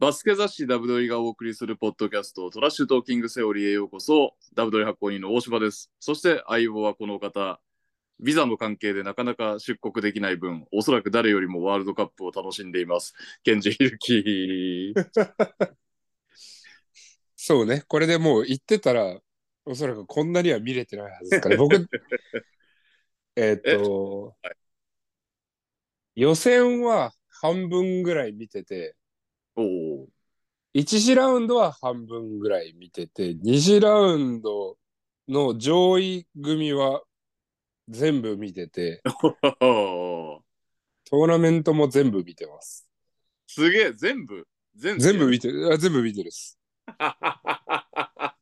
[0.00, 4.34] バスケ雑誌ダブドリがお送りするポッドキャストトラッシュトーキングセオリーへようこそ。
[4.54, 5.90] ダブドリ発行人の大柴です。
[5.98, 7.58] そして相棒はこの方。
[8.20, 13.12] ビザの関係でなかなか出国できない分おそらく誰よりもワールドカップを楽しんでいます。
[13.42, 14.94] ケンジヒルキ
[17.34, 17.82] そうね。
[17.88, 19.18] これでもう言ってたら、
[19.64, 21.74] おそらくこんなには見れてないはずですから、僕、
[23.34, 24.56] えーっと、はい。
[26.14, 28.94] 予選は半分ぐらい見てて、
[29.58, 30.08] おお
[30.72, 34.76] 1次ラウンドは半分ぐらい見てて、2次ラウンド
[35.28, 37.02] の上位組は
[37.88, 39.10] 全部見てて、ー
[39.60, 42.88] トーナメントも全部見てます。
[43.46, 44.46] すげえ全部？
[44.76, 46.58] 全全部見てる、あ全部見てるです。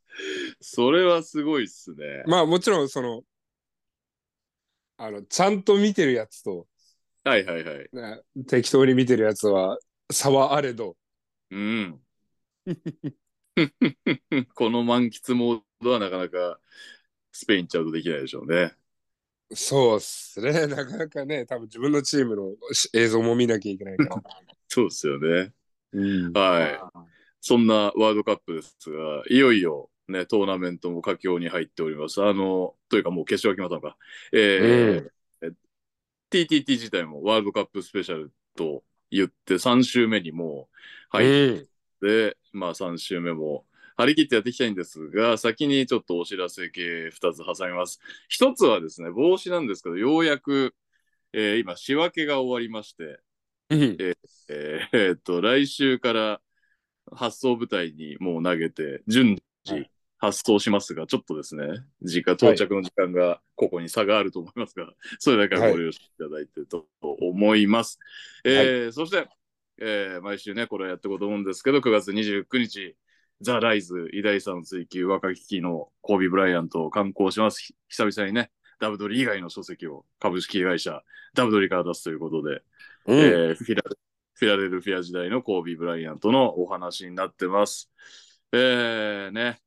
[0.60, 2.24] それはすごいっすね。
[2.26, 3.22] まあもちろんその、
[4.98, 6.66] あの、ちゃんと見てるやつと、
[7.24, 7.88] はいはいはい。
[7.92, 9.78] ね適当に見てるやつは
[10.12, 10.96] 差はあれど、
[11.50, 12.00] うん。
[14.54, 16.60] この満喫モードはなかなか
[17.32, 18.74] スペインちゃうとできないでしょうね。
[19.52, 20.52] そうっすね。
[20.66, 24.22] なかなかね、多分自分のチームのし映像も見なきゃいけないから。
[24.68, 25.52] そうですよね。
[25.92, 27.00] うん、はい。
[27.40, 32.22] そんなワールドカップですが、いよいよね、トーナメントも佳境に入っております。
[32.22, 33.98] あの、というかもう決勝が決まったのか。
[34.32, 35.10] えー
[36.28, 40.76] TTT 自体もワールドカップスペシャルと言って3週目にもう
[41.10, 41.66] 入っうん
[42.02, 43.64] で、まあ3週目も
[43.96, 48.00] 張り切ってやっていきたいんですが、先にちょっとお知らせ系2つ挟みます。
[48.30, 50.74] 1つはですね、帽子なんですけど、ようやく、
[51.32, 53.20] えー今仕分けが終わりまして、
[53.70, 54.16] うんえー
[54.48, 56.40] えーっと、来週から
[57.12, 59.88] 発送部隊にもう投げて、順次
[60.26, 61.66] 発送しますが、ちょっとですね、
[62.02, 67.98] 時間、到着の時間がここに差があると思いますが、 それだけはご了承いただいてと思います。
[68.44, 69.28] えーそして、
[69.78, 72.96] えー毎週ね、これやっていこうと思うんですけど、9月29日、
[73.40, 77.60] ザ・ライズ、偉大さの追求、若き日のコービー・ブライアントを刊行します。
[77.60, 81.02] ひ久々にね、ダブドリ以外の書籍を株式会社
[81.34, 82.62] ダブドリから出すということで、
[83.06, 83.82] うんえーフィラ
[84.38, 87.90] フィラデルフィア時代のコービー・ブライアントのお話になってます。
[88.52, 89.60] えー、ね。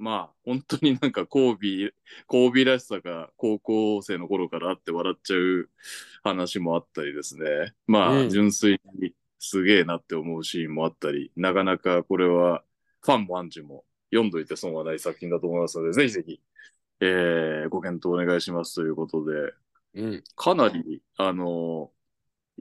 [0.00, 1.92] まあ、本当になんかコービー、
[2.26, 5.68] コービーらしさが高校生の頃からあって笑っちゃう
[6.24, 7.74] 話もあったりですね。
[7.86, 12.64] まあ、うん純粋にすげえなって思うシーンもあったり、なかなかこれは
[13.02, 16.40] ファンもアンチも読んどいて損はない作品だと思いますので、ぜひぜひ、
[17.00, 19.52] えー、ご検討お願いしますということで、
[19.94, 21.90] うんかなり、あの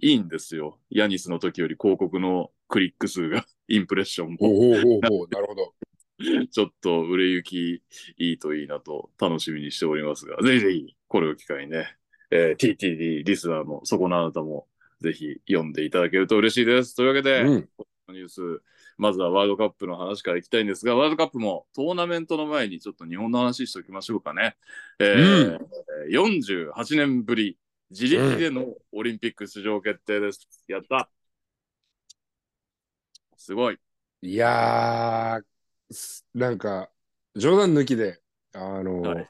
[0.01, 0.77] いいんですよ。
[0.89, 5.73] ヤニスの時より広告のクリック数が、インプレッションも、ほうほうほうほう、なるほど。
[6.51, 7.83] ちょっと売れ行き
[8.17, 11.95] いいといいなと楽しみにしておりますが、ぜひぜひ、これを機会にね、
[12.31, 14.67] えー TTD リスナーのそこのあなたも、
[15.01, 16.95] ぜひ読んでいただけると嬉しいです。
[16.95, 18.41] というわけで、うんこのニュース、
[18.97, 24.57] まずはワールドカップの話からいきたいんですが、ワールドカップもトーナメントの前にちょっと日本の話しておきましょうかね。
[24.99, 25.59] えー
[26.09, 27.57] 48年ぶり、
[27.91, 30.47] 自力でのオリンピック出場決定です。
[30.67, 31.09] やった
[33.37, 33.79] すごい。
[34.21, 35.45] いやー、す
[36.33, 36.91] なんか、
[37.35, 38.21] 冗談抜きで、
[38.53, 39.29] あの、はい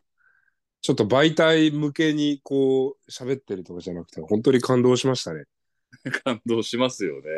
[0.82, 5.44] ちょっと媒体向けにこう、喋ってるとかじゃなくて、本当に感動しましたね。
[6.24, 7.30] 感動しますよね。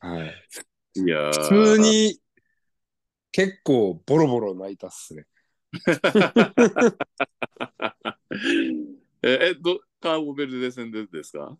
[0.00, 1.00] はい。
[1.00, 2.20] いやー普通に、
[3.30, 5.26] 結構ボロボロ泣いたっすね。
[9.22, 11.56] え、 えど、カーボベルデ戦でですか？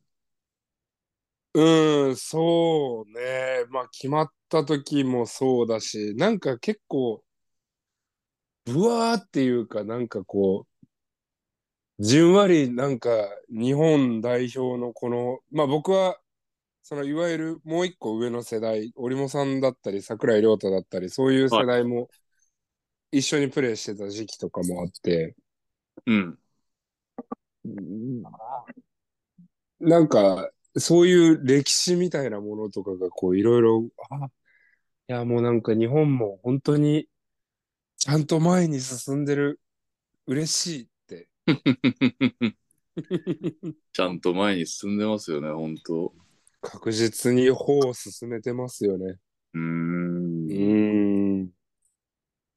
[1.54, 3.64] うーん、そうね。
[3.70, 7.22] まあ、決まった時もそうだし、なんか結構、
[8.66, 10.66] ブワーっていうか、なんかこ
[12.00, 13.10] う、じんわりなんか
[13.50, 16.18] 日本代表のこの、まあ僕は、
[16.82, 22.08] そのいわゆるもう一個上の世代、織茂さんだったり、桜井亮太だったり、そういう世代も
[23.10, 25.36] 一緒にプレーしてた時期とかもあって、
[26.06, 26.38] うん。
[29.80, 34.30] なんか、そういう歴史みたいなものとかがこういろいろ、あい
[35.08, 37.08] やもうなんか日本も本当に
[37.96, 39.58] ちゃんと前に進んでる、
[40.26, 41.28] 嬉しいって。
[43.92, 46.14] ちゃんと前に進んでますよね、本当
[46.60, 49.18] 確実に歩を進めてますよね。
[49.54, 49.60] うー。
[49.60, 49.64] う
[51.44, 51.50] ん。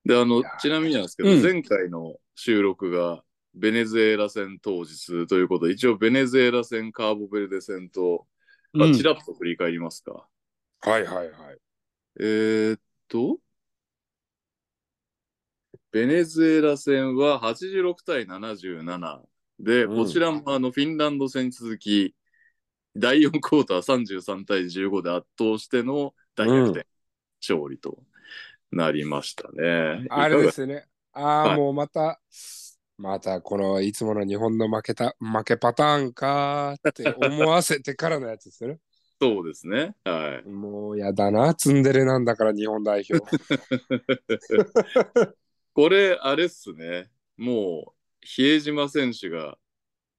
[0.05, 8.27] で、あのちなみになんですけど、うん前回の収録がベネズエラ戦当日ということで、一応ベネズエラ戦、カーボベルデ戦と、
[8.73, 10.27] まあ、ちらっと振り返りますか。
[10.81, 11.60] はいはいはい。
[12.19, 13.37] えーっと、
[15.91, 19.21] ベネズエラ戦は86対77
[19.59, 22.15] で、うんこちらもあのフィンランド戦に続き、
[22.95, 26.87] 第4クォーター33対15で圧倒しての大逆転。
[27.41, 28.03] 勝利と
[28.71, 30.05] なりましたね。
[30.09, 30.85] あれですね。
[31.13, 32.21] ああ、はいもうまた、
[32.97, 38.79] またこのいつもの日本の負けた、負けパターンかーって思わせてからのやつですよね。
[39.21, 39.93] そうですね。
[40.03, 40.49] はい。
[40.49, 43.23] もうやだな、ツンデレなんだから日本代表。
[45.73, 47.11] これ、あれっすね。
[47.37, 49.59] もう、比江島選手が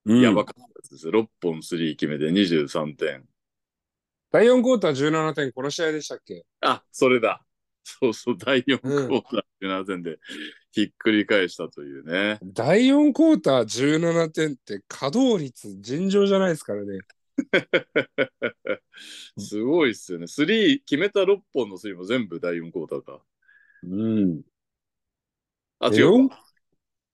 [0.04, 1.08] うんやばかったです。
[1.08, 3.28] 6本スリー決めて23点。
[4.30, 6.46] 第4クォーター17点、この試合でしたっけ？
[6.60, 7.44] あ、それだ。
[7.82, 10.20] そうそう、第4クォーター17点で
[10.70, 12.38] ひっくり返したというね。
[12.44, 17.00] 第4クォーター17点って稼働率尋常じゃないですからね。
[19.38, 20.26] すごいっすよね。
[20.26, 23.22] スリー、決めた6本のスリーも全部第4クォーターか。
[23.84, 24.42] うん。
[25.78, 26.42] あ、え違う4か。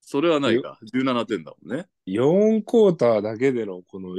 [0.00, 0.78] それはないか。
[0.92, 1.86] 17点だもんね。
[2.06, 4.16] 4クォーターだけでのこの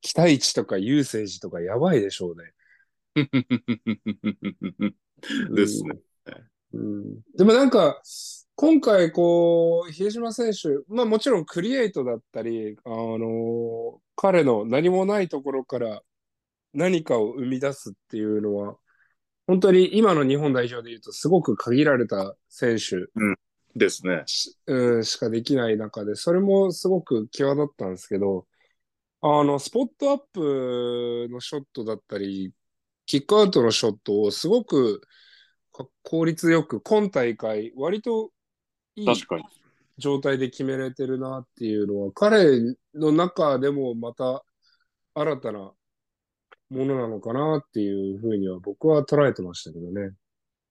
[0.00, 2.52] 期待値とかユーセージとかやばいでしょうね。
[5.54, 6.00] ですね。
[6.72, 8.00] うんでもなんか、
[8.60, 16.02] 今回こう、比江島選手、まあもちろんクリエイトだったり、あの彼の何もないところから
[16.74, 18.76] 何かを生み出すっていうのは、
[19.46, 22.96] 本当に今の日本代表で言うとすごく限られた選手
[23.76, 24.24] ですね。
[24.26, 28.46] し,、うん、しかできない中で、それもすごく際立ったんですけど、
[29.22, 32.52] あの、スポットアップのショットだったり、
[33.06, 35.00] キックアウトのショットをすごく
[35.72, 38.32] か効率よく、今大会、割と
[39.00, 39.44] いい確かに。
[39.98, 42.60] 状態で決めれてるなっていうのは、彼
[42.94, 44.44] の中でもまた
[45.14, 45.74] 新たなも
[46.70, 50.12] のなのかなっていうふうには僕は捉えてましたけどね。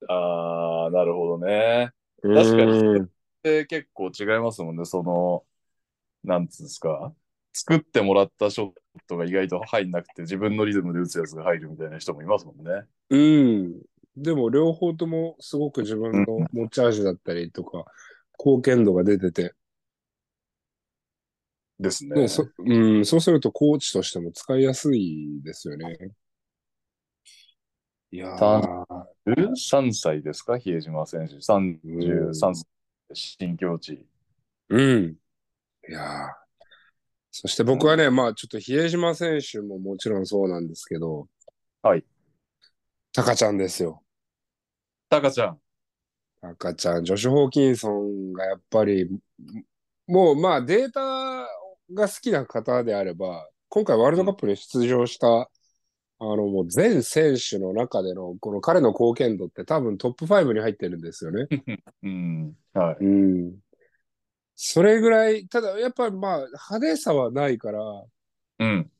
[0.07, 1.91] ああ、なるほどね。
[2.21, 3.07] 確確かに
[3.43, 4.85] で結構違いますもんね。
[4.85, 5.43] その、
[6.23, 7.13] なんつうんですか。
[7.53, 8.71] 作ってもらったショッ
[9.07, 12.83] トが意外と入んなくて、自分のリズムで打つやつが入るみたいな人もいますもんね。
[13.09, 13.81] うん。
[14.17, 17.85] でも両方ともすごく自分の持ち味だったりとか、
[18.43, 19.53] 貢献度が出てて、
[21.79, 22.21] ですね。
[22.21, 25.97] ねそうん、そうするとコーチとしても使いやすいですよね。
[28.11, 31.35] いやたー、3歳ですか、比江島選手。
[31.35, 32.65] 33歳、
[33.13, 34.05] 新境地。
[34.69, 35.15] うん。
[35.87, 36.49] いやー
[37.31, 41.27] そして僕はね、まあちょっと比江島選手ももちろんそうなんですけど、
[41.81, 42.03] はい。
[43.13, 44.03] タカちゃんですよ。
[45.09, 45.59] タカちゃん。
[46.41, 49.09] タカちゃん、ジョシュ・ホーキンソンがやっぱり、
[50.07, 51.01] もうまあデータ
[51.93, 55.49] が好きな方であれば、今回ワールドカップに出場した、
[56.21, 61.47] あのもう全選手の中でのこの彼の貢献度って多分トップ5に入ってるんですよね。
[62.03, 62.57] うん。
[62.73, 63.03] はい。
[63.03, 63.59] うん。
[64.55, 67.79] それぐらい、ただやっぱりまあ派手さはないから、
[68.59, 68.91] うん。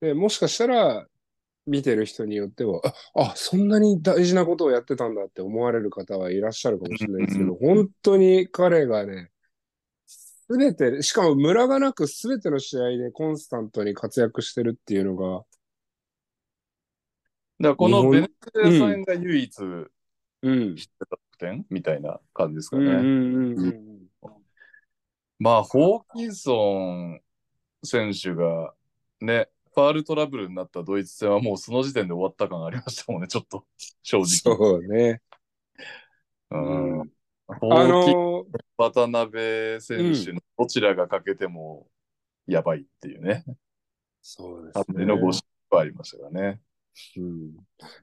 [0.00, 1.06] でもしかしたら
[1.66, 2.80] 見てる人によっては、
[3.14, 9.30] あ、あそんなに大事なことをやってたんだって思われる方はいらっしゃるかもしれないですけど、本当に彼がね、
[10.06, 15.44] すべて、しかもムラがなくすべての試合でコンスタントに活躍してるっていうのが、
[17.60, 19.60] だからこのベネズエラ戦が唯一
[20.42, 20.76] うん。
[20.76, 22.98] 知ってた得点みたいな感じですかうんうんね。
[23.00, 23.94] うんうん
[25.38, 27.20] まあ、ホーキンソン
[27.82, 28.72] 選手が
[29.20, 33.64] ね、ファールトラブルになったドイツ戦はもうその時点で終わった感ありましたもんね、ちょっと、
[34.02, 34.26] 正直。
[34.26, 35.20] そうね。
[36.50, 37.00] うん。
[37.00, 37.10] う
[37.48, 38.46] あの
[38.78, 41.88] 渡辺選手のどちらがかけても
[42.46, 43.44] やばいっていうね、
[44.22, 46.60] そうです感じのゴシップありましたからね。
[47.16, 47.54] うん。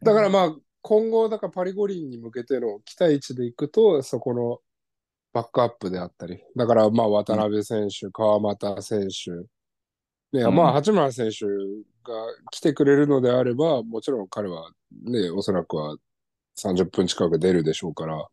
[0.04, 4.60] だからまあ、今後、だからパリ五輪に向けての期待値でいくと、そこの
[5.34, 9.48] バックアップであったり、だからまあ、渡辺選手、川又選手、
[10.32, 10.56] ね、うん。
[10.56, 12.14] まあ、八村選手が
[12.52, 14.72] 来てくれるのであれば、もちろん彼は
[15.04, 15.98] ね、おそらくは
[16.58, 18.28] 30分近く出るでしょうから、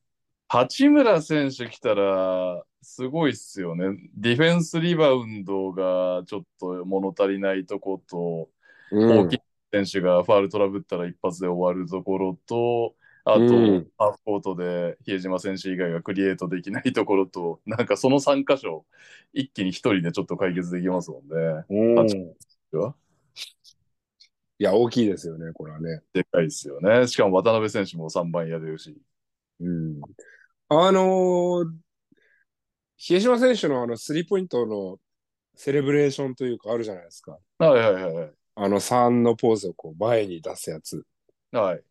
[0.48, 3.98] 八村選手来たら、すごいっすよね。
[4.16, 8.48] ディフェンスリバウンドがちょっと物足りないとこと、
[8.90, 9.18] うん。
[9.26, 9.38] 大きい
[9.72, 12.94] 選手がファールトラブったら一発で終わるところと、
[13.30, 18.87] あと、うんハーフコートで比江島選手以外がクリエイトできないところと、なんかその3箇所、
[19.35, 21.64] 一気に一人でちょっと解決できますもんね。
[21.68, 22.35] うん
[24.61, 26.00] いや大きいですよね、これはね。
[26.12, 27.06] でかいですよね。
[27.06, 28.97] しかも渡辺選手も3番やれるし。
[29.61, 30.00] うん
[30.68, 31.73] あのー
[33.00, 34.99] 比江島選手のあのスリーポイントの
[35.54, 37.38] セレブレーションというかあるじゃないですか。
[37.58, 38.32] はいはいはいはい。
[38.56, 41.04] あの3のポーズをこう前に出すやつ。
[41.52, 41.82] はい。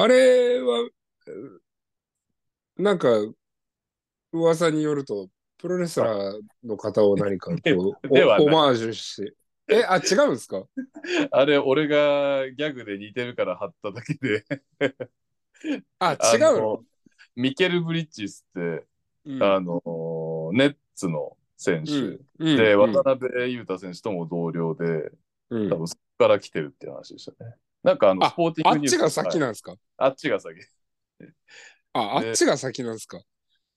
[0.00, 0.92] あれは、う
[2.78, 3.08] なんか、
[4.32, 5.28] 噂によると、
[5.58, 9.34] プロレスラーの方を何かこう、 ではオオマージュして、
[9.68, 10.64] え、あ、違うんですか？
[11.32, 14.44] あれ、俺がギャグで似てるから貼っただけで。
[15.98, 16.58] あ、あ違うの？
[16.58, 16.84] の
[17.34, 18.86] ミケル・ブリッジスって、
[19.26, 19.42] うん。
[19.42, 21.92] あの、ネッツの選手。
[21.92, 22.92] うんで、うん。
[22.92, 25.10] 渡辺裕太選手とも同僚で、
[25.50, 25.70] うん。
[25.70, 27.56] 多分そこから来てるっていう話でしたね。
[27.82, 29.74] なんかあの、あスポーティングニュースあっちが先はいなんですか？
[29.96, 30.60] あっちが先。
[31.92, 33.20] あ、あでっちが先なんですか？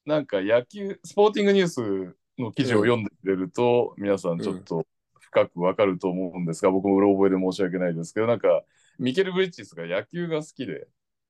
[0.06, 4.86] なんか野球、スポーティングニュースの記事を読んでくれると、皆さんちょっと
[5.20, 8.64] 深くわかると思うんですが、僕もうろ覚えで申し訳ないですけど、なんか、
[8.98, 10.88] ミケル・ブリッジスが野球が好きで、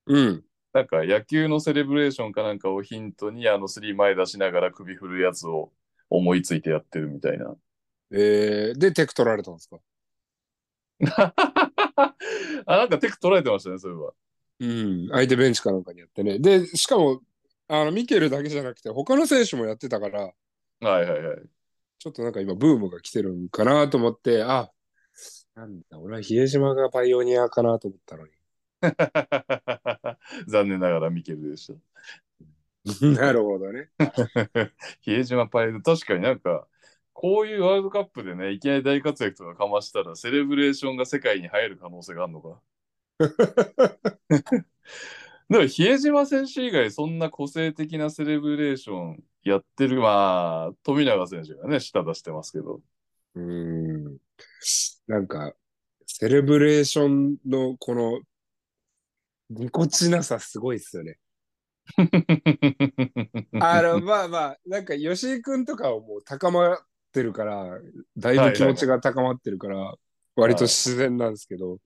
[0.07, 0.43] うん。
[0.73, 5.73] なんか野球のセレブレーションかなんかをヒントに、あのスリー前出しながら首振るやつを
[6.09, 7.53] 思いついてやってるみたいな。
[8.13, 9.79] えー、で、テク取られたんですか？
[12.65, 14.13] あ、なんかテク取られてましたね、それは。
[14.59, 15.09] うん。
[15.11, 16.39] 相手ベンチかなんかにやってね。
[16.39, 17.21] で、しかも、
[17.67, 20.33] あの、ミケルだけじゃなくて、他の選手もやってたから、は
[20.81, 21.37] いはいはい。
[21.99, 24.71] ちょっとなんか今、ブームが来てるんかなと思って、あ、
[25.55, 28.31] なんだ、俺は比江島がパイオニアかなと思ったのに。
[30.47, 31.73] 残念ながらミケルでした。
[33.05, 33.89] なるほどね。
[35.01, 36.67] 比江島パイル、確かになんか、
[37.13, 42.61] こういうワールドカップでね、いきなり大活躍とかかましたら、セレブレーションが世界に入る可能性があるのか？
[45.49, 52.81] でも、比江島選手以外、そんな個性的なセレブレーションやってる、まあ、富永選手がね、舌出してますけど。
[53.35, 54.17] うん。
[55.07, 55.53] なんか、
[56.07, 58.21] セレブレーションのこの、
[59.49, 61.19] ぎこちなさすごいっすよね。
[63.59, 66.79] あの、まあまあ、なんか吉井くんとかはもう高まっ
[67.11, 67.79] てるから、
[68.17, 69.93] だいぶ気持ちが高まってるから、
[70.35, 71.77] 割と自然なんですけど、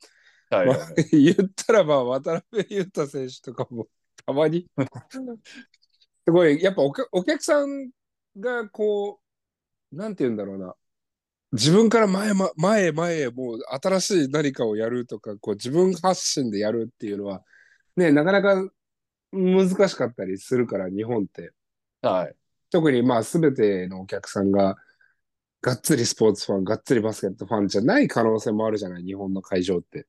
[0.49, 0.67] はい。
[0.67, 0.77] はい。
[0.77, 3.87] まあ、 言ったらまあ渡辺裕太選手とかも
[4.25, 4.67] たまに。
[6.25, 7.91] すごいやっぱお客お客さん
[8.39, 9.19] がこ
[9.91, 10.73] うなんて言うんだろうな。
[11.51, 17.43] 自分から前ま前へ前へもう新しい何かをやるとかこう自分発信でやるっていうのは
[17.95, 18.69] ねなかなか
[19.31, 21.51] 難しかったりするから日本って。
[22.01, 22.35] はい。
[22.71, 24.75] 特にまあ全てのお客さんが
[25.65, 30.05] がっつりスポーツファンがっつりバスケットファンじゃない可能性もあるじゃない日本の会場って。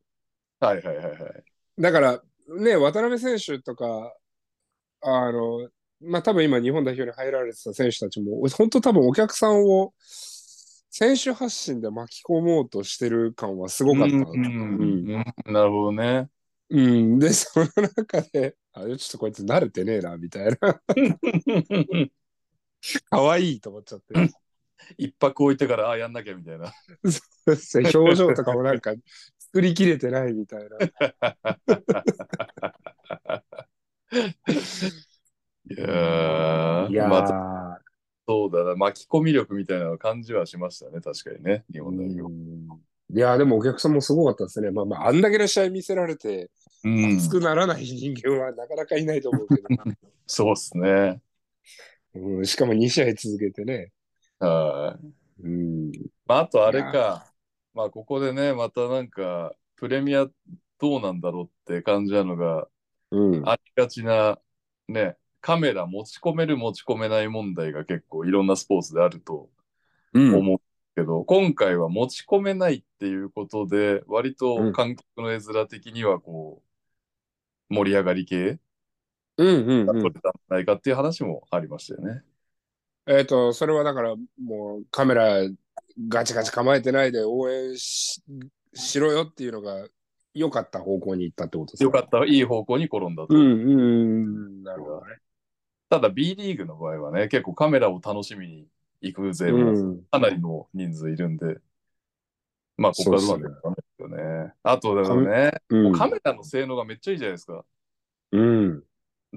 [0.60, 1.44] はいはいはいはい。
[1.78, 2.22] だから、
[2.58, 4.14] ね、渡辺選手とか、
[5.00, 5.70] あの、
[6.02, 14.14] まあ、多分今日本代表に入られてた選手たちも、本当多分お客さんを選手発信で巻き込もうとしてる感はすごかった。
[14.14, 14.30] うんうん
[15.10, 16.28] うんなるほどね。
[16.68, 20.82] うんで、その中で、あ、ちょっとこいつ慣れてねえな、みたいな。
[23.08, 24.45] 可愛いと思っちゃって。
[24.98, 26.72] 一泊置いてから、あ、やんなきゃみたいな。
[27.46, 28.94] 表情とかもなんか
[29.38, 30.76] 作りきれてないみたいな。
[35.68, 37.82] いやー、いやー、また
[38.26, 42.22] そうだな、巻き込み力みたいなの感じはしましたね、確かにね、日本代表。
[42.22, 42.68] うん
[43.08, 44.72] いやーでもお客さんもすごかったですね。
[44.72, 46.50] まあまあ、あんだけの試合見せられて、
[46.82, 49.62] うん熱くならない人間はなかなかいないと思うけ
[50.26, 51.20] そうっすね。
[52.14, 53.92] ど、うん、しかも2試合続けてね。
[54.38, 54.98] は
[55.40, 55.42] い。
[55.42, 55.92] うん、
[56.26, 57.32] まあ、あとあれか、
[57.74, 60.26] まあ、ここでね、またなんか、プレミア
[60.78, 62.68] どうなんだろうって感じなのが、
[63.10, 64.38] うん、ありがちな、
[64.88, 69.50] ね、カメラ持ち込める持ち込めない問題が結構いろんなスポーツであると
[70.12, 70.58] うん、思う
[70.94, 76.62] けど、今回は持ち込めないっていうことで、割と観客の絵面的にはこ
[77.70, 78.58] う、盛り上がり系
[79.36, 79.86] うん、うん、うん。
[79.86, 82.22] が取れたんじゃないかっていう話もありましたよね。
[83.06, 85.48] えっ、と、それはだから、もうカメラ
[86.08, 88.22] ガチガチ構えてないで応援し
[88.74, 89.88] しろよっていうのが
[90.34, 91.84] 良かった方向に行ったってことですか？
[91.84, 93.34] よかった、いい方向に転んだと。
[93.34, 93.82] うん、うん、う
[94.50, 95.18] ん、なるほどね。
[95.88, 98.66] ただ B リーグの場合はね、結構カメラを楽しみに
[99.00, 99.50] 行く勢
[100.10, 101.58] かなりの人数いるんで、
[102.76, 104.52] まあ、ここからどうなんね。
[104.62, 107.64] あと、だからね、うん、カメラの性能がめっちゃいいじゃないですか。
[108.32, 108.82] うん、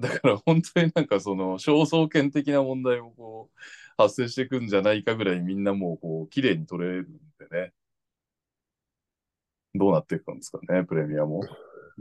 [0.00, 3.58] だから本当になんかその肖像権的な問題もこう
[3.96, 7.06] 発生していくんじゃないかぐらいみんなもうこう綺麗に撮れるん
[7.38, 7.72] でね。
[9.74, 11.42] どうなっていくんですかね、プレミアも。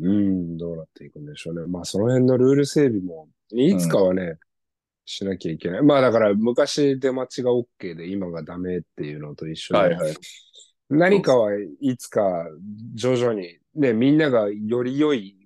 [0.01, 1.67] うん、どうなっていくんでしょうね。
[1.67, 4.37] まあ、その辺のルール整備も、いつかはね、
[5.05, 5.81] しなきゃいけない。
[5.83, 10.13] まあ、だから、昔出待ちが OK で、今がダメっていうのと一緒で、はいはい。
[10.89, 11.51] 何かは
[11.81, 12.21] いつか
[12.95, 15.38] 徐々に、ね、みんながより良い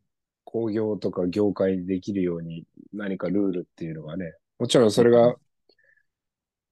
[0.54, 5.36] 工業とか業界にできるように何かルールっていうのがね、もちろんそれが、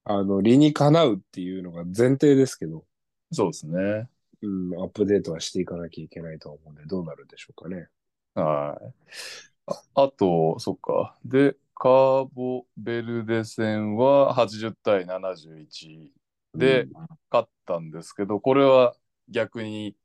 [0.04, 2.84] あの、理にかなうっていうのが前提ですけど、
[3.32, 4.08] そうですね。
[4.42, 7.88] うん、アップデートはしていかなきゃいけないと思うんで、どうなるでしょうかね。
[8.36, 8.94] はい。
[9.66, 11.18] ああと、そっか。
[11.24, 16.12] で、カーボベルデ戦は80対71
[16.54, 16.86] で
[17.32, 18.94] 勝ったんですけど、これは
[19.28, 19.96] 逆に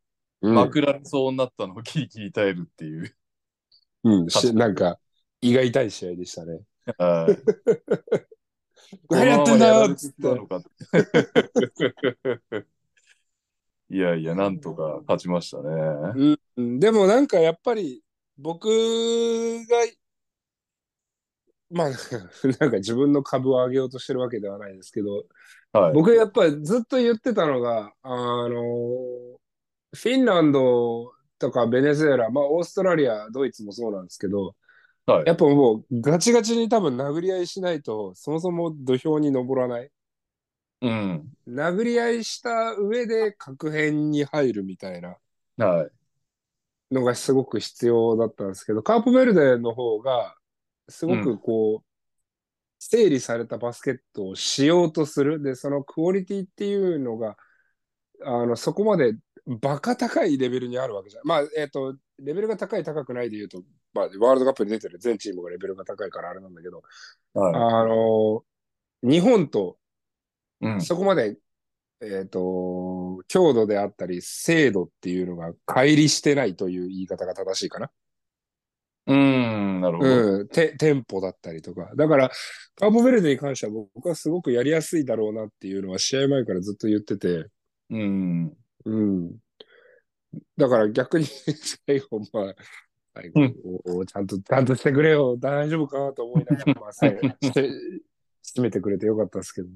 [0.41, 3.15] うんまくられそうになったのをキリキリ耐えるっていう。
[4.07, 4.97] うん、しなんか、
[5.41, 6.61] 胃が痛い試合でしたね。
[6.97, 7.37] はい
[9.09, 10.21] 何やってんだよっつって。
[10.21, 11.07] このままやら
[11.43, 12.65] れてしまうのかって
[13.89, 16.37] いやいや、なんとか勝ちましたね。
[16.55, 18.01] うん、でもなんかやっぱり
[18.37, 19.75] 僕が
[21.69, 21.89] まあ
[22.59, 25.25] なんか自分の株を上げようとしてるわけではないですけど
[25.73, 25.93] はい。
[25.93, 28.49] 僕やっぱりずっと言ってたのがあの
[29.93, 34.55] フィンランドとかベネズエラまあオーストラリアドイツもそうなんですけど
[35.05, 39.91] はいやっぱもうガチガチに多分殴り合いしないとそもそも土俵に登らない
[40.81, 41.37] うん。
[41.47, 45.17] 殴り合いした上で核変に入るみたいな
[45.57, 45.91] はい。
[46.91, 50.35] のがすごく必要だったんですけど、カープベルデの方が、
[50.89, 51.85] すごくこう、
[52.79, 55.41] 整理されたバスケットをしようとする。
[55.41, 57.37] で、そのクオリティっていうのが、
[58.23, 59.15] あの、そこまで
[59.47, 61.23] バカ高いレベルにあるわけじゃん。
[61.25, 63.63] まあ、えっ、と、レベルが高い高くないで言うと、
[63.93, 66.83] まあ、ワールドカップに出てる全チームがレベルが高いからあれなんだけど、
[67.33, 68.43] はあの、
[69.03, 69.77] 日本と
[70.61, 70.67] い。
[70.67, 70.81] うん。
[70.81, 71.37] そこまで、
[72.01, 77.89] えっ、と、強度であったり、精度っていうのが乖離してないという言い方が正しいかな。
[79.07, 80.09] うん、なるほど。
[80.09, 81.89] うん、テテンポだったりとか。
[81.95, 82.29] だから、
[82.75, 87.45] カーボベルデに関しては僕はすごくやりやすいだろうなっていうのは試合前からずっと言ってて、
[87.89, 88.53] うん。
[88.87, 89.37] うん。
[90.57, 92.55] だから逆に最後、まあ、
[93.13, 93.41] 最後、
[93.85, 97.69] おおちゃんと、ちゃんとしてくれよ、大丈夫かと思いながら、まあ、最後して、
[98.43, 99.67] 締めてくれてよかったですけど。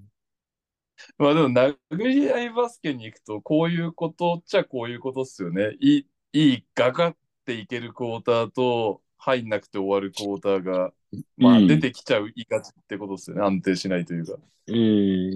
[1.18, 5.76] まあでも、殴り合いバスケに行くと、こういうことっちゃこういうことっすよね。
[5.80, 10.94] いい、いい、ガガっていけるクォーターと、入んなくて終わるクォーターが、
[11.38, 13.44] まあうん出てきちゃういがちってことですよね。
[13.44, 14.38] 安定しないというか。
[14.68, 14.74] う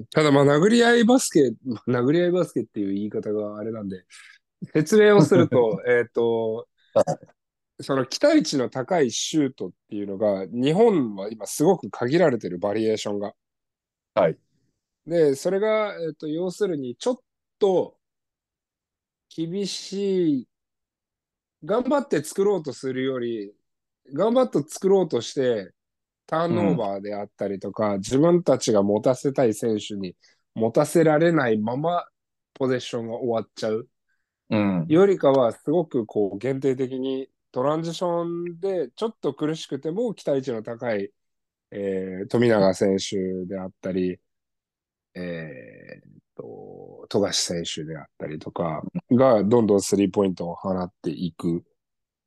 [0.02, 0.06] ん。
[0.08, 4.06] ただまあ、殴り合いバスケ、まあ殴り合いバスケっていう言い方があれなんで、
[4.74, 6.68] 説明をすると、 えっと、
[7.82, 13.34] その期待値の高いシュートっていうのが、日本は今すごく限られてるバリエーションが。
[14.14, 14.38] はい。
[15.06, 17.18] で、それが、えっと、要するに、ちょっ
[17.60, 17.98] と
[19.36, 20.48] 厳しい、
[21.64, 23.54] 頑張って作ろうとするより、
[24.14, 25.72] 頑張って作ろうとして、
[26.28, 30.16] ターンオーバーであったりとか、自分たちが持たせたい選手に
[30.56, 32.06] 持たせられないまま、
[32.54, 33.88] ポゼッションが終わっちゃう。
[34.50, 34.86] うん。
[34.88, 41.12] よりかは、すごくこう、限定的にトランジションでちょっと苦しくても期待値の高い、
[41.72, 44.20] えー富永選手であったり、
[45.16, 51.64] えーっと、富樫選手であったりとかがどんどんスリーポイントを放っていく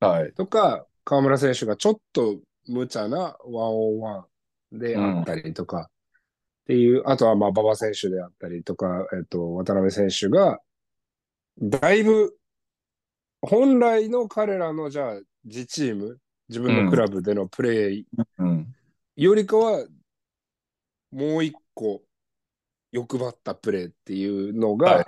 [0.01, 0.33] はい。
[0.33, 4.27] とか、河村選手がちょっと無茶なワンオンワ
[4.75, 10.61] ンであったりとか、っていう、あとはまあ馬場選手であったりとか、えっと、渡辺選手が、
[11.63, 12.37] だいぶ、
[13.41, 16.19] 本来の彼らのじゃあ自チーム、
[16.51, 18.05] 自分のクラブでのプレー
[18.41, 18.75] うん。
[19.17, 19.87] よりかは、
[21.11, 22.03] もう一個
[22.93, 25.07] 欲張ったプレーっていうのが、はい。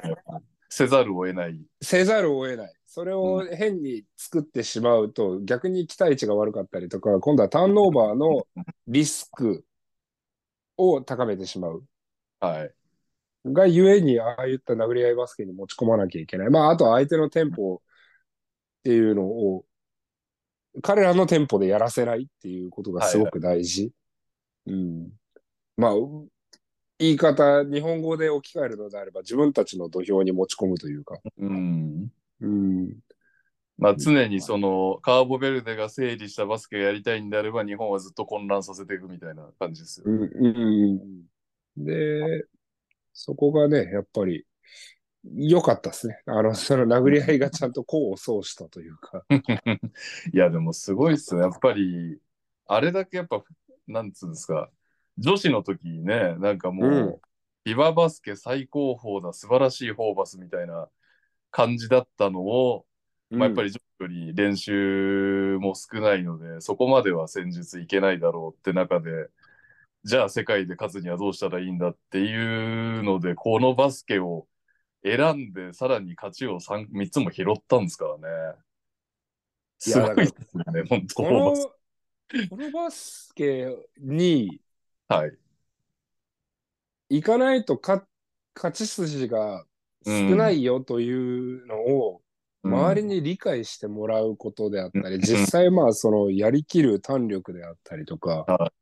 [0.71, 1.61] せざるを得ない。
[1.83, 2.73] せざるを得ない。
[2.87, 8.47] それを変に作ってしまうと、逆に期待値が悪かったりとか、今度はターンオーバーの
[8.89, 9.65] リスク
[10.77, 11.85] を高めてしまう。
[12.39, 12.75] はい。
[13.47, 16.51] がゆえに、ああいった殴り合いバスケに持ち込まなきゃいけない。
[16.51, 17.79] まあ、あとは相手のテンポっ
[18.85, 19.65] ていうのを、
[20.83, 23.93] 彼らのテンポでやらせないっていうことがすごく大事。
[24.67, 25.11] うん。
[25.77, 25.93] まあ、
[27.01, 31.19] 言い方、日本語で置き換えるのであれば、自分たちの土俵に持ち込むというか。
[31.39, 32.13] うん。
[32.43, 32.99] うん。
[33.79, 40.05] まあ常にそのカーボベルデが整理したバスケをやりたいんであれば日本はずっと混乱させていくみたいな感じですよ。
[40.07, 40.47] うんうん
[41.79, 42.45] うん、で、
[43.15, 44.45] そこがね、やっぱり
[45.25, 46.21] 良かったですね。
[46.27, 49.25] あの、その殴り合いがちゃんと功を奏したというか。
[50.35, 51.41] いやでもすごいっすよ。
[51.41, 52.21] やっぱり
[52.67, 53.43] あれだけやっぱ
[53.87, 54.71] なんつうんですか
[55.19, 57.21] 女子の時にねなんかもう、うん。
[57.65, 60.89] ビババスケ最高峰だ素晴らしいホーバスみたいな
[61.51, 62.87] 感じだったのを、
[63.29, 69.11] まあ、やっぱり女子より練習も少ないので、そこまでは戦術いけないだろうって中で、
[70.05, 74.47] じゃあ世界で勝つにはどうしたらいいんだっていうので、このバスケを
[75.05, 78.59] 選んで、さらに勝ちを 3, 3つも拾ったんですからね。
[79.79, 81.15] すごいですよね、本当
[82.49, 84.61] このバスケに
[85.11, 85.33] はい。
[87.09, 88.07] 行かないとか
[88.55, 89.65] 勝ち筋が
[90.07, 92.23] 少ないよというのを
[92.63, 95.21] 周りに理解してもらうことであったり、うん。
[95.21, 98.73] 実際まあそのやりきる胆力であったりとか、は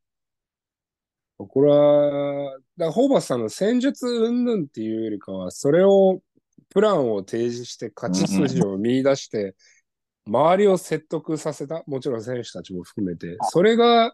[1.38, 6.20] これは、だホーバスさんの戦術云々っていうよりかは、それを
[6.68, 9.54] プランを提示して勝ち筋を見出して、
[10.26, 14.12] 周りを説得させた、もちろん選手たちも含めて、それがね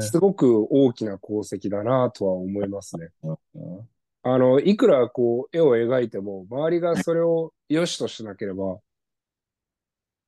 [0.00, 3.08] すごく大きな功績だなとは思いますね。
[3.24, 3.38] うん
[4.26, 8.78] あの、いくらこう、絵を描いても、周りがそれを良しとしなければ、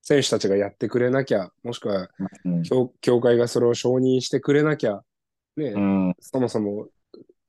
[0.02, 2.10] 選手たちがやってくれなきゃ、もしくは
[2.44, 2.62] うん。
[2.62, 5.02] 協協会がそれを承認してくれなきゃ、
[5.56, 6.14] ね、うん。
[6.20, 6.88] そもそも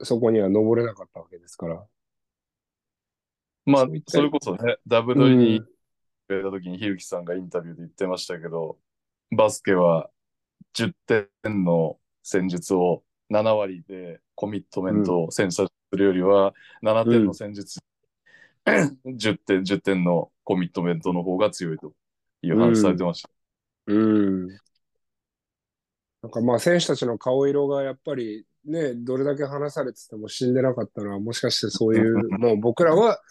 [0.01, 1.85] そこには登れなかったわけですから。
[3.65, 5.61] まあそれこそね、ダブルに
[6.29, 8.77] くれた時にひるきさんがインタビューで言ってましたけど、
[9.35, 10.09] バスケは
[10.77, 17.79] 10点の戦術を7割でコミットメントを選手するよりは、7点の戦術、
[18.65, 21.93] 10点、10点のコミットメントの方が強いと
[22.41, 23.29] いう話されてました。
[23.87, 24.47] うん。
[26.21, 33.21] なんかまあ選手たちの顔色がやっぱりね、どれだけ話されてても死んでなかったのはもしかしてそういう、 もう僕らは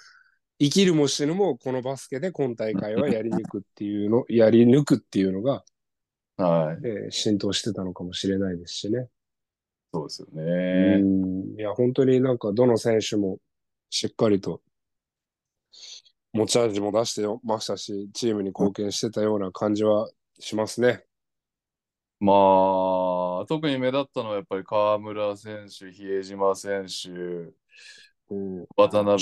[0.59, 5.65] 生きるも死ぬもこのバスケで今大会はやり抜くっていうの、やり抜くっていうのが、
[6.37, 6.83] はい。
[6.83, 9.09] えー浸透してたのかもしれないですしね。
[9.93, 10.29] そうですよ
[10.73, 11.09] うね。
[11.55, 11.59] ん。
[11.59, 13.39] いや、本当になんかどの選手も
[13.91, 14.63] しっかりと
[16.33, 21.05] 持ち味も出してましたし、チームに貢献してたような感じはしますね。
[22.19, 27.53] まあ、特に目立ったのはやっぱり河村選手、比江島選手、
[28.29, 28.67] うん。
[28.77, 29.19] 渡辺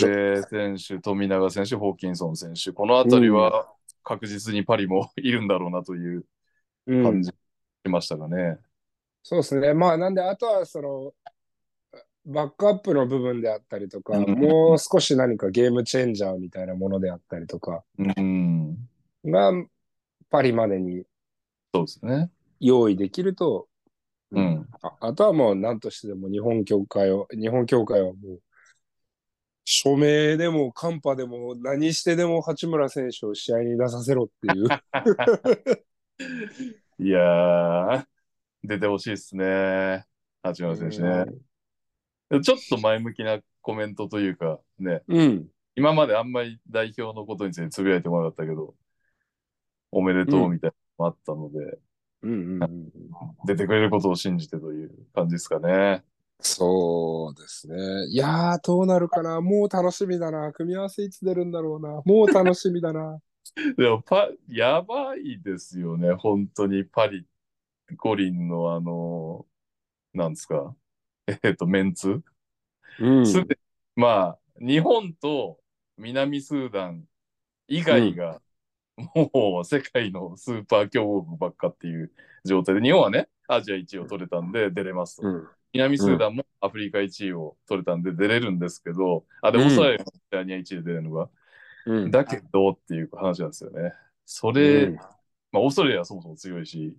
[0.49, 3.69] 選手、富永選手、ホーキンソン選手、このあたりは
[4.03, 6.25] 確実にパリもいるんだろうなといううん
[6.87, 7.35] 感じし
[7.85, 8.59] ましたがね。
[9.23, 9.75] そうですね。
[9.75, 11.13] まあ、なんで、あとは、その、
[12.27, 18.79] バックアップの部分であったりとか、うんもう少し何かゲームチェンジャーみたいなものであったりとかうん、
[19.25, 19.53] が、
[20.31, 21.05] パリまでに
[21.75, 22.31] そうですね。
[22.61, 23.69] 用意できると、
[24.31, 28.41] うんああとはもう何としてでも日本協会を、日本協会はもう、
[29.65, 34.69] 署名でもカンパでも何してでも八村選手を試合に出させろっていう。
[36.99, 38.05] いやー、
[38.63, 40.05] 出てほしいですね。
[40.43, 41.27] 八村選手ね。
[42.43, 45.49] ちょっと前向きなコメントというか、ね、うん。
[45.77, 48.75] 今まであんまり代表のことについてつぶやいてもらったけど、
[49.91, 51.79] おめでとうみたいなのもあったので、
[52.23, 52.91] うんうんうん。
[53.47, 56.03] 出てくれることを信じてという感じですかね。
[56.41, 57.77] そうですね。
[58.09, 59.41] いやー、どうなるかな。
[59.41, 60.53] もう楽しみだな。
[60.53, 62.03] 組み合わせいつ出るんだろうな。
[62.05, 63.19] もう楽しみだな。
[63.77, 67.27] でもパ、やばいですよね、本当にパリ、
[67.97, 69.47] 五輪のあの、
[70.13, 70.77] なんですか、
[71.43, 72.23] えっと、メンツ？
[72.99, 73.27] うん。
[73.27, 73.59] すで
[73.97, 75.61] まあ、日本と
[75.97, 77.05] 南スーダン
[77.69, 78.41] 以外が、
[78.97, 82.13] もう世界のスーパー強国ばっかっていう
[82.45, 85.29] 状態で、日本はね、アジア1位を取れたんで出れますと。
[85.29, 85.49] うん。
[85.73, 91.29] 南スーダンもアフリカ1位を取れたんで出れるんですけど、あ、でもオーストラリアもオセアニア1位で出れるのが、
[91.87, 92.11] うん。
[92.11, 93.93] だけどっていう話なんですよね。
[94.25, 95.03] それ、うんま
[95.55, 96.97] あ、オーストラリアはそもそも強いし、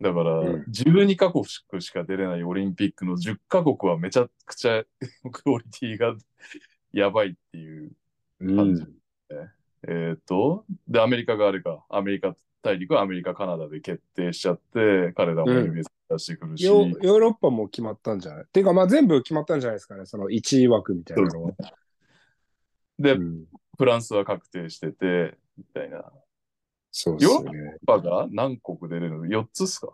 [0.00, 4.84] だから、うん12カ国しか出れないオリンピックの10カ国はめちゃくちゃ
[5.32, 6.14] クオリティが
[6.92, 7.92] やばいっていう。
[8.40, 8.94] うん。
[9.86, 18.44] えっ、と、で、アメリカがあれか、アメリカ大陸はアメリカ、カナダで決定しちゃって、彼らも出してくるし、ヨヨーロッパも決まったんじゃない？
[18.44, 20.06] っていうか、まあ全部決まったんじゃないですかね。
[20.06, 21.52] その1位枠みたいなのは。
[22.98, 23.44] で、うん
[23.76, 26.04] フランスは確定してて、みたいな。
[26.92, 27.76] そうですよね。
[27.84, 29.92] パが何国出れるの ?4 つっすか？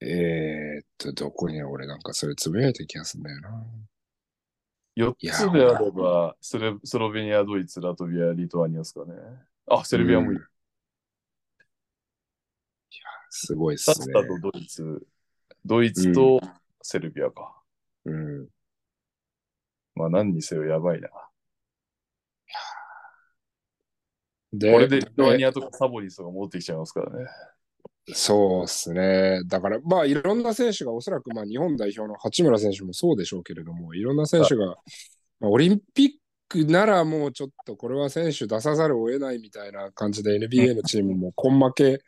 [0.00, 3.64] えーっと、どこに俺なんかそれつぶやいた気がするんだよな。
[4.96, 9.14] 4いやつであればスレ、スロベニア、ドイツ、ラトビア、リトアニアですかね。
[9.66, 10.38] あ、セルビアもいい。
[10.38, 10.44] うんい
[12.96, 14.12] や、すごいっすねサッ。
[14.12, 15.06] カーとドイツ、
[15.64, 16.38] ドイツと
[16.82, 17.62] セルビアか。
[18.04, 18.50] うん。
[19.94, 21.08] まあ何にせよやばいな。
[21.08, 21.14] で
[24.52, 27.26] これでリトアニアとかサボニスとか戻ってきちゃいますからね。
[28.12, 29.42] そうですね。
[29.46, 34.66] だから、まあ、いろんな選手が、おそらく、まあ、日本代表の八村選手もそうでしょうけれども、いろんな選手が、
[35.38, 36.10] まあ、オリンピッ
[36.48, 42.02] クならもうちょっと、これは選手出さざるを得ないみたいな感じで、NBA のチームも根負け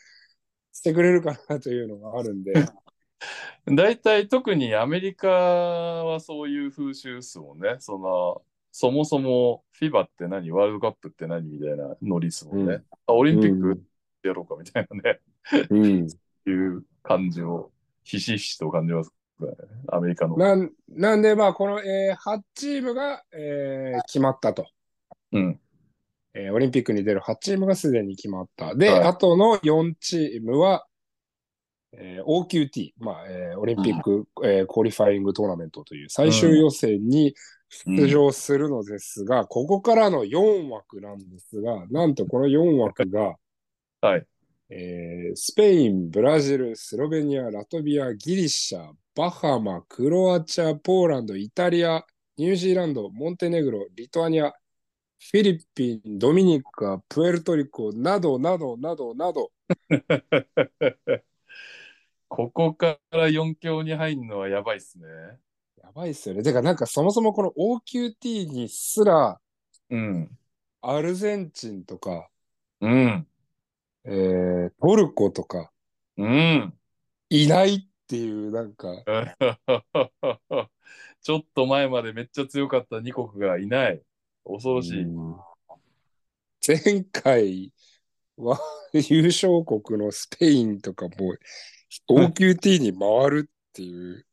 [0.73, 2.53] してくれるかなというのがあるんで、
[3.67, 7.77] 大体特にアメリカはそういう風習っすもんね。
[7.79, 10.51] その、そもそも FIBA って何？
[10.51, 12.75] ワールドカップって何みたいなノリっすもんね。
[12.75, 13.83] うんあオリンピックうん
[14.23, 15.21] やろうかみたいなね、
[15.71, 16.07] うん、
[16.47, 17.71] いう感じを
[18.05, 19.49] ひしひしと感じますね。
[19.89, 20.37] アメリカの。
[20.37, 24.67] なんなんで、まあ、この、えー8チームが、えー決まったと。
[25.33, 25.61] うん。
[26.35, 28.75] えーオリンピックに出る8チームがすでに決まった。
[28.75, 30.87] で、はいあとの4チームは、
[31.93, 37.35] えー OQT、まあえー Olympic、えー Qualifying Tournament という最終予選に
[37.87, 43.37] 出場するのですが、ここからの4枠なんですが、なんとこの4枠が、
[44.01, 44.27] はい。
[44.69, 52.05] えースペイン、ブラジル、スロベニア、ラトビア、ギリシャ、バハマ、クロアチア、ポーランド、イタリア、
[52.37, 59.51] ニュージーランド、モンテネグロ、リトアニア、フィリピン、ドミニカ、プエルトリコなどなどなどなど、
[62.29, 65.07] ここから4強に入るのはやばいっすね。
[65.95, 66.43] やばいっすよね。
[66.43, 69.39] てか、なんかそもそもこの OQT にすら、
[69.91, 70.31] うん。
[70.81, 72.31] アルゼンチンとか、
[72.81, 73.27] うん。
[74.05, 75.71] えートルコとか、
[76.17, 76.75] うん。
[77.29, 79.05] いないっていう、なんか、
[81.21, 84.03] ちょっと前までめっちゃ強かった2国がいない。
[84.45, 85.03] 恐ろしい。
[85.03, 85.37] うん
[86.65, 87.73] 前回
[88.37, 88.57] は
[88.95, 91.35] 優勝国のスペインとかも
[92.09, 94.25] OQT に回るっていう、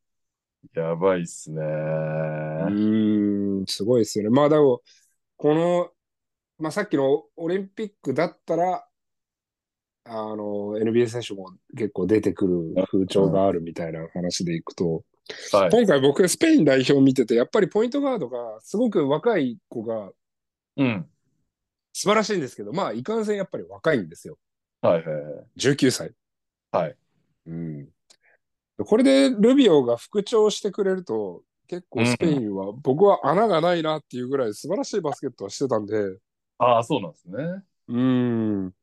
[0.73, 1.61] やばいっすね。
[1.61, 4.29] うーん、すごいですよね。
[4.29, 4.81] まあでも、
[5.37, 5.91] この、
[6.59, 8.87] まあさっきのオリンピックだったら、
[10.05, 15.03] あの、NBA 選手も結構出てくる風潮があるみたいな話でいくと、
[15.51, 15.69] はい。
[15.69, 20.11] 今回僕スペイン代表見てて、やっぱりポイントガードがすごく若い子が
[20.77, 21.09] うん。
[21.93, 24.37] 素晴らしいんですけど、まあいかんせんやっぱり若いんですよ。
[24.81, 25.45] はいはいはい。
[25.57, 26.11] 19歳。
[26.71, 26.95] はい。
[27.47, 27.89] うん。
[28.85, 36.17] これでルビオが復調してくれると、結構スペインは、僕は穴がないなっていうぐらい素晴らしいバスケットをしてたんで、
[36.57, 37.63] ああ、そうなんですね。
[37.87, 38.73] うん。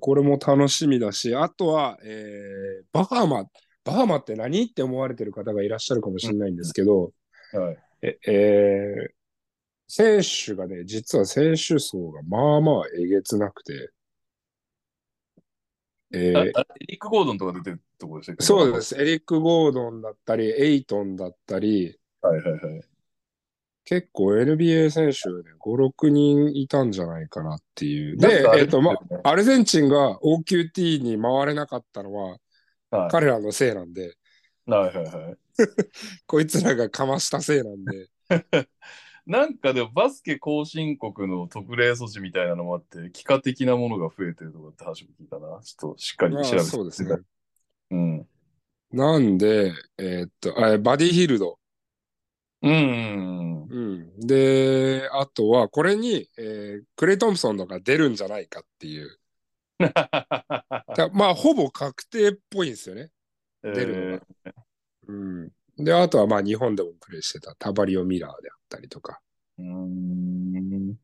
[0.00, 3.44] これも楽しみだし、あとは、えーバハマ。
[3.84, 7.12] バハマって何って思われてる方がいらっしゃるかもしれないんですけど、
[7.52, 7.78] はい。
[8.02, 9.20] え、えー
[9.92, 13.90] 選手がね、実は選手層がまあまあえげつなくて、
[16.12, 16.52] えーエ
[16.86, 18.44] リック・ゴードンとか出てるところでしたっけ？
[18.44, 18.80] そうで。
[18.82, 19.00] す。
[19.00, 22.82] エリック・ゴードンだったり、エイトンだったり、はいはいはい。
[23.84, 28.16] 結構 NBA 選手ね、5、6人いたんじゃないかなっていう。
[28.16, 28.94] でえっと、ま
[29.24, 32.36] アルゼンチンが OQT に回れなかったのは
[32.90, 34.14] はい彼らのせいなんで、
[34.66, 35.36] はいはいはい。
[36.26, 38.08] こいつらがかましたせいなんで、
[39.30, 45.60] なんかでもバスケ後進国の特例措置みたいなのもあって、幾何的なものが増えてるとかって話も聞いたな。
[45.62, 46.62] ちょっとしっかりまあ調べて。
[46.64, 47.16] そうですね。。
[47.92, 48.26] うん。
[48.90, 51.60] なんで、えっと、あバディヒルド。
[52.62, 53.62] うん。
[53.62, 54.18] うん。
[54.18, 59.16] で、あとは、これに、えークレイ・トンプソンのが出るんじゃないかっていう。
[59.78, 63.12] だまあ、ほぼ確定っぽいんですよね。
[63.62, 64.26] 出るのが。
[65.06, 65.50] うん。
[65.84, 69.20] で、あとはまあ日本でもプレーしてたタバリオ・ミラーであったりとか。
[69.58, 70.96] えーうん。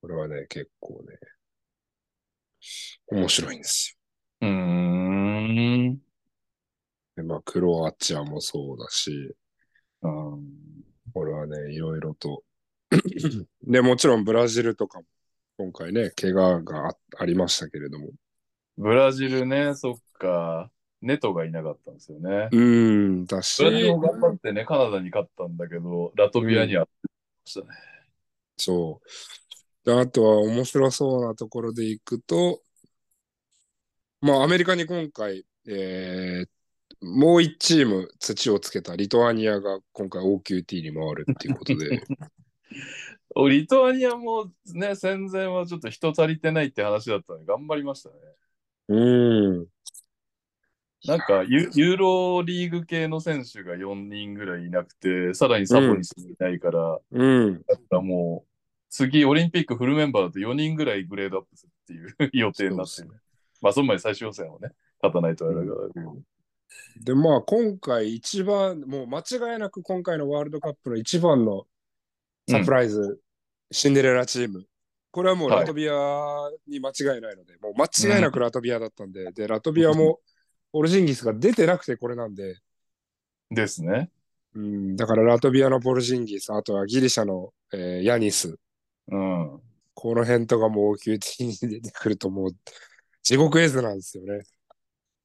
[0.00, 1.18] これはね、結構ね、
[3.08, 3.96] 面白いんです
[4.40, 6.00] うん。
[7.16, 7.22] よ。
[7.22, 9.34] で、まあ、クロアチアもそうだし、
[10.02, 10.44] うん
[11.14, 12.44] これはね、いろいろと。
[13.62, 15.06] で、もちろんブラジルとかも、
[15.58, 18.10] 今回ね、怪我があありましたけれども。
[18.76, 20.70] ブラジルね、そっか。
[21.02, 22.48] ネトがいなかったんですよね。
[22.52, 26.86] うん、だしブ、ラジルも頑張ってね、カナダに勝ったんだけど、ラトビアには
[27.52, 27.66] たね。
[28.56, 29.08] そう。
[29.84, 32.60] であとは面白そうなところでいくと、
[34.20, 36.48] まあ、アメリカに今回、えー
[37.02, 42.02] もう一チーム土をつけたリトアニアが今回 OQT に回るっていうことで、
[43.34, 48.14] おリトアニアもね、戦前はちょっと人足りてないって話だったので、頑張りましたね。
[48.88, 49.66] うん、
[51.06, 58.48] なんかユ、ユーロリーグ系の選手が4人ぐらいいなくて、さらにサボニスもいないから、うん、だからもう、
[58.90, 63.14] 次、オリンピックフルメンバーだと4人ぐらいグレードアップするっていう 予定になってるそうで。
[63.60, 64.70] まあ、その前に最終予選をね、
[65.02, 66.12] 勝たないとあれだから。
[67.02, 71.66] で、まあ今回一番、もう間違いなく今回のワールドカップの一番の
[72.48, 73.20] サプライズ、
[73.70, 74.66] シンデレラチーム。
[75.10, 75.94] これはもうはいラトビア
[76.66, 80.20] に間違いないので、もう間違いなくラトビアだったんで、で、ラトビアも
[80.76, 82.56] オルジンギスが出てなくてこれなんで、
[83.50, 84.10] ですね。
[84.54, 88.58] うん、だからラトビアのポルジンギス、あとはギリシャの、えーヤニス、
[89.08, 89.60] うん。
[89.94, 92.50] この辺とかも OQT に出てくるともう
[93.22, 94.42] 地獄絵図なんですよね。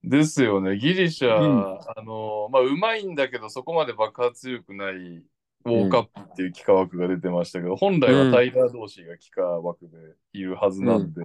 [0.03, 0.77] ですよね。
[0.77, 9.97] ギリシャ、うんあの、まあ、うまいんだけど、そこまで爆発強くないウォーカップっていう幾何枠が出てましたけど、本来はタイガー同士が幾何枠で
[10.33, 11.21] いるはずなんで、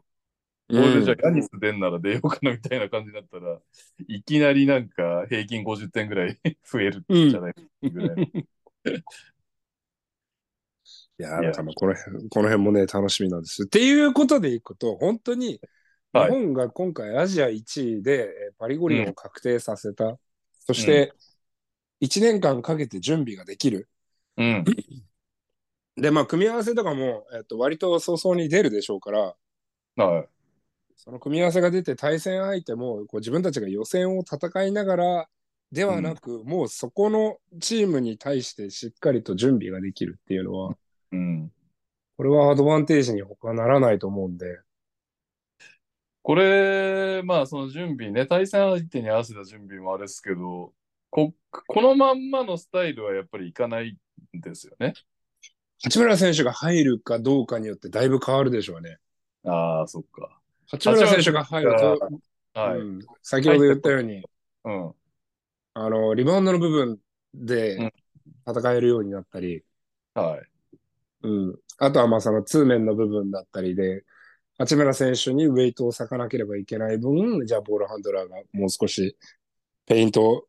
[0.75, 3.61] これでじゃあヤニス出んなら出ようかなみたいな感じだったら、
[4.09, 7.61] いきなりなんか平均50点ぐらい 増えるんじゃないか
[7.93, 8.25] ぐらいの。
[11.19, 13.67] いやー、なんかまあこの辺、この辺もね、楽しみなんですよ。
[13.67, 15.61] っていうことでいくと、本当に、
[16.15, 20.19] 日はい本が今回アジア1位でえーパリ五輪を確定させた。
[20.61, 21.15] そして、
[22.01, 23.89] 1年間かけて準備ができる。
[24.37, 24.71] うん。
[25.97, 29.35] で、まあ、組み合わせとかも、えっと、割と早々に出るでしょうから、
[29.97, 30.29] はい。
[30.97, 35.29] その組み合わせが出て対戦相手もこう自分たちが予選を戦いながら
[35.73, 40.77] ではなく、もうそこのチームに対してしっかりと準備ができるっていうのは、
[41.13, 41.53] うん。
[42.17, 44.61] これはアドバンテージに他ならないと思うんで、
[46.23, 50.73] これ、まあその準備ね、対戦相手に合わせた準備もあれですけど、
[51.11, 53.97] こ、このまんまのスタイルはやっぱりいかない
[54.37, 54.95] んですよね。
[55.83, 58.99] 八村選手が入るかどうかによってだいぶ変わるでしょうね。
[59.45, 60.41] ああ、そっか。
[60.71, 61.99] 八村選手が入ると、
[62.55, 62.79] はい。
[62.81, 64.23] うん先ほど言ったように、
[64.65, 64.93] うん。
[65.75, 66.99] あの、リバウンドの部分
[67.35, 67.93] で
[68.49, 69.63] 戦えるようになったり、
[70.15, 70.43] はい。
[71.23, 71.59] うん。
[71.79, 74.05] あとはまあその通面の部分だったりで、
[74.59, 79.17] 八村選手にウェイトを割かなければいけない分、じゃあボールハンドラーがもう少し
[79.85, 80.47] ペイント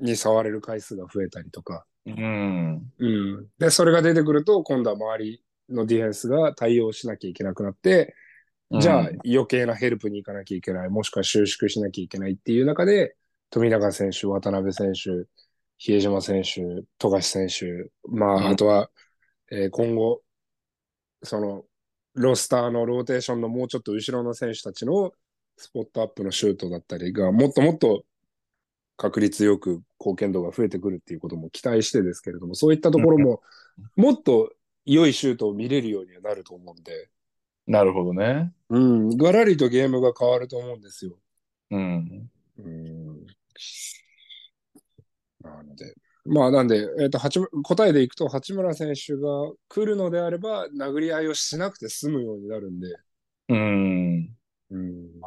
[0.00, 1.84] に触れる回数が増えたりとか。
[2.06, 2.92] うん。
[2.98, 3.46] うん。
[3.58, 8.14] で、それが出てくると、今度は周りのディフェンスが対応しなきゃいけなくなって、
[8.80, 13.16] じゃあ余計なヘルプに行かなきゃいけない、もしくは収縮しなきゃいけないっていう中で、
[13.50, 15.28] 富永選手、渡辺選手、
[15.78, 18.46] 比江島選手、富樫選手、まあ、うん。
[18.48, 18.90] あとは、
[19.50, 20.22] えー今後、
[21.22, 21.64] その、
[22.14, 25.12] ロスターのローテーションのもうちょっと後ろの選手たちの
[25.56, 28.04] スポットアップのシュートだったりが、もっともっと
[28.96, 33.42] 確率よく貢献度が増えてくるっていうことも期待してですけれども、そういったところも、
[33.96, 34.52] もっと
[34.84, 37.10] 良いシュートを見れるようにはなると思うんで、
[37.66, 38.52] なるほどね。
[38.68, 41.18] うん、がらりとゲームが変わると思うんですよ。
[41.70, 42.30] うん。
[42.58, 43.26] うん。
[45.40, 45.94] なので、
[46.26, 52.88] まあなんで、えっ、と、八村答えでいくと、八村選手が来るのであれば、殴り合いをしなくて済むようになるんで、
[53.48, 54.36] うん。
[54.70, 55.20] うん。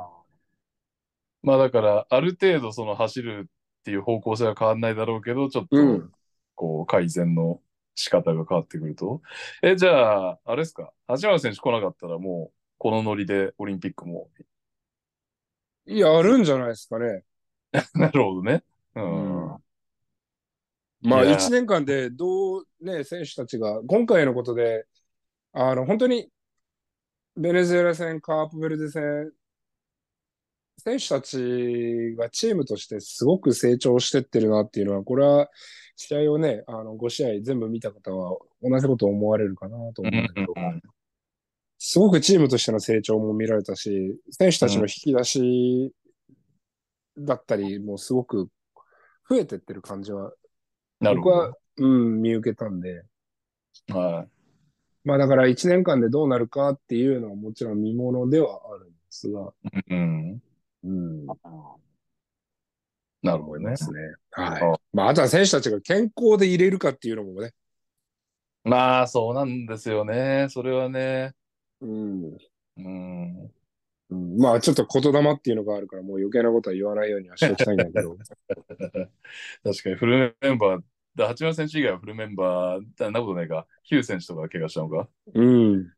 [1.44, 6.12] まあだから、ある程度その走るっていう方向性は変わんないだろうけど、ちょっとうん。
[6.56, 7.62] こう改善の
[7.98, 9.22] 仕方が変わってくると？
[9.62, 10.94] え、じゃあ、あれですか？
[11.08, 14.30] 八村選手来なかったらもう、このノリでオリンピックも。
[15.88, 17.24] いや、あるんじゃないですかね。
[17.96, 18.64] なるほどね。
[18.96, 19.52] うん。
[19.54, 19.58] うん
[21.00, 24.86] まあ、いや1年間でどうね、選手たちが、今回のことで、
[25.54, 26.30] あの、本当に、
[27.36, 29.32] ベネズエラ戦、カープベルデ戦、
[30.78, 35.50] 選手たちがチームとしてすごく成長してってるなっていうのは、これは
[35.96, 40.54] 試合をね、あの、5試合全部見た方は同じことを思われるかなと思うんだけど、
[41.80, 45.94] すごくチームとしての成長も見られたし、選手たちの引き出し
[47.18, 48.50] だったりもすごく
[49.30, 50.32] 増えてってる感じは
[51.00, 53.04] 僕は、うん、見受けたんで、
[53.88, 54.00] ど。
[54.00, 54.28] はい。
[55.04, 59.54] まあだから1年間でどうなるかっていうのはもちろん見ものではあるんですが、
[59.90, 60.42] うん。
[60.84, 61.26] うん、
[63.24, 63.78] なるほどね思いま。
[63.78, 64.00] すね。
[64.32, 64.80] はいあ。
[64.94, 67.52] まああとは選手たちが健康で入れるかっていうのもね、
[68.64, 70.48] まあ、そうなんですよね。
[70.50, 71.34] それはね。
[71.80, 72.38] うん、
[72.78, 73.52] うん。
[74.10, 78.18] うん、まあちょっと言霊っていうのがあるからもう余計なことは言わないようにはしておきたいんだけど、
[79.64, 80.84] 確かにフルメンバー、
[81.16, 83.68] だ八村選手以外はフルメンバー、だなことないか。
[83.84, 85.10] ヒュー選手とかが怪我したのか。
[85.34, 85.94] うん、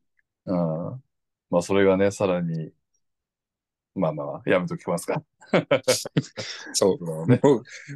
[0.45, 0.53] う
[0.95, 1.03] ん。
[1.49, 2.71] まあ、それがね、さらに、
[3.99, 5.21] まあまあまあ、やめときますか。
[6.73, 7.05] そう。
[7.05, 7.27] もう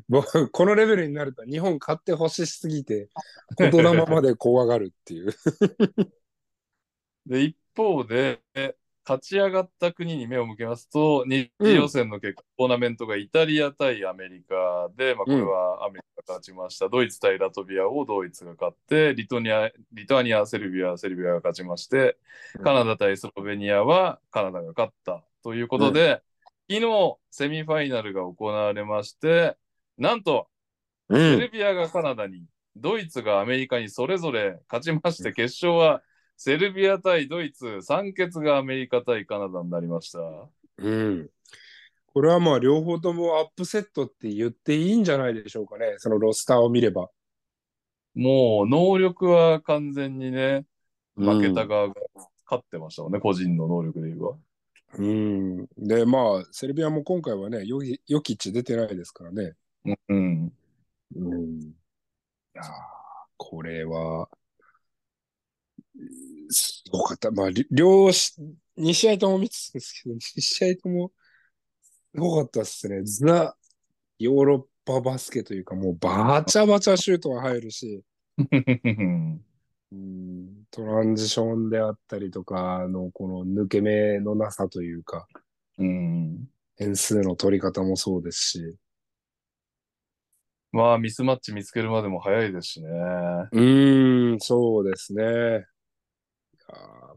[0.10, 3.10] もうこのレベルになると日本勝ってほしすぎて、
[3.58, 5.34] 言霊まで怖がるっていう。
[7.26, 8.42] で、一方で、
[9.06, 16.88] 勝ち上がった国に目を向けますと、二次予選の結果、トーナメントがイタリア対アメリカで、まあ、これはアメリカが勝ちました。
[16.88, 22.18] ドイツ対ラトビアをドイツが勝って、リトニア、リトアニア、セルビア、セルビアが勝ちまして、
[22.56, 26.22] うんカナダ対スロベニアはカナダが勝ったということで、
[26.70, 29.58] 昨日、セミファイナルが行われまして、
[29.98, 30.48] なんと、
[31.10, 36.02] うセルビアがカナダに、ドイツがアメリカにそれぞれ勝ちまして、決勝は
[36.38, 40.20] セルビア対ドイツ、三決がアメリカ対カナダになりました。
[40.78, 41.30] うん。
[42.08, 45.96] これはまあ両方ともアップセットって言っていいんじゃないでしょうかね。
[45.98, 47.10] そのロスターを見れば。
[48.16, 50.66] もう能力は完全にね、
[51.16, 51.94] 負けたうん側が
[52.46, 54.38] 勝ってましたもんね、個人の能力で言えば。
[54.98, 55.68] うん。
[55.78, 59.54] で、まあ、セルビアも今回はね、ヨギヨキッチ出てないですからね。
[60.10, 60.54] うん。
[61.16, 61.62] うん。
[61.62, 61.74] い
[62.54, 62.66] やー
[63.38, 64.30] これは、
[66.50, 67.32] すごかった。
[67.32, 68.36] まあ、り両し、
[68.78, 71.12] 2試合とも見てたんですけど、2試合とも
[72.14, 73.02] すごかったですね。
[73.04, 73.56] ザ・
[74.20, 78.04] ヨーロッパバスケというか、もうバチャバチャシュートが入るし、
[79.94, 85.28] うんトランジションであったりとかのこの抜け目のなさというか、
[85.78, 86.50] うん。
[86.78, 88.78] 点数の取り方もそうですし、
[90.72, 92.90] まあ、ミスマッチ見つけるまでも早いですしね。
[92.90, 95.24] うーん、そうですね。
[95.24, 95.62] いや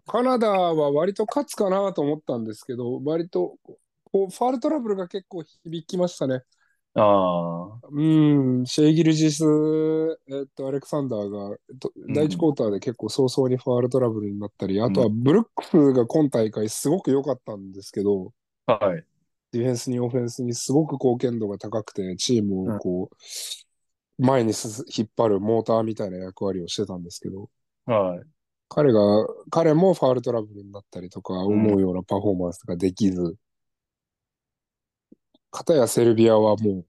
[0.06, 3.56] ーカナダは割と勝つかなと思ったんですけど、割と
[4.12, 6.42] こうファールトラブルが結構響きましたね。
[6.98, 8.02] ああ、う
[8.62, 9.44] ん、シェイギルジス、
[10.28, 18.32] えっと、アレクサンダーが、とん第一クォーターで結構早々にファールトラブルになったり、あとはブルックスが今大会すごく良かったんですけど、
[18.66, 19.04] はい。
[19.52, 23.16] ディフェンスにオフェンスにすごく貢献度が高くて、チームをこう、
[24.22, 27.50] 前にす引っ張るモーターみたいな役割をしてたんですけど、
[27.84, 28.22] はい。
[28.68, 29.00] 彼が、
[29.50, 33.36] 彼もファールトラブルになったりとか、ん思うようなパフォーマンスができず、
[35.56, 36.86] 片やセルビアはもう、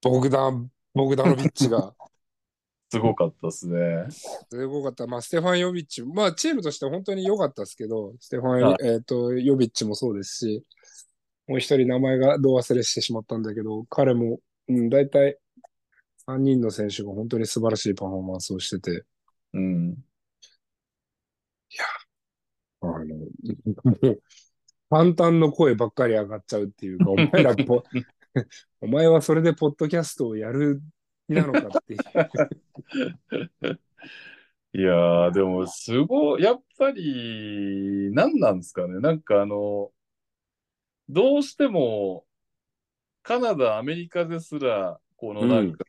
[0.00, 1.94] ボグダン、ボグダノビッチが、
[2.90, 4.06] すごかったですね。
[4.10, 5.06] すごかった。
[5.06, 10.64] まあ、ステファン・ヨビッチ、まあ、チームとして本当に良かったですけど、ステファン、はいえっ、と、ヨビッチもそうですし、
[11.46, 15.38] もう一人名前がどう忘れしてしまったんだけど、彼も、うん、大体
[16.26, 19.04] 3人の選手が本当に素晴らしいパフォーマンスをしてて、
[19.52, 19.96] うん。
[22.80, 23.26] あの、も
[24.02, 24.22] う、
[24.90, 27.82] 簡単の声ばっかり上がっちゃうっていうか、お前ら ポ、
[28.80, 30.82] お前はそれでポッドキャストをやる
[31.26, 33.80] 気なのかっていう。
[34.74, 39.00] いやー、でも、すごい、やっぱり、何なんですかね。
[39.00, 39.90] なんかあの、
[41.08, 42.26] どうしても、
[43.22, 45.84] カナダ、アメリカですら、このなんか、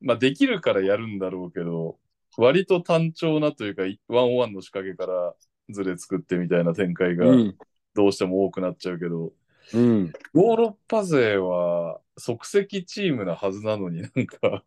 [0.00, 1.98] まあ、できるからやるんだろうけど、
[2.36, 5.34] 割と単調なというか、ワンオンワンの仕掛けから
[5.70, 7.58] ずれ作ってみたいな展開がうん。
[7.96, 9.32] どうしても多くなっちゃうけど、
[9.72, 10.12] うん。
[10.34, 14.64] ヨーロッパ勢は即席チームなはずなのになんか、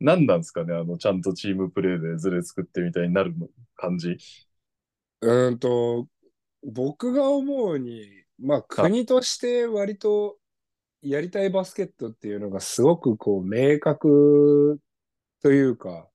[0.00, 4.18] 何なんですかね、あの、ちゃんとチームプレーでずれ作ってみたいになるの感じ。
[5.20, 6.08] うーんと、
[6.64, 10.38] 僕が思うに、まあ国として割と
[11.02, 14.80] やりたいバスケットっていうのがすごくこう明確
[15.42, 16.10] というか、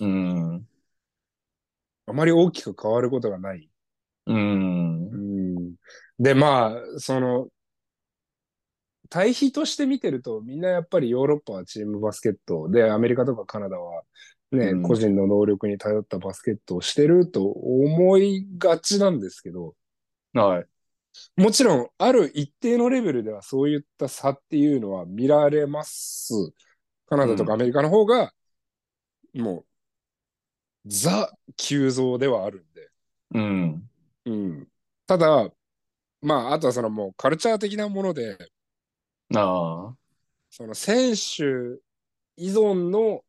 [0.00, 0.66] うん。
[2.06, 3.70] あまり大きく変わることがない。
[4.26, 4.36] うん
[5.10, 5.16] う。
[5.16, 5.27] ん、
[6.18, 7.48] で、まあ、その、
[9.10, 14.02] 対比として見てると、みんなやっぱりヨーロッパはチームバスケットで、アメリカとかカナダは
[14.50, 19.74] ね、うん個人の能力に頼ったバスケットをしてると思いがちなんですけど、
[20.32, 20.66] はい。
[21.36, 26.52] もちろん、ある一定のレベルではそういった差っていうのは見られます。
[27.06, 28.32] カナダとかアメリカの方が、
[29.34, 29.64] もう、
[30.86, 32.90] ザ急増ではあるんで。
[33.34, 33.90] うん。
[34.26, 34.68] うん。
[35.06, 35.50] ただ、
[36.20, 38.36] まあ、あとはそのもうカルチャー的なもので、
[39.34, 39.96] ああ。
[40.50, 41.80] その選手
[42.36, 43.22] 依存の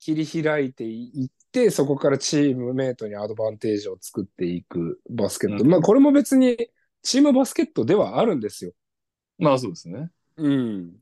[0.00, 5.62] 切り開いていって、そこからチームメイトにアドバンテージを作っていくバスケット。
[5.62, 6.68] うんまあ、これも別に
[7.02, 8.72] チームバスケットではあるんですよ。
[9.38, 10.10] まあそうですね。
[10.36, 10.92] うん。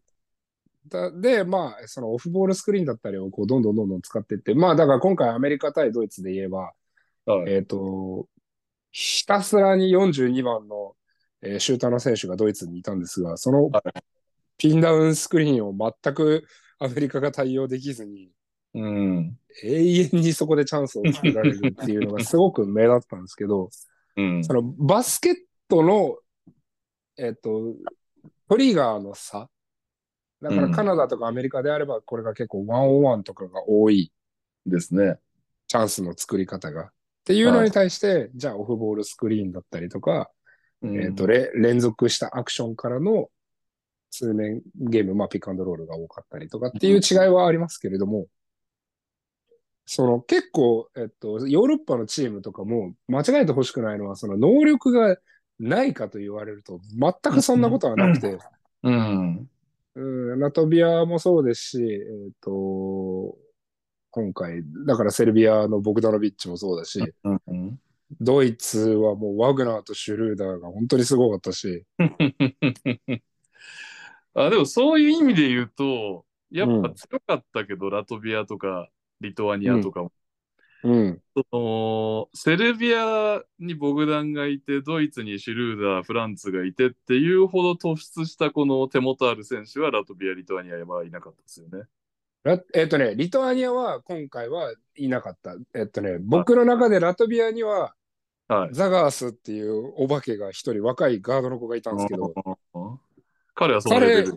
[0.88, 6.72] だで、まあ、そのオフボールスクリーンだったりをこうどんどんどんどん使っていって、まあ、だから今回アメリカ対ドイツで言えば、
[7.24, 7.52] はい。
[7.52, 8.28] えっ、と、
[8.92, 10.94] ひたすらに42番の、
[11.42, 14.02] えーシューターの選手がドイツにいたんですが、そのはい
[14.58, 16.46] ピンダウンスクリーンを全く
[16.78, 18.30] アメリカが対応できずに、
[18.74, 19.36] うん。
[19.64, 23.70] 永遠にそこでチャンスを作られるっていうのがすごく目立ったんですけど、
[24.16, 24.52] うんそ。
[24.52, 25.34] のバスケッ
[25.68, 26.18] トの、
[27.16, 27.74] えっ、と、
[28.48, 29.50] トリガーの差。
[30.40, 34.12] だからカナダとかアメリカであれば、これが結構ワンオンワンとかが多い
[34.66, 35.18] ですね。
[35.66, 36.92] チャンスの作り方が。
[37.22, 40.30] っていうのに対して、じゃあオフボールスクリーンだったりとか、
[40.82, 41.00] うん。
[41.00, 43.28] えっ、と、れ連続したアクションからの
[44.10, 48.26] 通年ゲーム、まあピックアンドロールが多かったりとかっていう違いはありますけれども、
[49.86, 55.16] その結構、えっと、ヨーロッパのチームとかも間違えてほしくないのは、その能力が
[55.58, 58.38] ないかと言われると、全くそんなことはなくて、
[58.82, 59.48] うん。
[59.94, 63.36] うん、ラトビアもそうですし、えっ、と、
[64.12, 67.80] 今回、だからセルビアのボグダノビッチもそうだし、うん。
[68.20, 71.86] ドイツはもうワグナーとシュルーダーが本当にすごかったし、
[74.34, 78.90] あ、でもそういう意味で言うと、やっぱ強かったけど、ラトビアとか
[79.22, 80.12] リトアニアとかも、
[80.84, 91.84] うん、そのセルビアにボグダンがいて、ドイツにシュルーダー、フランツがいてっていうほど突出したこの手元ある選手はラトビア、リトアニアはいなかったですよね。
[92.44, 95.56] ラえっ、とね、リトアニアは今回はいなかった。
[95.74, 97.94] えっ、とね、僕の中でラトビアには
[98.48, 98.74] はい。
[98.74, 102.34] ザガースっていうお化けが一人若いガードの子がいたんですけど、
[103.54, 104.30] 彼はそのレベ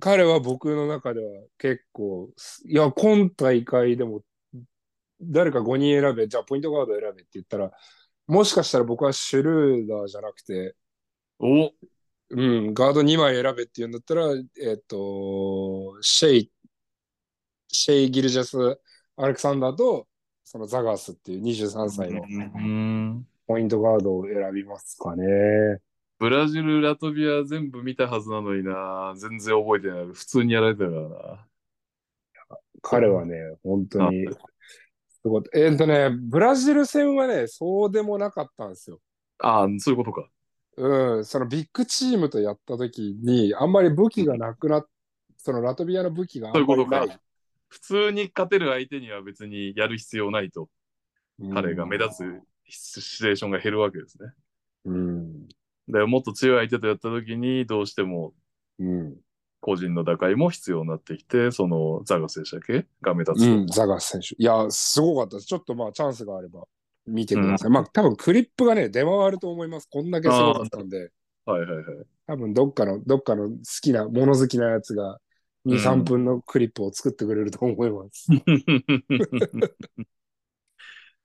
[0.00, 2.30] 彼は僕の中では結構、
[2.66, 4.22] いや、今大会でも
[5.22, 7.72] 誰か5人選べ、じゃあポイントガード選べって言ったら、
[8.26, 10.74] もしかしたら僕はシュルーダーじゃなくて、
[11.38, 11.70] お
[12.30, 14.26] うん、ガード2枚選べっていうんだったら、
[14.60, 16.52] えっ、と、シェイ、
[17.68, 18.80] シェイ・ギルジャス・
[19.16, 20.06] アレクサンダーと、
[20.44, 25.24] そのザガースっていう23歳のうんポイントガードを選びますかね。
[26.18, 29.14] ブラジル、ラトビア全部見たはずなのにな。
[29.16, 30.06] 全然覚えてない。
[30.12, 31.46] 普通にやられてたからな。
[32.82, 34.26] 彼はね、本当に、
[35.22, 35.42] すごい。
[35.54, 39.00] えっ、とね、ブラジル戦はね、そうでもなかったんですよ。
[39.38, 40.28] ああ、そういうことか。
[40.76, 44.86] うん、そのビッグチームとやった時に、あんまり武器がなくなっ、
[45.36, 47.20] そのラトビアの武器があんまりない。
[47.68, 50.68] 普通に勝てる相手には別にやる必要ないと。
[51.54, 54.30] 彼が目立つシチュエーションが減るわけですね。
[54.86, 55.48] うん。
[55.86, 58.34] でもっと強い相手とやった時にどうしても
[58.78, 59.16] うん。
[59.60, 63.52] 個人の打開も必要になってきて、そのザガスでしたっけが目立つと。
[63.52, 64.36] うん、ザガス選手。
[64.38, 65.46] いや、すごかったです。
[65.46, 66.64] ちょっとまあ、チャンスがあれば
[67.06, 67.70] 見てください。
[67.70, 69.88] まあ、多分クリップがね、出回ると思います。
[69.90, 71.10] こんだけすごかったんで、
[71.44, 71.84] はいはいはい。
[72.26, 75.18] 多分どっかの、どっかの好きな、物好きなやつが、
[75.68, 78.26] 2、うん3分のクリップを作ってくれると思います。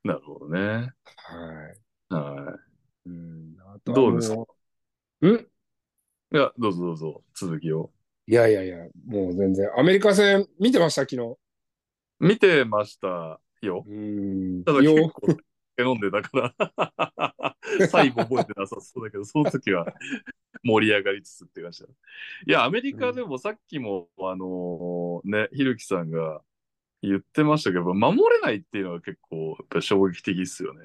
[0.03, 0.91] なるほどね。
[1.15, 2.13] はい。
[2.13, 2.59] は
[3.05, 4.35] うん、あとはどうですか？
[4.35, 4.39] ん？
[5.27, 5.47] い。
[6.33, 7.91] いや、どうぞどうぞ、続きを。
[8.27, 9.69] いやいやいや、もう全然。
[9.77, 11.37] アメリカ戦見てました、昨日。
[12.19, 13.83] 見てましたよ。
[13.87, 14.63] うん。
[14.63, 15.43] ただ結よ構酒
[15.79, 17.57] 飲んでたから、
[17.89, 19.85] 最後覚えてなさそうだけど、その時は
[20.63, 21.89] 盛り上がりつつって感じだ。
[22.47, 26.41] いや、アメリカでもさっきも、あのね、ひるきさんが
[27.01, 30.81] 言ってましたけど、守れないっていうのは結構やっぱ衝撃的ですよね。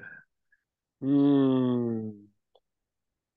[1.03, 2.29] うーん。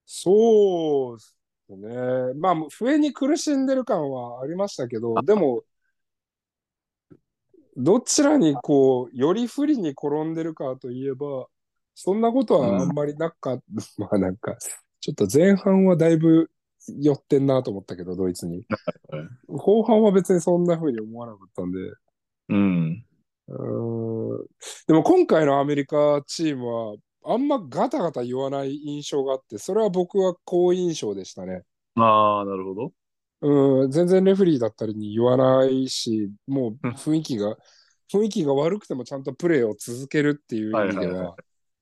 [0.04, 1.36] そうです
[1.76, 2.34] ね。
[2.34, 5.64] まあ、笛に苦しんでる感はありましたけど、でも、
[7.76, 11.46] どちらにこう、より不利に転んでるかといえば、
[11.94, 13.64] そんなことはあんまりなかった。
[13.98, 14.56] まあなんか、
[15.00, 16.50] ちょっと前半はだいぶ
[16.88, 18.56] 寄ってんなと思ったけど、ドイツに。
[18.56, 18.66] はい
[19.48, 21.78] 後半は別にそんな風に思わなかったんで。
[22.48, 23.04] うん。
[23.48, 24.46] うーん
[24.86, 31.62] でも今回のアメリカチームは、あんまガタガタ言わない印象があって、それは僕は好印象でしたね。
[31.96, 32.92] ああ、なるほど。
[33.42, 37.56] うん、全然レフェリーだったりに言わないし、もう雰囲気が、
[38.12, 41.36] 雰囲気が悪くてもちゃんとプレーを続けるっていう意味ではいはいはは、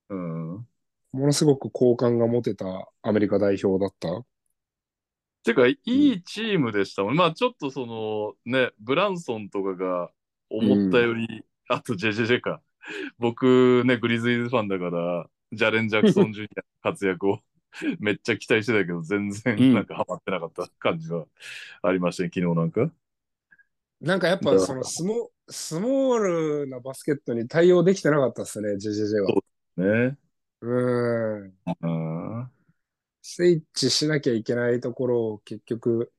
[0.08, 0.66] うん。
[1.12, 4.24] ものすごく好感が持てたアメリカ代表だった。
[5.42, 7.16] てか、いいチームでしたもん。
[7.16, 10.11] まあ、ちょっとその、ね、ブランソンとかが
[10.48, 12.62] 思ったより、あと、ジェジェジェか。
[13.18, 17.40] 僕、ね、グリズリーズファンだから、ジャレン・ジャクソン・ジュニアの活躍を
[18.00, 21.26] めっちゃ期待してたけど、全うん然なんかハマってなかった感じは
[21.82, 22.90] ありましたね、昨日なんか。
[24.00, 26.18] なんかやっぱそのスモスモー
[26.62, 29.36] ルなバスケットに対応できてなかったっすね、ジェジェジェは。
[29.76, 30.16] ね。
[30.60, 30.66] う
[31.46, 31.54] ん。
[31.66, 32.50] うん。
[33.22, 36.12] スイッチしなきゃいけないところを結局、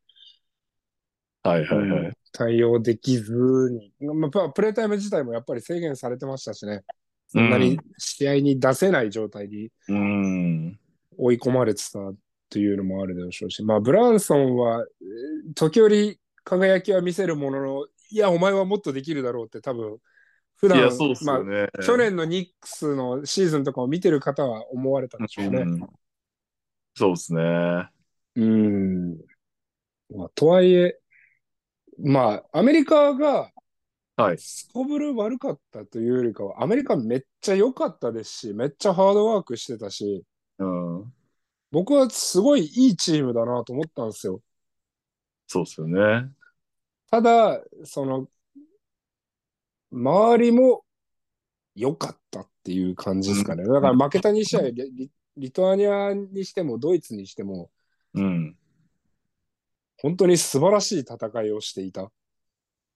[1.43, 2.17] はいはいはい。
[2.33, 3.33] 対応できず
[3.71, 6.83] に、まあ、プレータイム自体もやっぱり制限されてましたしね、
[7.27, 10.79] そんなに試合に出せない状態にうん。
[11.21, 11.99] 追い込まれてた
[12.49, 19.97] というのもあるでしょうし、まあ、ブランソンは、えー時折輝きは見せるものの、いや、お前はもっとできるだろうって多分、
[20.57, 21.81] 普段いや、そうっすまあ。
[21.83, 25.59] 去年のニックスのシーズンとかを見てる方は思われたでしょうね。
[25.59, 25.87] うん
[26.93, 27.89] そうですね。
[28.35, 29.17] うん。
[30.13, 30.99] まあ、とはいえ、
[31.97, 33.51] まあ、アメリカが
[34.17, 34.37] はい。
[34.37, 40.23] すこぶる悪かったというよりかは、アメリカめっちゃ良かったですし、めっちゃハードワークしてたし、
[40.61, 41.13] うん。
[41.71, 44.41] 僕はすごいいいチームだなと思ったんですよ。
[45.47, 46.29] そうっすよね。
[47.09, 48.27] ただ、その、
[49.91, 50.83] 周りも
[51.75, 53.63] 良かったっていう感じですかね。
[53.65, 57.71] だから負けた2試合、リリリトアニアにしてもドイツにしても、
[58.13, 58.57] うん。
[59.97, 62.11] 本当に素晴らしい戦いをしていた。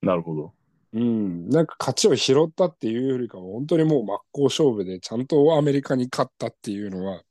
[0.02, 0.54] なるほど。
[0.92, 7.22] うん、なんか勝ちを拾ったっていうよりかは、本当にもう真っ向勝負で、ちゃんとアメリカに勝ったっていうのは、うん。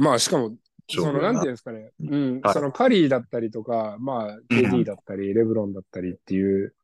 [0.00, 0.56] まあしかも、
[0.88, 2.54] その、なんていうんうですかね、うん、はい。
[2.54, 6.74] そのカリーだったりとか、まあ、KD だったり、レブロンだったりっていう、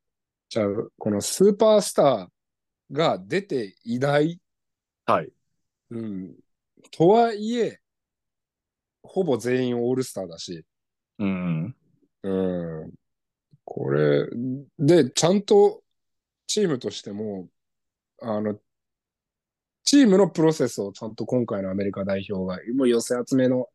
[0.49, 4.39] じゃあ、このスーパースターが出ていない、
[5.05, 5.31] はい。
[5.89, 6.35] うん、
[6.91, 7.79] とはいえ、
[9.03, 10.63] ほぼ全員オールスターだし、
[11.19, 11.75] うん。
[12.23, 12.93] うん、
[13.65, 14.27] これ、
[14.77, 15.81] で、ちゃんと
[16.45, 17.47] チームとしても、
[18.21, 18.59] あの、
[19.87, 23.69] チームのプロセスをちゃんと今回のアメリカ代表が、もう寄せ集めの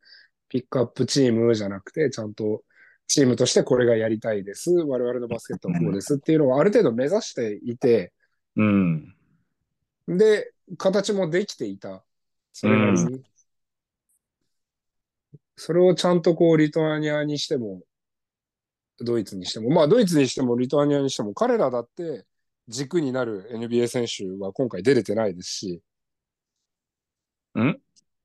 [0.47, 2.61] ピックアップチームじゃなくて、ちゃんと
[3.07, 4.69] チームとしてこれがやりたいです。
[4.69, 8.13] 我々のバスケットはこうですっていうのをある程度目指していて、
[8.55, 9.15] うん。
[10.07, 12.03] で、形もできていた。
[12.51, 13.23] それなりに。
[15.55, 17.81] それをちゃんとこう、リトアニアにしても、
[18.99, 22.27] ドイツにしても、まあ、ドイツにしてもリトアニアにしても、彼らだって
[22.67, 25.81] 軸になる NBA 選手は今回出れてないですし、
[27.61, 27.79] ん？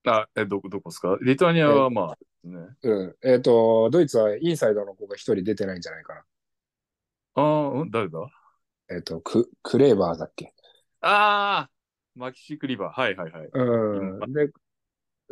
[0.07, 1.19] あ、え、どこ、どこですか？
[1.21, 2.69] リトアニアはまあ、ね。
[2.83, 3.17] うん。
[3.23, 6.25] えっ、と、ドイツはインサイドの子が一人出てないんじゃないかな。
[7.35, 8.19] ああ、うん、誰だ？
[8.91, 10.55] えっ、と、ク、クレーバーだっけ？
[11.01, 11.71] ああ
[12.17, 13.01] マキシクリバー。
[13.01, 13.49] はいはいはい。
[13.53, 14.33] うん。
[14.33, 14.51] で、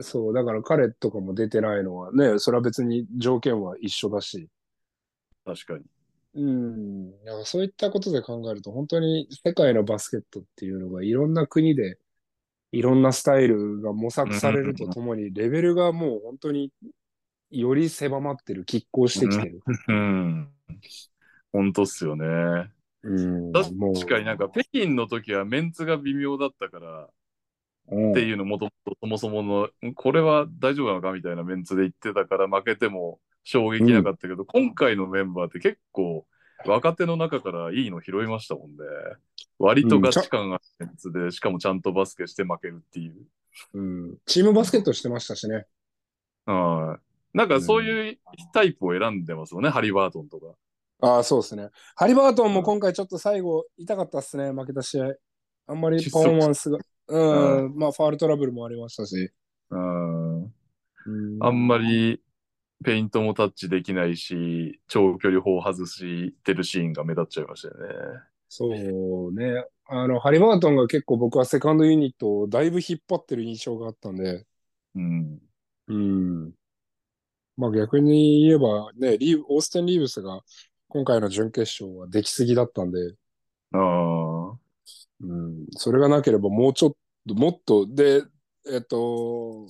[0.00, 4.48] そう、だから彼とかも出てないのはね、それは別に条件は一緒だし。
[5.44, 5.84] 確かに。
[6.34, 7.24] うん。
[7.24, 11.98] だからそういったことで考えると、本当に世界のバスケットっていうのがいろんな国で、
[12.76, 16.72] いろんなスタイルが模索されるとともに、レベルがもう本当に
[17.50, 19.60] より狭まってる、拮抗してきてる。
[19.88, 20.48] うん。
[21.52, 22.26] 本当っすよね。
[23.52, 27.08] 確かになんか北京の時はメンツが微妙だったからっ
[28.14, 36.26] ていうのもともとそもそものこれは大丈夫なのかみたいなメンツで言ってたから負けても衝撃なかったけど、今回のメンバーって結構
[36.66, 38.76] 若手の中からいいの拾いましたもんね。
[39.58, 43.14] 割とガチ感があるメンツで、しかもちゃんとバスケして負けるっていう。
[43.74, 44.16] うん。
[44.26, 45.66] チームバスケットしてましたしね。
[46.44, 47.36] はい。
[47.36, 48.18] なんかそういう
[48.52, 50.54] タイプを選んでますよね、ハリバートンとか。
[51.00, 51.68] ああ、そうですね。
[51.94, 55.14] ハリバートンも今回ちょっと最後痛かったっすね、負けた試合。
[55.66, 59.30] あんまりパフォーマンスが、うん、まあファールトラブルもありましたし。
[59.70, 60.42] うん。
[60.44, 60.52] うん
[61.40, 62.20] あんまり
[62.84, 67.94] ペイントもタッチできないし、長距離砲外してるシーンが目立っちゃいましたよね。
[68.48, 69.64] そうね。
[69.86, 74.46] あの、ハリバートンが結構僕はセカンドユニットをだいぶ引っ張ってる印象があったんで。
[74.94, 75.38] うん。
[75.88, 76.52] うん。
[77.56, 80.42] まあ逆に言えばね、リーブ、オーステン・リーブスが
[80.88, 82.98] 今回の準決勝は出来すぎだったんで、
[83.72, 84.58] ああ。
[85.20, 86.92] うん、それがなければもうちょっ
[87.26, 88.22] と、もっと、で、
[88.70, 89.66] えっと、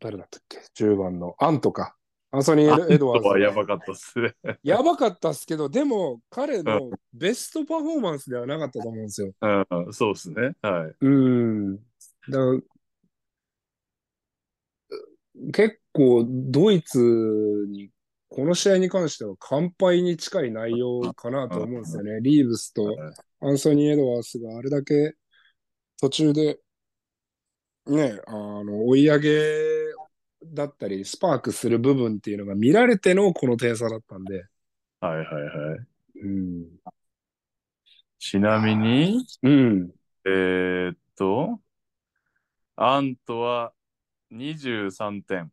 [0.00, 1.97] 誰だったっけ ?10 番のアントか。
[2.30, 3.28] アンソニー・エドワーズ。
[3.28, 4.34] はやばかったっすね。
[4.62, 9.32] やばかったっすけど、でも彼のベストパフォーマンスではなかったと思うんですよ。
[9.40, 10.54] うん、そうですね。
[10.60, 10.96] はい。
[11.00, 11.76] うん。
[11.76, 11.82] だ
[15.52, 16.98] 結構ドイツ
[17.68, 17.90] に
[18.28, 22.20] この試合に関しては完敗に近い内容かなと思うんですよね。
[22.20, 22.94] リーブスと
[23.40, 25.14] アンソニー・エドワースがあれだけ
[25.98, 26.60] 途中で
[27.86, 29.77] ね、あの追い上げ
[30.44, 34.44] だったりスパークする部分っていうのが見られてのこの点差だったんで。
[35.00, 36.18] はいはいはい。
[36.22, 36.66] うん。
[38.18, 39.90] ちなみに、うん。
[40.24, 41.60] えー、っと、
[42.76, 43.72] アントは
[44.32, 45.52] 23点、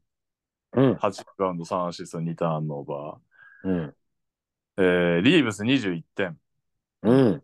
[0.73, 0.93] うん。
[0.93, 3.19] 8ラウンド3アシスト2ターンオーバ
[3.63, 3.85] うん。
[3.87, 3.93] ー。
[4.77, 6.37] えー、リーブス21点、
[7.03, 7.43] うん。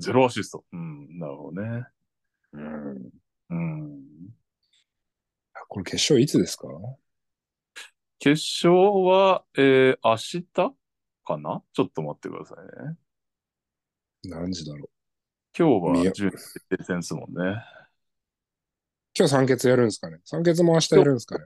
[0.00, 0.64] 0アシスト。
[0.72, 1.86] うん、なるほどね。
[2.52, 3.10] うん。
[3.50, 4.00] うん。
[5.70, 6.66] これ決勝いつですか？
[8.18, 10.42] 決勝は、えー、明日
[11.24, 11.62] かな？
[11.72, 12.96] ちょっと待ってくださいね。
[14.24, 14.90] 何時だろう？
[15.56, 17.62] 今日は準決戦ですもんね。
[19.16, 20.18] 今日三欠やるんですかね？
[20.24, 21.44] 3決も明日やるんですかね？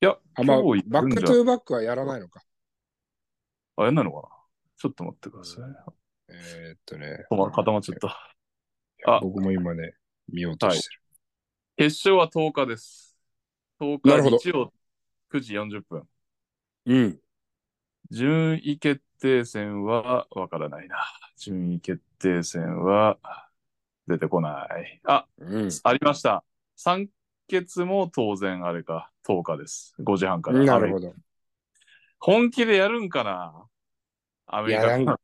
[0.00, 2.42] いや、あ、まあ、 back to back はやらないのか。
[3.76, 4.28] あれなのかな？
[4.78, 5.64] ちょっと待ってください。
[6.30, 7.26] えーっとね。
[7.28, 8.32] 固まっちゃった。
[9.06, 9.92] あ僕も今ね、
[10.32, 11.90] 見ようとしてる。
[11.90, 13.09] 決勝は10日です。
[13.80, 14.72] 10なるほど日日曜
[15.32, 16.08] 9時40分。
[16.86, 17.18] うん。
[18.10, 20.96] 順位決定戦はわからないな。
[21.38, 23.18] 順位決定戦は
[24.06, 25.00] 出てこない。
[25.04, 25.68] あ、うん。
[25.84, 26.44] ありました。
[26.76, 27.08] 三
[27.46, 29.94] 決も当然あれか、10日です。
[30.00, 30.58] 5時半から。
[30.64, 31.14] なるほど。
[32.18, 33.66] 本気でやるんかな？
[34.46, 35.18] アメリカ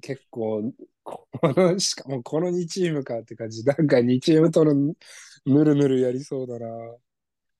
[0.00, 3.64] 結構、この、しかもこの2チームかって感じ。
[3.64, 4.94] なんか2チームとのぬ
[5.46, 6.66] るぬるやりそうだな。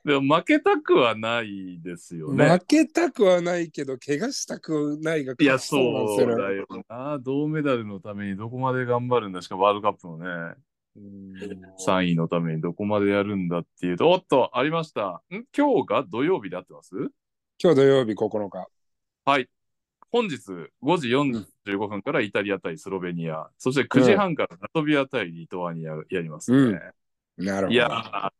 [0.04, 2.46] でも負けたくはないですよね。
[2.46, 7.18] 負けたくはないけど、怪我したくないがいや、そうだよな。
[7.18, 10.54] 銅メダルのためにどこまで頑張るんだしか、ワールドカップのね、
[10.96, 11.32] うん
[11.86, 15.22] 3位のためにどこまでやるんだっていうと、おっと、ありました。
[15.32, 15.44] ん？
[15.56, 16.94] 今日が土曜日で合ってます？
[17.58, 18.68] 今日土曜日9日。
[19.24, 19.48] はい。
[20.12, 20.36] 本日
[20.82, 26.58] 5時45分からイタリア対スロベニア、そして9時半からラトビア対リトアニアやりますね。
[26.58, 26.80] うん
[27.36, 27.72] なるほど。
[27.72, 27.88] いや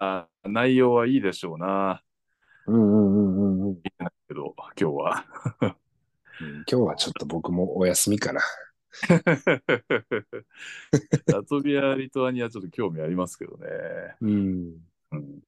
[0.00, 2.02] ー、内容はいいでしょうな。
[2.66, 3.82] うんうんうんうんうん。
[3.82, 3.90] け
[4.34, 5.24] ど、今日は。
[6.40, 8.40] うん今日はちょっと僕もお休みかな。
[11.26, 13.66] ラトビア、リトアニアちょっと興味ありますけどね。
[14.20, 14.76] うん。
[15.12, 15.40] うん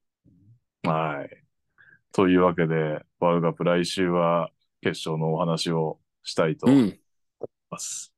[0.83, 1.43] はい。
[2.13, 6.99] というわけで、ワールドカップ来週は決勝のお話をしたいと思いうん。
[7.69, 8.13] ます。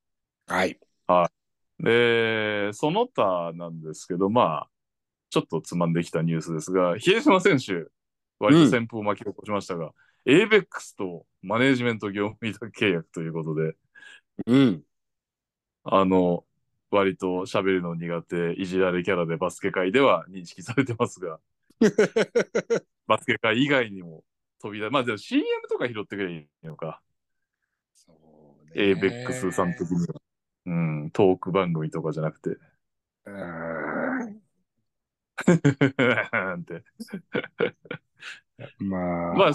[0.48, 0.80] はい。
[1.80, 4.70] で、その他なんですけど、まあ、
[5.30, 7.86] ちょっとつまんできたニュースですが、比江島選手、
[8.40, 9.92] 割と旋風を巻き起こしましたが、
[10.26, 13.76] ABEX とマネージメント業務委託契約ということで、
[14.48, 14.84] うん。
[15.84, 16.46] あの、
[16.92, 21.40] 割と喋るの苦手、いじられキャラでバスケ界では認識されてますが、
[23.08, 24.24] バスケ界以外にも
[24.62, 27.02] 飛び出、まあでも CM とか拾ってくればいいのか。
[27.96, 30.22] そうね ABEX さん的には。
[30.66, 32.50] うん、トーク番組とかじゃなくて。
[32.50, 34.29] うーん
[36.60, 36.84] って
[38.80, 39.34] まあ。
[39.34, 39.52] まあ、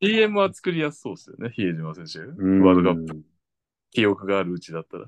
[0.00, 2.18] CM は作りやすそうですよね、比江島選手。
[2.20, 3.22] うんワールドカップ、
[3.90, 5.06] 記憶があるうちだったら。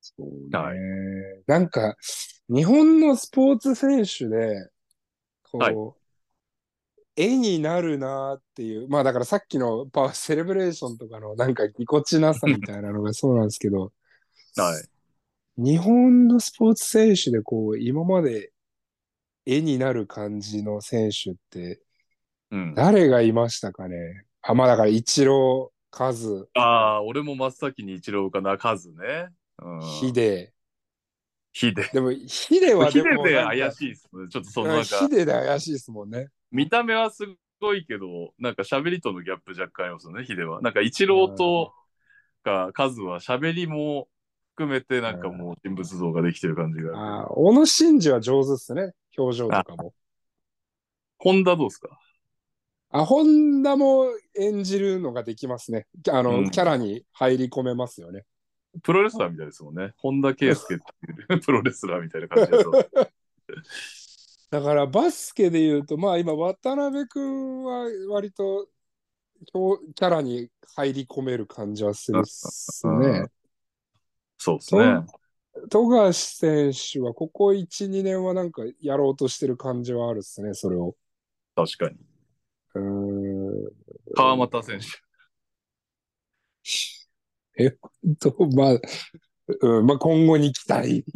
[0.00, 0.58] そうね。
[0.58, 0.78] はい
[1.46, 1.96] なんか、
[2.48, 4.70] 日本のスポーツ選手で、
[5.42, 6.00] こう、はい
[7.16, 13.92] 絵になるなっていう、まあだからさっきのパワーセレブレーションとかのなんかぎこちなさみたいなのがそうなんですけど、
[14.56, 14.88] はい。
[15.62, 18.50] 日本のスポーツ選手でこう、今まで
[19.44, 21.82] 絵になる感じの選手って
[22.50, 22.74] うん。
[22.74, 24.24] 誰がいましたかね？
[24.42, 29.28] あ、まあだからイチロー、カズ、ああ、俺も真っ先に一郎かな、数ね。
[29.62, 29.80] うん。
[29.80, 30.52] ヒデ。
[31.52, 31.90] ヒデ。
[31.92, 34.28] でもヒデはヒデででもなんか怪しいっすね。
[34.30, 36.28] ちょっとそのなんかヒ、デで怪しいですもんね。
[36.50, 37.26] 見た目はす
[37.60, 40.62] ごいけど、なんか喋りとのギャップ若干ありますよね、ヒデは。
[40.62, 41.72] なんか一郎と
[42.42, 44.08] か数は喋りも
[44.60, 46.98] 含めてなんかもう人物像ができてる感じがある。
[46.98, 48.92] ああ、小野伸二は上手っすね。
[49.16, 49.94] 表情とかも。
[51.18, 51.98] ホンダどうですか？
[52.90, 54.06] あ、本田も
[54.36, 55.86] 演じるのができますね。
[56.10, 58.24] あの、うんキャラに入り込めますよね。
[58.82, 59.94] プロレスラーみたいですもんね。
[59.96, 62.70] 本田圭佑っていう プロレスラーみたいな感じだと。
[64.50, 68.68] だからバスケで言うと、まあ今、渡辺君は割と
[69.54, 73.26] 表キャラに入り込める感じはするっすね。
[74.40, 75.04] そうですね。
[75.68, 80.96] 富樫選手はここ1、2年はなんかやろうとしてる感じはあるっすね、それを。
[81.54, 81.96] 確かに。
[82.74, 82.82] うー
[83.68, 83.72] ん。
[84.14, 84.86] 川又選手。
[87.62, 87.76] え、
[88.18, 88.78] と、まあ、
[89.60, 91.04] うん、まあ今後に期待。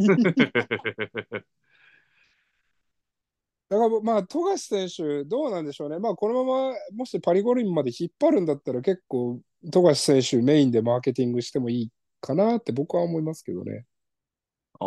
[3.70, 5.98] だからまあ、富樫選手、どうなんでしょうね。
[5.98, 9.40] まあ、このまま、もしパリ五輪まで引っ張るんだったら、結構、
[9.72, 11.90] 富樫選手メインでマーケティングしてもいい
[12.24, 13.84] かなって僕は思いますけどね。
[14.80, 14.84] あ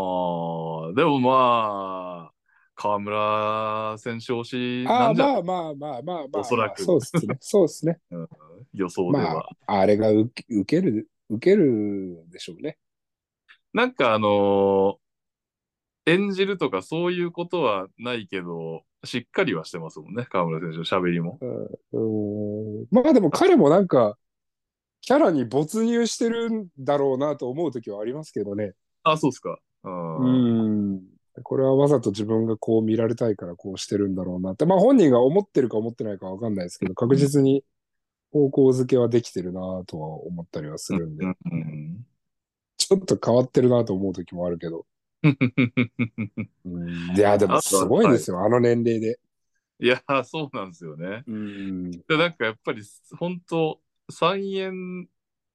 [0.90, 2.32] あ、でもまあ、
[2.76, 7.38] 河村選手推しああ、なんじゃ、まあまあまあまあまあ、おそらくそうですね。
[7.40, 8.00] そうですね。
[8.74, 9.34] 予想では。
[9.34, 12.78] まあ、あれが受け受ける、受けるでしょうね。
[13.74, 14.98] なんかあのー
[16.08, 21.38] 演じるとかそういうことはないけど、しっかりはしてますもんね、河村選手の喋りも。
[21.92, 24.18] うんまあでも彼もなんか、
[25.08, 28.74] キャラに没入してるんだろうなと思う時はありますけどね。
[29.03, 29.58] あ、そうっすか。
[29.86, 29.89] う。
[29.89, 31.01] うんん。
[31.43, 34.66] これはわざと自分がこう見られたいからこうしてるんだろうなって。
[34.66, 37.64] まあ本人が思ってるか思ってないかわかんないですけど、確実に
[38.34, 42.05] 方向づけはできてるなとは思ったりはするんで、うんうん
[42.76, 44.86] ちょっと変わってるなと思う時もあるけど。
[45.24, 45.30] う
[46.70, 49.20] ん、いや、でもすごいですよ、あの年齢で。
[49.80, 51.24] いや、そうなんですよね。
[51.28, 51.91] うん。
[51.91, 52.84] でなんかやっぱり、
[53.18, 53.80] 本当
[54.10, 55.08] 3円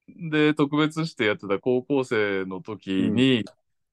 [0.09, 3.44] で特別してやってた高校生の時に、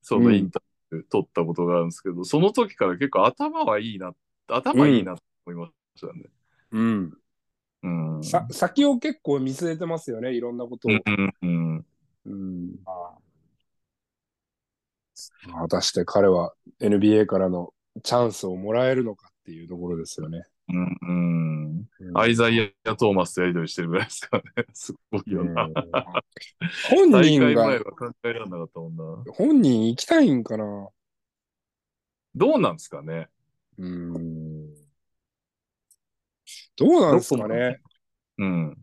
[0.01, 4.13] そのインタビュー取ったことがあるんですけど、その時から結構頭はいいな、
[4.47, 6.23] 頭いいなと思いましたね。
[6.71, 7.13] うん。
[7.83, 7.89] う
[8.19, 8.23] ん。
[8.23, 10.91] さ先を結構見据えてますよね、いろんなことを。
[10.91, 11.85] うんうん
[12.25, 12.75] うん
[15.51, 20.43] 果たして彼は NBA からのチャンスをもらえるのかっていうところですよね。
[20.69, 24.67] うんうんうんアイザイア・トーマスとやり取りしてるぐらいですからね。
[24.73, 25.63] すごいよな。
[25.63, 25.73] うん
[26.89, 29.33] 本大人が会前は、考えられなかったもんな。
[29.33, 30.89] 本人行きたいんかな
[32.35, 33.27] どうなんですかね。
[33.77, 34.73] うん。
[36.75, 37.79] どうなんですかね。
[38.37, 38.77] うん。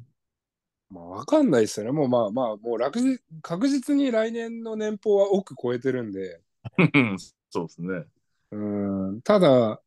[0.91, 1.93] まあ、わかんないですよね。
[1.93, 6.41] もうまあまあ、もう楽実確実に来年の年俸は億超えてるんで。
[7.51, 8.05] そうですね。
[8.51, 9.22] うん。
[9.22, 9.80] ただ、ま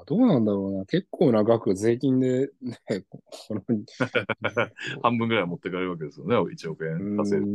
[0.00, 0.84] あどうなんだろうな。
[0.86, 2.78] 結構な額税金でね、
[3.48, 3.62] この
[5.02, 6.36] 半分ぐらい持ってかれるわけですよね。
[6.36, 7.46] 1億円う稼い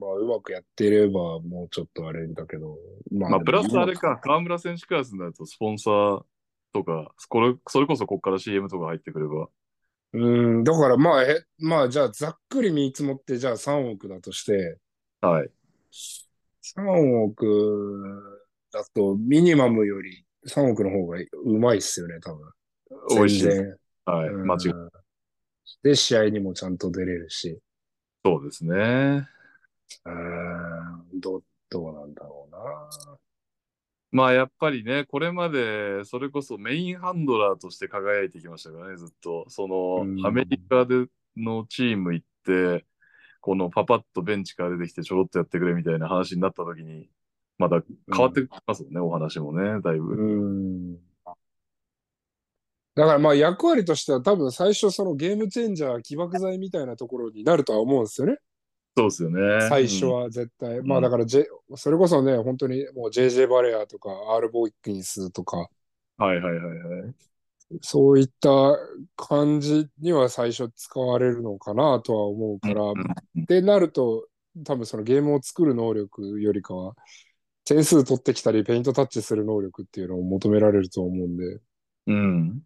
[0.00, 2.78] まあ、うまくやってれば、もうちょっとあれだけど。
[3.12, 4.16] ままあ、プラスあれか。
[4.16, 6.24] か、河村選手クラスになると、スポンサー
[6.72, 9.48] とか、これそれこそここから CM とか入ってくれば。
[10.12, 14.78] うん、だからまあ、え、まあ、じゃあ、ざっくり見積もって、じゃあ3億だとして、
[15.20, 15.50] はい。
[16.62, 18.40] 3億
[18.72, 22.50] だと、ミニマムより3億の方がうまいっすよね、多分。
[23.16, 23.48] 美味しい
[24.04, 24.28] はい。
[24.28, 24.72] うん間違い。
[25.82, 27.60] で、試合にもちゃんと出れるし。
[28.24, 29.28] そうですね。
[30.04, 32.58] うん、ど、どうなんだろうな。
[34.12, 39.48] まあやっぱりね、これまでそれこそメインハンドラーとして輝いてきましたからね、ずっと。
[39.48, 42.84] そうんのアメリカでのチーム行って、
[43.40, 47.08] このパパッとベンチから出てきてちょろっとやってくれみたいな話になった時に、
[47.60, 50.14] まだ変わってきますもんね、お話もね、だいぶ。
[50.14, 50.94] うん。
[52.94, 58.38] だからまあ役割としては多分最初そのゲームチェンジャー起爆剤みたいなところになるとは思うんですよね。
[58.96, 59.68] そうですよね。
[59.68, 60.82] 最初は絶対。
[60.82, 61.46] まあだから、J、
[61.76, 65.68] それこそね、本当にもう JJ バレアとか R ボイキンスとか、
[66.18, 66.26] うん。
[66.26, 67.14] はいはいはいはい。
[67.82, 68.76] そういった
[69.16, 74.26] 感じには最初使われるのかなとは思うから、うんってなると、
[74.64, 76.94] 多分そのゲームを作る能力よりかは、
[77.70, 81.60] 点数取ってきたり、ペイントタッチする能力っていうのを求められると思うんで、
[82.08, 82.64] うん。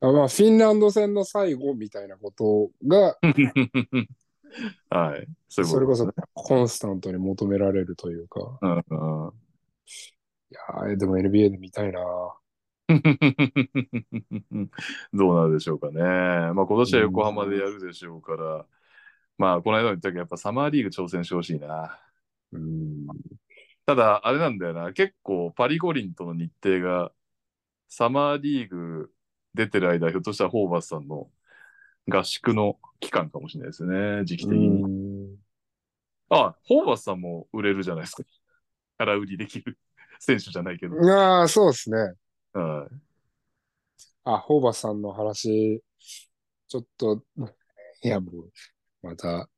[0.00, 3.16] あまあ、フィンランド戦の最後みたいなことが、
[4.90, 5.28] はい。
[5.48, 6.12] それこそ。
[6.34, 8.84] コンスタントに求められるというか、うん
[9.26, 9.32] うん
[10.52, 12.00] いやーでも NBA で見たいな。
[15.14, 16.02] どうなるでしょうかね。
[16.02, 18.66] まあ今年は横浜でやるでしょうから、
[19.38, 22.00] まあこの間も言ったけど、やっぱサマーリーグ挑戦してほしいな。
[22.50, 23.06] うん。
[23.90, 27.10] ただ、あれなんだよな、結構パリ五輪との日程が、
[27.88, 29.10] サマーリーグ
[29.54, 31.28] 出てる間、ひょっとしたらホーバスさんの
[32.08, 34.80] 合宿の期間かもしれないですね、時期的に。
[34.80, 35.36] うん
[36.28, 38.22] あ、ホーバスさんも売れるじゃないですか。
[38.98, 39.76] 空売りできる
[40.20, 40.94] 選手じゃないけど。
[41.12, 41.98] ああ、そうですね。
[42.52, 42.94] はい
[44.22, 45.82] あ、ホーバスさんの話、
[46.68, 47.24] ちょっと、
[48.04, 48.52] いや、もう、
[49.02, 49.50] また、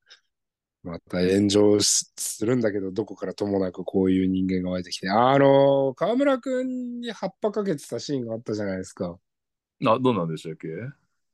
[0.83, 9.19] また炎上しするんだけど、どこからともなくこういう人間が湧いてきて、あの、河村くんに葉っぱかけてたシーンがあったじゃないですか。
[9.87, 10.69] あ、どうなんでしたっけ？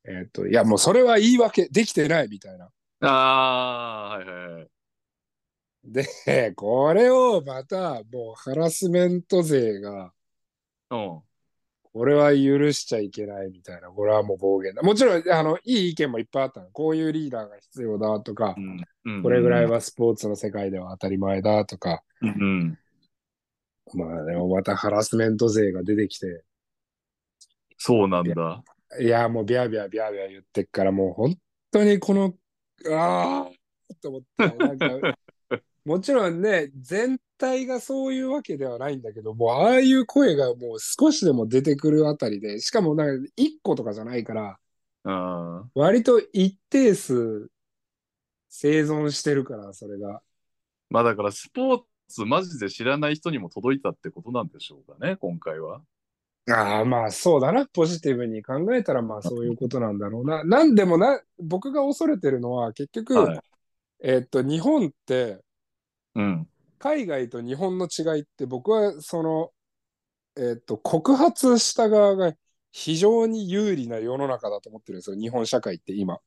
[0.05, 2.71] えっ、と、いや、もうそれは言い訳できてないみたいな。
[3.01, 4.69] ああー、はいはいはい。
[5.85, 10.13] で、これをまた、もうハラスメント勢が、
[10.91, 11.23] うん。
[11.93, 14.83] これは許しちゃいけないみたいな、これはもう暴言だ。
[14.83, 16.69] もちろん、あの、いい意見もいっぱいあったの。
[16.71, 22.79] こういうリーダーが必要だとかう、んうんこれぐらいはスポーツの世界では当たり前だとか、うんうん。
[23.95, 26.45] まあでもまたハラスメント勢が出てきて、
[27.79, 28.63] そうなんだ。
[29.01, 31.37] いや、もうビャービャービャービャー言ってっから、もう本
[31.71, 32.35] 当にこの、
[32.91, 35.17] ああと思って、なんか、
[35.85, 44.59] もちろんね、全体がそういうわけではないんだけど、もうああいう声がもう少しでも出てくるあたりで、しかもなんか1個とかじゃないから、
[45.75, 47.49] 割と一定数
[48.49, 50.21] 生存してるから、それが。
[50.91, 55.83] まあだからスポーツマジで知らない人にも届いたってことなんでしょうかね、今回は。
[56.51, 57.67] ああ、まあそうだな。
[57.67, 60.45] ポジティブに考えたら、まあそういうことなんだろうな。
[60.45, 63.41] なんでもな、僕が恐れてるのは、結局、はい
[64.01, 65.41] えっと、日本って、
[66.15, 66.49] うん。
[66.79, 69.51] 海外と日本の違いって、僕はその、
[70.37, 72.33] えっと、告発した側が
[72.71, 75.17] 非常に有利な世の中だと思ってるんですよ。
[75.17, 76.21] 日本社会って今。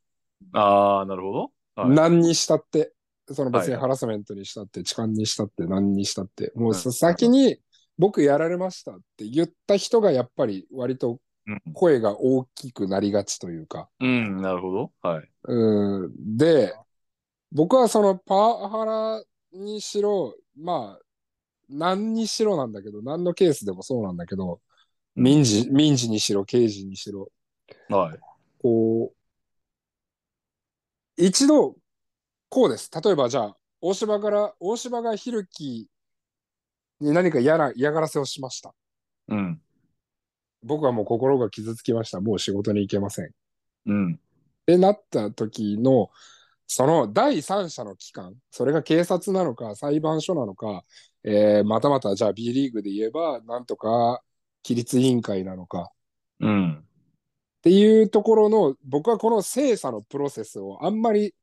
[0.54, 1.40] ああ、なるほど。
[1.76, 2.94] はい何にしたって。
[3.34, 6.52] その別にはいハラスメントにしたって、痴漢にしたって、何にしたって。
[6.56, 7.58] もう先に
[7.98, 13.90] 僕やられましたって言った人がやっぱり割とうん声が大きくなりがちというか。
[14.00, 14.92] うん、なるほど。
[15.02, 15.30] はい。
[15.46, 16.38] うん。
[16.38, 16.74] で、
[17.52, 19.24] 僕はそのパワハラ
[19.54, 21.06] にしろ、まあ、
[21.70, 24.62] 何にしろなんだけど、何のケースでもそうなんだけど、
[25.16, 27.30] うん民事、民事にしろ、刑事にしろ、
[27.90, 28.20] はい。
[28.62, 29.16] こう、
[31.22, 31.76] 一度、
[32.50, 32.90] こうです。
[33.04, 35.90] 例えばじゃあ、大柴から、大柴がひるき
[37.02, 38.74] に何か嫌な、嫌がらせをしました。
[39.28, 39.62] うん。
[40.64, 42.22] 僕はもう心が傷つきました。
[42.22, 43.26] もう仕事に行けません。
[43.26, 43.30] っ
[43.88, 44.20] うん。
[44.66, 46.10] てなった時の、
[46.74, 50.86] その第三者の機関、それが警察なのか、裁判所なのか、
[51.26, 54.24] えーまたまたじゃあ B リーグで言えば、なんとか、
[54.64, 55.92] 規律委員会なのか、
[56.40, 56.78] うん。
[56.78, 56.84] っ
[57.62, 61.36] ていうところの、僕はこの精査のプロセスをあんまり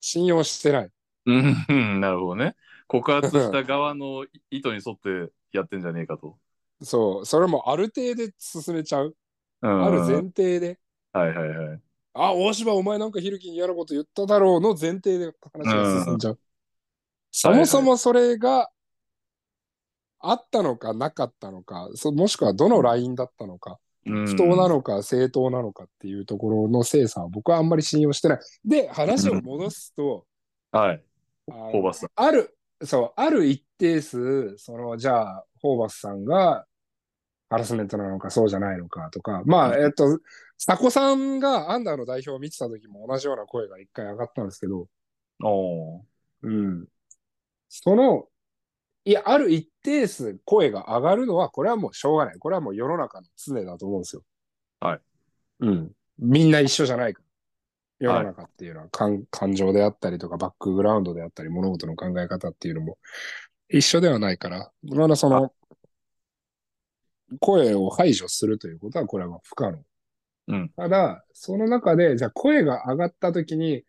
[0.00, 0.90] 信用してない。
[1.26, 2.54] うん、 なるほどね。
[2.86, 6.38] 告発した側の意図に沿ってやってんじゃねえかと。
[6.80, 9.16] そう、それもある程度進めちゃう。
[9.62, 10.78] うん、ある前提で、
[11.12, 11.85] はいはいはい。
[12.16, 16.38] あ、大柴お前なんかひるきに嫌なこと言っただろうの前提で話が進んじゃう。
[17.30, 18.70] そもそもそれが
[20.18, 28.38] あったのかなかったのか、そもしくはどのラインだったのか、うん、不当なのか正当なのかっていうところの精査は僕はあんまり信用してない。
[28.64, 30.24] で、話を戻すと、
[30.72, 31.02] はい。
[31.46, 32.10] ホーバスさん。
[32.16, 36.66] ある、そう、ある一定数、その、じゃあ、ホーバスさんが
[37.48, 40.18] ハラスメントなのかそうじゃないのかとか、まあ、えっと、
[40.64, 44.88] 佐古さんがアンダーの代表を見てた時も同じような声が一回上がったんですけど、
[45.42, 46.02] おー
[46.42, 46.86] うん。
[47.68, 48.26] その
[49.06, 52.38] いや、ある一定数声が上がるのは、これはもうしょうがない。
[52.40, 54.22] これはもう世の中の常だと思うんですよ。
[54.80, 55.00] はい。
[55.60, 55.92] うん。
[56.18, 57.26] みんな一緒じゃないから。
[57.98, 62.98] 世の中っていうのは、感感情であったりとか、バックグラウンドであったり、物事の考え方っていうのも
[63.68, 65.52] 一緒ではないから、まだその、
[67.38, 69.78] 声を排除するということは、これはまあ不可能。
[70.48, 73.84] うんただ、その中で、じゃあ声が上がったときに、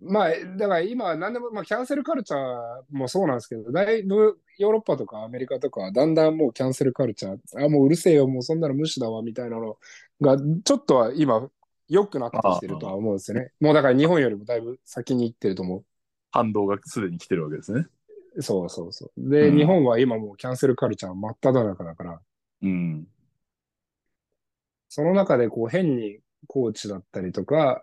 [0.00, 9.78] まあ、だから今、何でも、まあ、キャンセルカルチャーもそうなんですけど、だいぶヨーロッパとかアメリカとかは、だんだんもうキャンセルカルチャー、あ、もううるせえよ、もうそんなの無視だわ、みたいなの
[10.20, 11.48] が、ちょっとは今、
[11.88, 13.52] 良くなってきてるとは思うんですよね。
[13.60, 15.84] もうだから日本よりもだいぶ先に行ってると思
[16.30, 17.86] 反動がすでに来てるわけですね。
[18.36, 18.42] う。
[18.42, 19.30] そうそうそう。
[19.30, 22.20] で、うん日本は今もうキャンセルカルチャー真っ只中だから、
[22.62, 23.06] うん。
[24.94, 27.82] その中でこう変にコーチだったりとか、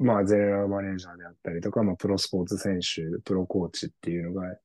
[0.00, 4.56] まあゼネラルマネージャーであったりとか、まあプロスポーツ選手、プロコーチっていうのが、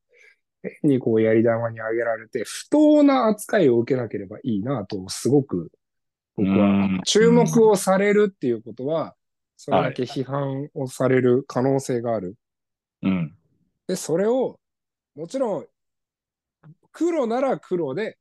[0.63, 5.71] 変にこうやり玉に挙げられて、不当な扱いを受けなければいいなと、すごく
[6.35, 9.13] 僕うはん注目をされるっていうことは、
[9.55, 12.37] それだけ批判をされる可能性がある。
[13.03, 13.35] うん。
[13.85, 14.59] で、それを、
[15.13, 15.67] もちろん、
[16.91, 18.17] 黒なら黒で、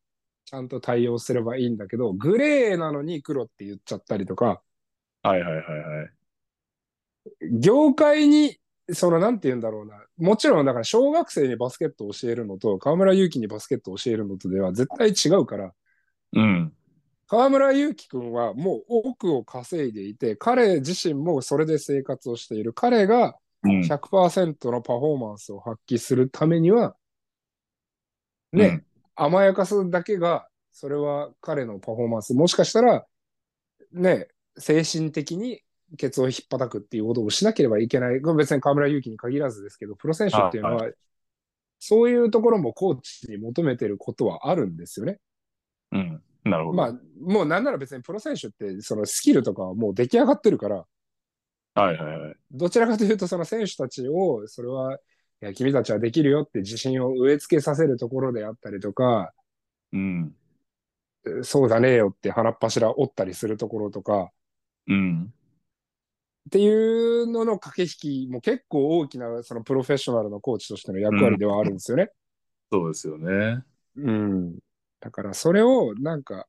[0.51, 4.61] ちゃんと対応すればいいんだけど、グレーなのに黒って言っちゃったりとか、
[5.23, 6.11] はいはいはいはい。
[7.61, 8.59] 業界に、
[8.93, 10.05] その、なんて言うんだろうな。
[10.19, 15.73] もちろん、だから、小学生にバスケットを教えるのと、河村勇輝にバスケットを教えるのとでは絶対違うから、
[16.33, 16.73] うん。
[17.29, 22.73] 河村勇輝くんはもう億を稼いでいて、彼自身もそれで生活をしている。
[22.73, 23.81] 彼がうん。
[23.83, 26.97] 100%のパフォーマンスを発揮するためには、
[28.53, 28.83] ね、
[29.23, 33.07] 甘やかすだけが、それは彼のパフォーマンス、もしかしたら、
[33.93, 35.61] ね、精神的に
[35.99, 38.21] ケツを引っ叩くっていうことをしなければいけない。
[38.21, 40.89] 別に河村勇輝に限らずですけど、プロ選手っていうのは、
[41.79, 45.19] そういうところもコーチに求めてることはあるんですよね。
[45.93, 46.23] うん。
[46.45, 46.77] なるほど。
[46.77, 50.87] まあ、もうなんなら別にプロ選手って、そのスキルとかはもう出来上がってるから、
[51.75, 52.37] はいはいはい。
[52.51, 54.99] どちらかというと、その選手たちを、それは、
[55.43, 59.33] いや、君たちはできるよって自信を植え付けさせるところであったりとか、
[59.93, 60.35] うん。
[61.43, 64.31] そうだねえよって鼻っ柱折ったりするところとか、
[64.87, 65.33] うん。
[66.49, 72.11] っていうのの駆け引きも結構大きな、そのプロフェッショナルのコーチとしての役割ではあるんですよね。
[72.73, 73.65] そうですよね。
[73.97, 74.59] うん。
[75.01, 76.47] だから、それを、なんか、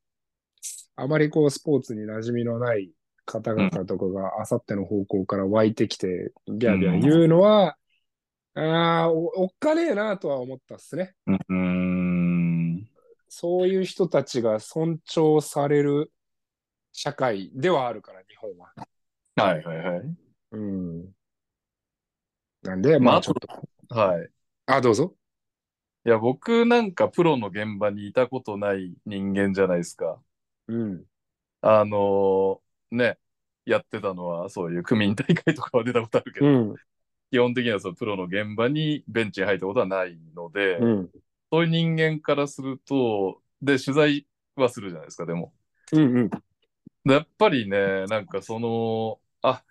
[0.95, 2.91] あまりこう、スポーツに馴染みのない
[3.25, 7.77] 方々とかが、あさっての方向から湧いてきて、ギャーギャー言うのは、
[8.53, 11.15] ああ、おおっかねえなとは思ったっすね。
[11.27, 12.87] うーん。
[13.29, 16.11] そういう人たちが尊重される
[16.91, 18.73] 社会ではあるから、日本は。
[19.35, 20.15] はいはいはい。
[20.51, 21.15] うん。
[22.63, 23.47] なんで、まあまあちょっと。
[23.89, 24.29] はい。
[24.65, 25.15] あ、どうぞ。
[26.05, 30.21] いや、僕なんかプロの現場にいたことない人間じゃないですか。
[30.67, 31.05] うん。
[31.61, 33.19] あのーね、
[33.65, 36.75] やってたのはそういう区民大会とかは出たことあるけど、うん。
[37.31, 41.09] 基本的にはそのプロの現場にベンチに入ったことはないので、うん。
[41.49, 45.53] そういう人間からすると、で、取材はするじゃないですか、でも。
[45.93, 46.01] うん。
[46.01, 46.29] うん。
[46.29, 49.63] でやっぱりね、なんかその、あ、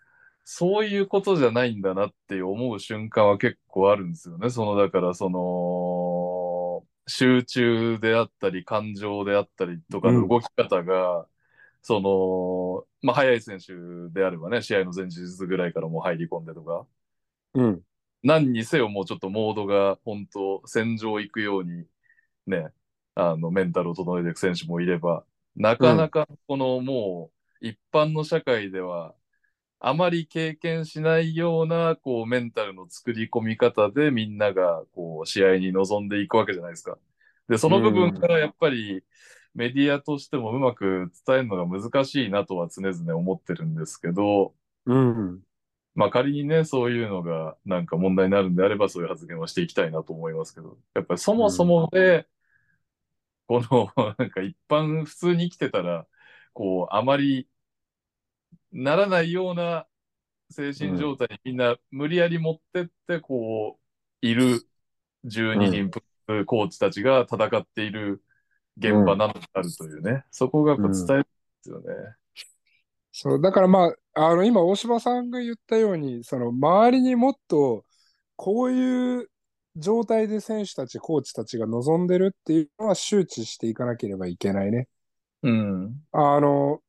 [0.45, 4.49] そういうことじゃないんだなって思う瞬間は結構あるんですよね。
[4.49, 11.27] その、だからその、集中であったり、感情であったりとかの動き方が、
[11.83, 13.75] その、まあ、速い選手
[14.13, 16.87] であればね、試合の前日ぐらいからもう入り込んでとか、
[17.55, 17.81] うん。
[18.23, 21.87] 何にせよもうちょっとモードが本当戦場行くように
[22.47, 22.69] ね、
[23.15, 25.25] あのメンタルを整えていく選手もいれば、
[25.57, 27.31] なかなかこのも
[27.63, 29.15] う一般の社会では
[29.81, 36.99] あまり経験しないようなこうメンタルの作り込み方でみんながこう試合に臨んでいくわけじゃないですか。
[37.49, 39.05] で、その部分からやっぱり
[39.55, 44.55] メディアとしてもうまく伝えるのが難しいなとは常々思ってるんですけど、
[44.87, 45.43] うん。
[45.95, 52.29] まあ仮にね、そういうのがなんか問題になるんであれば、そういう発言はしていきたいなと思いますけど、やっぱりそもそもで、
[53.47, 56.07] この、 なんか一般普通に生きてたら、
[56.53, 57.49] こう、あまり
[58.73, 59.87] ならないような
[60.51, 63.79] 精神状態にみんな無理やり持ってって、こ
[64.23, 64.63] う、いる
[65.25, 68.23] 12人プロコーチたちが戦っている
[68.77, 71.27] 現場なのであるというね、そこがやっぱ伝えるんで
[71.63, 71.87] すよね。
[73.13, 77.85] そう、だからまあ、あの、今、大島さんが言ったように、その、周りにもっと、
[78.37, 79.31] こういう
[79.77, 84.89] 状態で選手たち、コーチたちが望んでるっていうのは周知していかなければいけないね。
[85.43, 86.03] うん。
[86.13, 86.81] あの、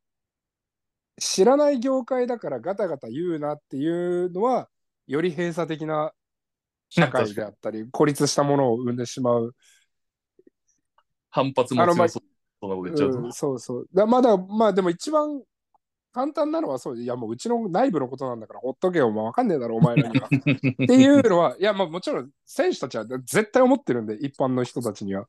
[1.20, 4.70] 知らない業界だからガタガタ言うなっていうのは、
[5.08, 6.14] より閉鎖的な
[6.90, 9.56] 社会であったり、孤立したものを生んでしまう。
[11.30, 12.70] 反発も強そう。
[12.70, 13.20] なこと言っちゃうと。
[13.20, 13.88] うん、そうそう。
[13.94, 15.42] だまだ、まあでも一番
[16.14, 20.28] 簡単なのはそうで、いやもううちの内部のことなんだからほっとけよ、まあわかんねえだろ、お前らには。
[20.28, 25.28] っていうのは、いやまあもちろん選手たちは絶対思ってるんで、一般の人たちには。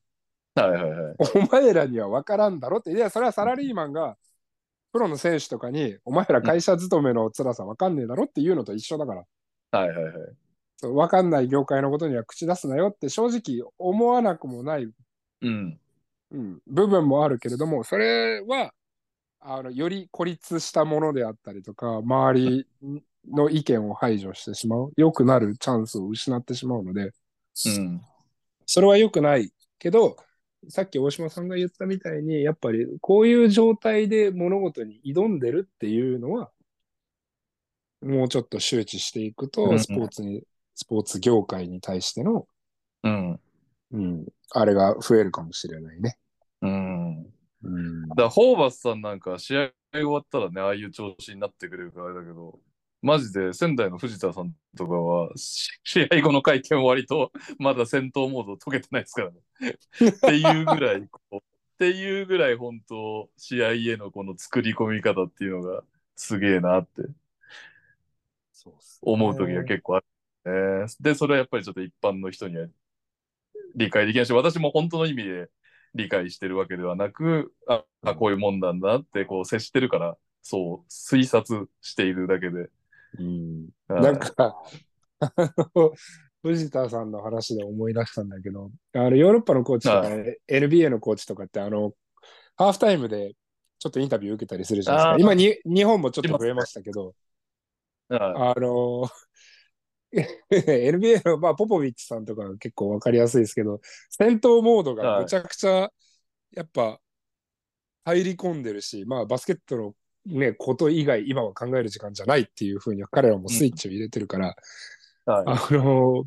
[0.55, 1.16] はいはいはい。
[1.35, 2.91] お前らには分からんだろって。
[2.93, 4.16] いや、それはサラリーマンが、
[4.93, 9.24] プロの選手とかに、お前ら会社勤めの辛さ分かんねえだろっていうのと一緒だから。
[9.78, 10.14] はいはいはい。
[10.76, 14.89] そう分かんない業界のことには口出すなよって正直思わなくもない、
[15.41, 15.80] うん。
[16.33, 18.74] うん、部分もあるけれども、それは、
[19.45, 22.66] あのより孤立したものであったりとか、周り
[23.28, 27.11] の意見を排除してしまう、良くなるチャンスを失ってしまうので、
[27.66, 28.01] うん。
[28.66, 30.16] それは良くないけど、
[30.68, 36.51] さっき大島さんが言ったみたいに、やっぱりこういう状態で物事に挑んでるっていうのは、
[38.01, 40.45] もうちょっと周知していくうんうと、んスポーツに、
[40.76, 42.47] スポーツ業界に対しての、
[43.03, 43.40] うん。
[43.93, 46.16] うん、あれが増えるかもしれないね。
[46.62, 47.32] うん。
[47.63, 52.59] うんだホーバスさんなんか試合終わったらね、ああいう調子になってくれるからあれだけど、
[53.03, 59.41] マジで仙台の藤田さんとかは、し試合後の会見割とまだ戦闘モード解けてないですからね。
[60.09, 61.41] っていうぐらいこう、っ
[61.79, 65.83] ていうぐらい本当、試合へのこの作り込み方っていうのが
[66.17, 67.03] すげえなって
[68.53, 70.01] そう思う時が結構あ
[70.45, 70.87] る、ね。
[71.01, 72.69] で、それはやっぱりちょっと一般の人には
[73.75, 75.51] 理解できないし、私も本当の意味で
[75.95, 82.70] 理解してるわけではなく、あ、あこういうもんなんだってこう接してるから、そう推察しているだけで。
[83.18, 83.68] うん。
[83.88, 84.03] はい。
[84.03, 84.57] なんか、
[85.20, 85.32] あ
[85.74, 85.93] の、
[86.43, 90.16] 藤田さんの話で思い出したんだけど、あの、ヨーロッパのコーチとか、は
[90.49, 91.93] NBA のコーチとかって、あの、
[92.57, 93.34] ハーフタイムで
[93.78, 95.32] ちょっとインタビュー受けたりするじゃないですか。
[95.32, 97.14] 今に、日本もちょっと増えましたけど、
[98.09, 99.09] はあの、
[100.51, 105.91] NBA の、まあ、ポポビッチさんとかが結構わかりやすいですけど、戦闘モードがはいむちゃくちゃ、
[106.53, 107.01] やっぱ、
[108.05, 109.95] 入り込んでるし、まあ、バスケットの
[110.27, 114.55] ね、こと以外、今は考える時間じゃないっていうふうに、彼らもスイッチを入れてるから、
[115.27, 115.31] い。
[115.31, 115.45] はい。
[115.47, 116.25] あの、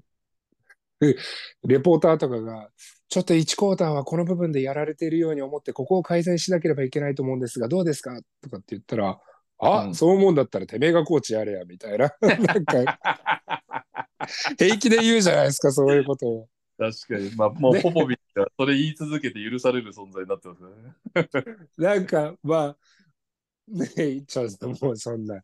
[1.02, 1.16] え
[1.64, 2.70] レポーターとかが、
[3.10, 8.20] ちょっと1クォーターはこの部分でやられているように思って、ここを改善しなければいけないと思うんですが、どうですか？
[8.42, 9.20] とかって言ったら、
[9.60, 12.12] あ、うんそう思うんだったらてめえがコーチやれや、みたいな。
[12.22, 13.00] なんか、
[14.58, 16.50] 平気で言うじゃないですか、そういうことを。
[16.78, 17.36] 確かに。
[17.36, 21.68] まあ、もうねポポビッチはそれ言い続けて許される存在になってますよね。
[21.78, 22.78] なんか、まあ、
[23.68, 25.42] ねちょっともうそんな、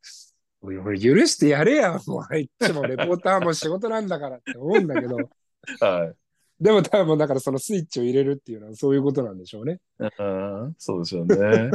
[0.61, 5.17] おいおい許してやれや、もう、あいつもレポーターも仕事なんだからって思うんだけど、
[5.79, 6.15] はい。
[6.59, 9.79] でも多分だからそのスイッチを入れるっていうのはそういうことなんでしょうね。
[9.99, 11.71] うん、そうでしょうね。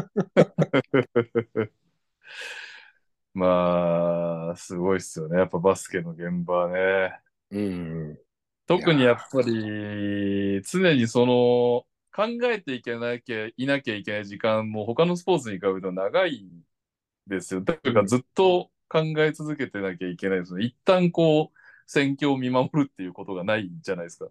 [3.35, 5.39] まあ、すごいっすよね。
[5.39, 7.20] やっぱバスケの現場はね。
[7.51, 8.18] うん。
[8.66, 16.49] 特にやっぱり、常にその、考えていけなきゃいなきゃいけない時間も他のスポーツに比べると長い
[17.27, 17.62] ですよ。
[17.62, 20.64] というか、ずっと考え続けてなきゃいけないですね。
[20.64, 24.31] 一旦こう、戦況を見守るっていうことがないじゃないですか。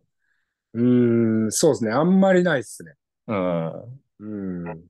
[0.73, 1.91] うーん、そうですね。
[1.91, 2.95] あんまりないですね。
[3.27, 4.01] うん。
[4.19, 4.87] うん。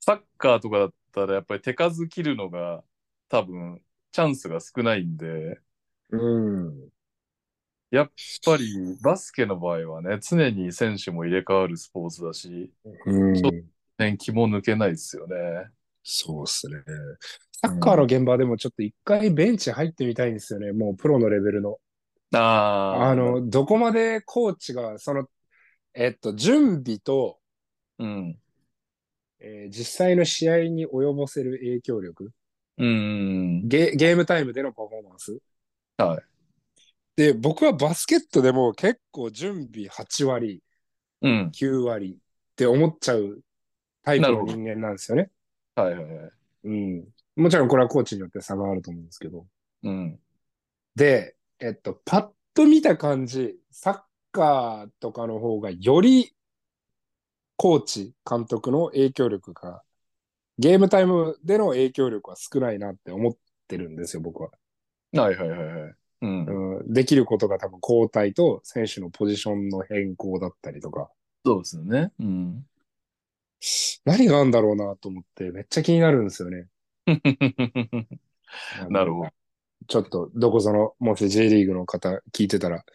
[0.00, 2.82] サッカーとかだったらやっぱり手数切るのが
[3.28, 3.82] 多分
[4.12, 5.60] チャンスが少ないんで、
[6.10, 6.88] うん。
[7.90, 8.10] やっ
[8.44, 12.72] ぱりバスケの場合はね、常に選手も入れ替わるスポーツだし、
[13.04, 13.32] うん。
[13.98, 15.36] ね、気も抜けないですよね。
[16.02, 16.76] そうですね。
[17.62, 20.72] サッカーの現場でもちょっと一回ベンチ入ってみたいんですよね。
[20.72, 21.78] もうプロのレベルの。
[22.32, 23.10] ああ。
[23.10, 25.28] あ、の、どこまでコーチが、その、
[25.92, 27.38] えっと、準備と、
[27.98, 28.38] うん。
[29.40, 32.30] えー実際の試合に及ぼせる影響力
[32.78, 33.68] うん。
[33.68, 35.38] ゲ、ゲームタイムでのパフォーマンス。
[35.98, 36.22] はい。
[37.16, 40.62] で、僕はバスケットでも結構準備8割、
[41.20, 41.50] うん。
[41.52, 43.40] 9割って思っちゃう
[44.02, 45.30] タイプの人間なんですよね。
[45.74, 46.30] はいはいはい。
[46.64, 47.08] うん。
[47.36, 49.46] もちろんこれはコーチによって差があると思うんですけど。
[49.82, 50.18] うん。
[50.94, 54.00] で、えっと、パッと見た感じ、サッ
[54.32, 56.34] カーとかの方がより
[57.60, 59.82] コーチ、監督の影響力が、
[60.56, 63.32] ゲームタイムでの影響力は少ないなって思っ
[63.68, 64.48] てるんですよ、僕は。
[65.12, 65.94] はいはいはいはい。
[66.22, 66.78] うん。
[66.78, 71.10] うん、できることが多分交代と選手のポジションの変更だったりとか、
[71.44, 72.12] そうですよね。
[72.18, 72.66] うん。
[74.06, 76.66] 何があるんだろうなと思ってめっちゃ気になるんですよね。
[78.88, 79.30] なるほど。
[79.86, 82.86] ちょっと、どこぞの、もし J リーグの方聞いてたら、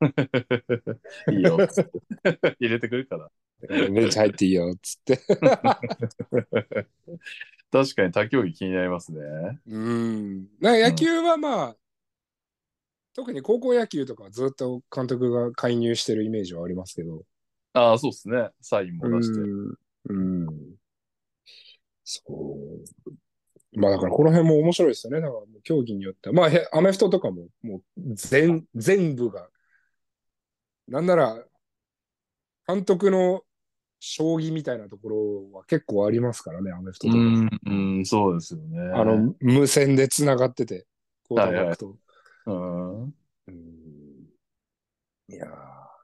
[1.32, 1.58] いいよ。
[2.60, 3.30] 入れてくるから。
[3.68, 5.18] ベンチ入っていいよ、つって。
[7.72, 9.20] 確かに他競技気になりますね。
[9.66, 10.48] うん。
[10.60, 11.76] なんか野球はまあ、
[13.14, 17.24] 特に高校野球とかはずっと監督が介入してるイメージはありますけど。
[17.72, 18.50] ああ、そうですね。
[18.60, 19.40] サインも出して。
[19.40, 20.46] うん。
[20.46, 20.76] うん。
[22.04, 23.10] そう。
[23.74, 25.20] まあだからこの辺も面白いですよね。
[25.20, 26.34] だからもう競技によっては。
[26.34, 29.48] まあへアメフトとかももう全、全部が。
[30.88, 31.44] なんなら、
[32.66, 33.42] 監督の
[34.00, 37.18] 将棋みたいなところは結構ありますからね、アメフトとか。
[37.18, 38.78] うん、うん、そうですよね。
[38.94, 40.86] あの、無線で繋がってて、
[41.28, 41.96] コーターバックと。
[42.46, 43.12] うん、うん
[45.28, 45.46] いや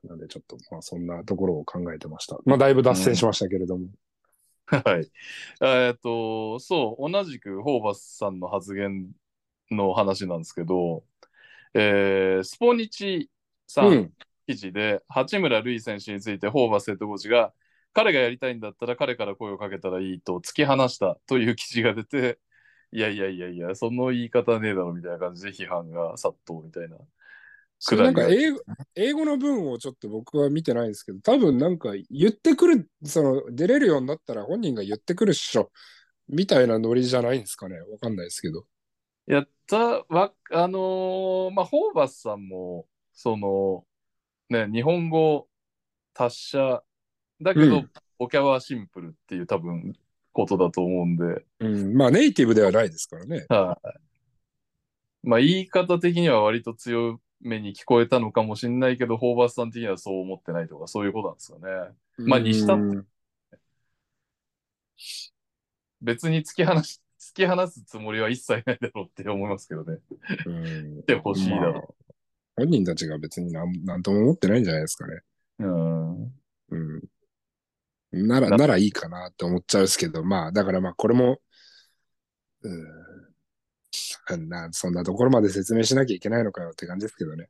[0.04, 2.38] ー、なんでちょっと、まあそんなところを考えてました。
[2.44, 3.86] まあだいぶ脱線しましたけれども。
[4.66, 5.10] はい。
[5.60, 9.10] えっと、そう、同じくホーバスさんの発言
[9.70, 11.04] の話なんですけど、
[11.74, 13.30] えースポニチ
[13.66, 14.12] さうんん。
[14.52, 17.52] 記事で、八村塁選手についてホーバスヘッドコーチが、
[17.92, 22.38] 彼がやりたいんだったら彼から声をかけたらいいと突き放したという記事が出て、
[22.92, 26.96] いやいやいやいや、その言い方ねえだろみたいな感じで批判が殺到みたいな。
[27.78, 28.60] それなんか英語
[28.94, 35.72] 英語の文をちょっと僕は見てないんですけど、多分なんか言ってくる、その出れるようになったら本人が言ってくるっしょ、
[36.28, 37.80] みたいなノリじゃないんですかね。
[37.80, 38.64] わかんないですけど。
[39.26, 43.84] やった、わ、あのーまあ、ホーバスさんも、その、
[44.52, 45.48] ね、日本語
[46.14, 46.82] 達者
[47.40, 49.94] だけど、うんボキャはシンプルっていう多分
[50.32, 53.46] ことだと思うんで、うん、まあネイティブではないですからね。
[53.48, 53.88] はい。
[55.24, 61.94] まあ、言い方的には割と強めに聞こえたのかもしれないけど、ホーバスさん的にはそう思ってないとか、そういうことなんですよね。
[62.18, 63.06] まあにしたってうん
[66.00, 69.98] 別に突き放し、突き放すつもりは一切ないだろうって思いますけどね。
[70.46, 71.94] うん来てほしいだまあろ
[72.56, 75.20] 本人たちが別になんなんとも思ってないんじゃないですかね。
[75.60, 75.64] う。
[75.64, 76.22] うん。
[76.70, 77.02] うん。
[78.12, 81.40] なら、なならいいかなって思っちゃうんですけど、まあ、だからまあ、これも、
[82.62, 82.68] う
[84.36, 87.46] ん、な、そんなところまで説明しなきゃいけないのかよって感じですけどね。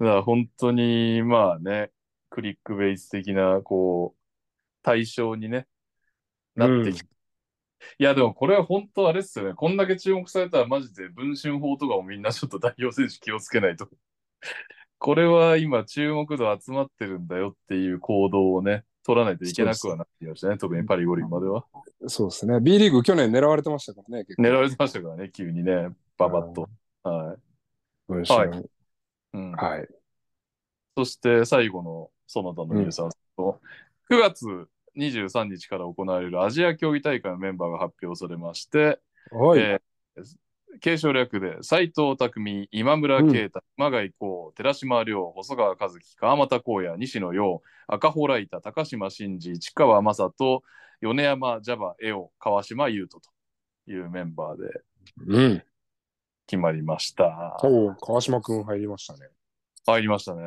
[0.00, 1.90] だから本当に、まあね、
[2.30, 4.18] クリックベイス的な、こう、
[4.82, 5.66] 対象にね、
[6.54, 7.17] なってきて。
[7.98, 9.54] いや、でもこれは本当あれっすよね。
[9.54, 13.88] こんだけ注目されたらマジで文春法とかもみんなちょっと代表選手気をつけないと。
[14.98, 20.58] これは今注目度集まってるんだよっていう行動をね、取らないといけなくはなってきましたね。
[20.58, 21.64] 特にパリ五輪までは。
[22.08, 22.60] そうですね。
[22.60, 24.26] B リーグ去年狙われてましたからね。
[24.38, 26.68] 狙われてましたからね、急にね、ババッと。
[27.04, 27.38] はい。
[28.08, 28.62] 文春は
[29.34, 29.88] うんはい。
[30.96, 33.60] そして最後のその他のニュースなんですけど、
[34.10, 34.68] 9月
[34.98, 39.00] 23日から行われるアジア競技大会のメンバーが発表されまして、
[39.30, 39.60] はい。
[39.60, 39.80] えー
[40.80, 50.62] 継承略で斉藤匠、今村啓太、熊谷幸、寺島亮、細川和樹、川又光也、西野陽、赤穂ライタ、高島真司、市川正人、
[51.00, 53.22] 米山ジャバ、エオ、川島優斗
[53.86, 54.82] というメンバーで
[55.26, 55.62] うん。
[56.46, 57.58] 決まりました。
[57.62, 59.20] おう川島くん入りましたね。
[59.86, 60.42] 入りましたね。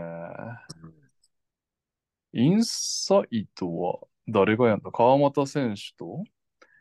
[2.34, 6.24] インサイドは誰がやんだ川又選手と？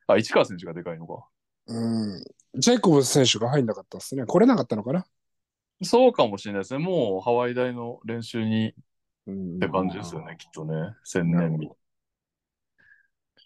[0.06, 1.26] あ、市川選手がでかいのか。
[1.66, 2.24] うん。
[2.54, 4.24] ジェイコブス選手が入んなかったですね。
[4.26, 5.06] 来れなかったのかな？
[5.82, 6.84] そうかもしれないですね。
[6.84, 8.74] もうハワイ大の練習に
[9.26, 10.94] うんって感じですよね、きっとね。
[11.04, 11.70] 千年日。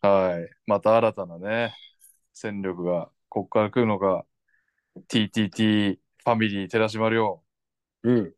[0.01, 0.49] はい。
[0.66, 1.75] また新たなね、
[2.33, 4.25] 戦力が、ここから来るのが、
[5.09, 7.43] TTT ファミリー寺島亮。
[8.03, 8.35] うん。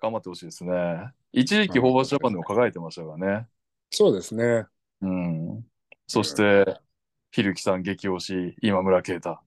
[0.00, 0.72] 頑張ってほしいですね。
[1.32, 3.46] 一時期ホーバスジャパンでも輝いてましたからね。
[3.92, 4.66] そうですね。
[5.02, 5.66] うん。
[6.06, 6.80] そして、
[7.30, 9.38] ひるきさん激推し、今村啓太。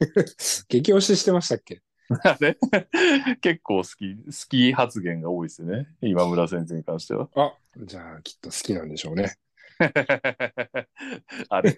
[0.68, 1.82] 激推ししてましたっけ？
[3.42, 5.88] 結構好き、好き発言が多いですよね。
[6.00, 7.28] 今村先生に関しては。
[7.34, 9.36] あ、じゃあきっと好きなんでしょうね。
[11.50, 11.76] あれ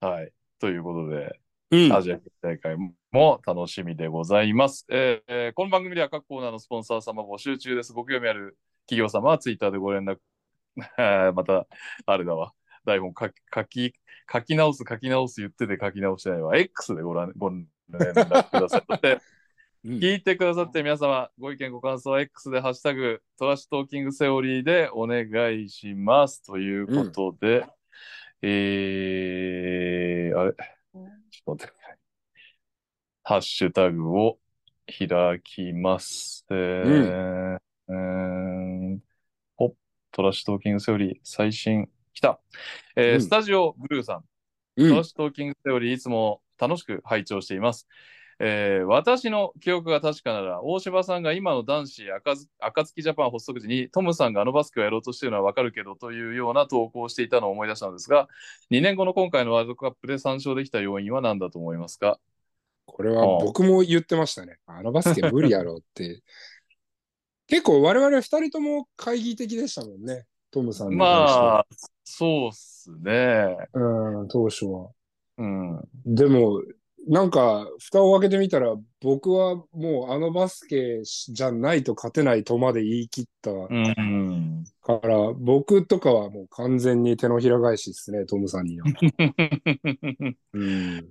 [0.00, 0.32] はい。
[0.58, 1.40] ということで、
[1.70, 2.76] うんアジア大会
[3.12, 7.92] も楽しみでございます、えーえーこの番組では各コーナーのスポンサー様募集中です。
[7.92, 8.56] ご興味ある
[8.90, 10.18] 企業様はツイッターでご連絡。
[11.32, 11.66] また、
[12.06, 12.52] あれだわ。
[12.84, 13.94] 台本書き書き
[14.32, 16.56] 書き直す、書き直す言ってて書き直してないわ。
[16.56, 18.84] X でご覧ご連絡ください。
[18.88, 19.12] そして、
[19.84, 26.42] うん聞いてくださって皆様、ご意見、ご感想は X でハッシュタグ、トラッシュトーキングセオリーでお願いします。
[26.44, 27.64] ということで、
[28.42, 31.98] えー、あれ、ちょっと待ってください。
[33.22, 34.38] ハッシュタグを
[34.86, 36.44] 開きます。
[36.50, 37.96] えーうー
[38.96, 39.00] ん
[39.56, 39.74] ほっ、
[40.12, 42.40] トラッシュトーキングセオリー、最新、来た。
[42.96, 44.24] えーうんスタジオブルーさん、
[44.76, 47.86] うんトラッシュトーキングセオリー、いつも楽しく拝聴しています。
[48.42, 58.28] えー私の記憶が確かなら、大柴さんが今の男子赤ず暁ジャパン発足時に、トムさんがあのバスケをやろうとしているのはわかるけどというような投稿をしていたのを思い出したのですが、
[58.70, 62.18] 2年後の今回のワールドカップで参照できた要因は何だと思いますか？
[62.86, 64.58] これは僕も言ってましたね。
[64.66, 66.22] あのバスケ無理やろって。
[67.50, 70.24] 結構我々二人とも懐疑的でしたもんね。
[70.52, 71.66] トムさんに関してまあ、
[72.04, 73.56] そうっすね。
[73.74, 74.90] うん、当初は。
[75.38, 75.80] うん。
[76.06, 76.62] でも、
[77.08, 84.64] なんか、蓋を開けてみたら、僕はもうあのバスケじゃないと勝てないとまで言い切ったうん。
[84.82, 88.86] から、僕とかはもう完全に手のひら返しですね、トムさんには。
[90.52, 91.08] うん。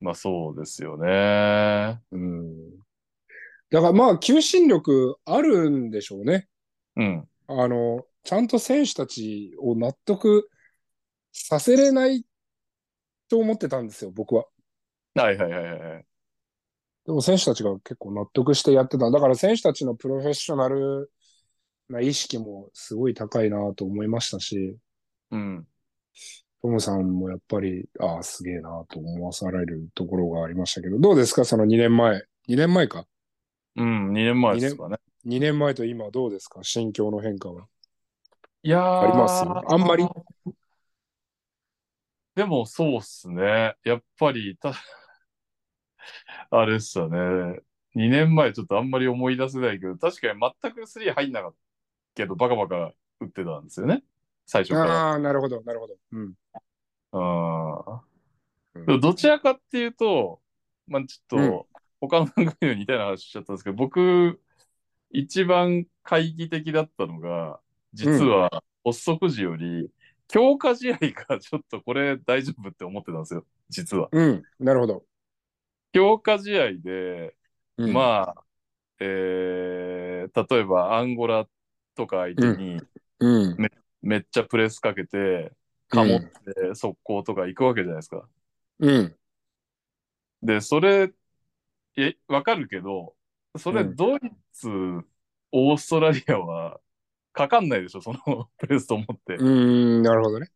[0.00, 2.00] まあそうですよね。
[2.12, 2.87] うん。
[3.70, 6.48] だからまあ、求心力あるんでしょうね。
[6.96, 7.28] うん。
[7.48, 10.48] あの、ちゃんと選手たちを納得
[11.32, 12.24] させれない
[13.28, 14.44] と思ってたんですよ、僕は。
[15.14, 16.04] はいはいはいはい。
[17.06, 19.10] でも選手たちが結構納得してやってた。
[19.10, 21.10] だから選手たちのプロフェッショナル
[21.88, 24.76] な意識もすごい高いなと思いましたし、
[25.30, 25.66] うん。
[26.60, 32.22] トムさんもやっぱり、ああ、すげえなと思わされるところがありましたけど、どうですかその2年前。
[32.48, 33.06] 2年前か。
[33.78, 34.96] うん、2年前ですかね。
[35.24, 36.62] 2年前と今どうですか？
[36.62, 37.66] 心境の変化は。
[38.62, 39.44] いやーあります？
[39.72, 40.04] あんまり？
[42.34, 43.74] でもそうっすね。
[43.84, 44.72] やっぱり、た、
[46.50, 47.60] あれっすよね。
[47.94, 51.56] 2年前ちょっとあんまり思い出せないけど、確かに全く3入んなかった
[52.14, 54.04] けど、バカバカ打ってたんですよね。
[54.46, 54.94] 最初から。
[54.94, 55.96] ああ、なるほど、なるほど。
[56.12, 56.34] うん。
[57.12, 58.02] あ
[58.74, 60.40] うんーどちらかっていうと、
[60.86, 61.68] まあちょっうんと、
[62.00, 64.40] 他の番組の似たような話しちゃったんですけど、僕、
[65.10, 67.60] 一番懐疑的だったのが、
[67.92, 69.90] 実は発足時より、
[70.28, 74.08] 強化試合がちょっとこれ大丈夫って思ってたんですよ、実は。
[74.12, 75.04] うん、なるほど。
[75.92, 77.34] 強化試合で、
[77.78, 78.44] うん、まあ、
[79.00, 81.46] えー、例えばアンゴラ
[81.94, 82.80] とか相手に
[83.20, 83.56] うん。
[84.02, 85.52] めっちゃプレスかけて、
[85.88, 88.28] かもって速攻とか行くわけじゃないですか。
[88.78, 89.16] うん。
[90.42, 91.10] で、それ、
[92.02, 93.14] え、わかるけど、
[93.56, 94.20] それうんドイ
[94.52, 94.68] ツ、
[95.52, 96.80] オーストラリアは
[97.32, 99.44] かかんないでしょ、その プレスと思って、う
[100.00, 100.50] ん、なるほどね。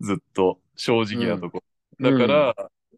[0.00, 1.58] ずっと正直なとこ。
[1.58, 1.68] うん
[2.00, 2.54] だから、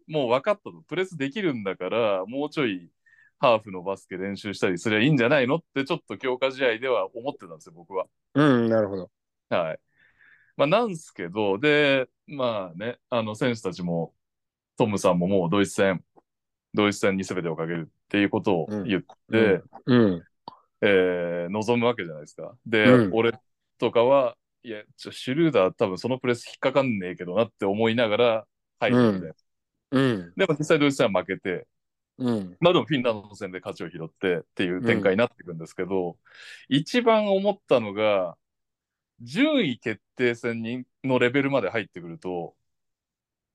[0.08, 0.82] もう分かったと。
[0.86, 2.90] プレスできるんだから、もうちょい
[3.38, 8.06] ハーフのバスケ練習したりすりゃいいんじゃないのって、ちょっと強化試合では思ってたんですよ、僕は。
[8.34, 9.10] うん、なるほど。
[9.48, 9.80] はい。
[10.56, 14.14] まあ、なんすけど、で、まあね、あの、選手たちも、
[14.76, 16.04] トムさんももうドイツ戦、
[16.74, 20.22] ドイツ戦に全てをかけるっていうことを言って、うん。
[20.82, 22.54] えー望むわけじゃないですか。
[22.66, 23.32] で、うん俺
[23.78, 28.46] とかは、いや、ちょシュルーダー多分そのプレス引っかかんねえけどなって思いながら
[28.78, 29.34] 入るみたいな。
[29.92, 30.32] うん。
[30.36, 31.66] でも実際ドイツ戦は負けて、
[32.18, 32.56] うん。
[32.60, 36.18] まあでもフィンランド戦で勝ちを拾ってっていう展開になっていくんですけど、
[36.68, 38.36] 一番思ったのが、
[39.20, 42.54] 順位決定戦にのレベルまで入ってくると、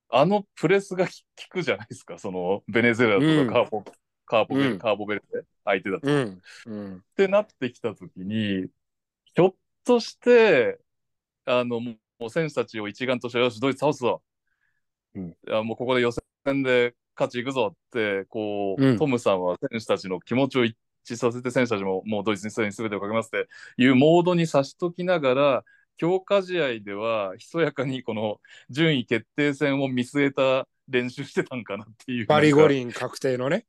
[0.10, 1.12] あのプレスが効
[1.50, 3.22] くじゃないですか、 そのベネズエラと
[3.52, 3.84] かカーボ、
[4.26, 6.08] カーボベうんカーボベルデ相手だと。
[6.08, 6.42] うん。
[6.66, 6.98] うん。
[6.98, 8.68] ってなってきたときに、
[9.34, 10.80] ひょっとして、
[11.46, 14.22] あの、もう選手たちを一丸として、よし、ドイツ倒すぞ。
[15.16, 20.78] うんいやもうここで予選で勝ちいくぞって、こう、うんトムさんは選手たちの気持ちを一
[21.10, 25.66] 致させて、選手たちももうドイツにすでに全てをかけますっていうモードに差しときながら、
[25.98, 28.40] 強化試合では、ひそやかにこの
[28.70, 32.28] 順位決定戦を見据えた練習してたんかなっていう。
[32.28, 33.66] パリ五輪確定のね。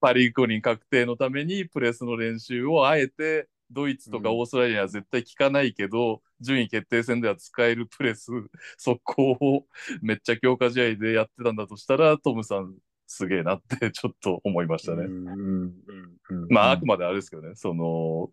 [0.00, 8.30] パリ五輪確定のためにプレスの練習をあえてドイツとかうんオーストラリアは絶対効かないけど、順位決定戦では使えるプレス
[8.78, 9.66] 速攻を
[10.02, 12.74] めっちゃ強化試合でやってたんだとしたらトムさん
[13.06, 15.04] すげえなってちょっと思いましたね。
[15.04, 15.26] うん。
[15.28, 15.74] うん。
[16.30, 16.46] うん。
[16.48, 18.30] まああくまであれですけどねその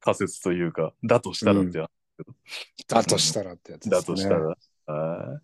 [0.00, 1.90] 仮説というかだとしたらってや、
[2.88, 4.00] だとしたらってやつですね。
[4.00, 4.56] だとしたら。
[4.86, 5.40] あ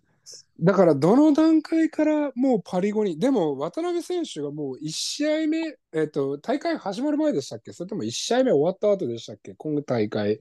[0.58, 7.72] だから、どの段階からもうパリ五輪、でも渡辺選手がもう1試合目、えっ、と、大会始まる前でしたっけ？
[7.72, 9.54] それとも1試合目終わった後でしたっけ？
[9.54, 10.40] 今大会、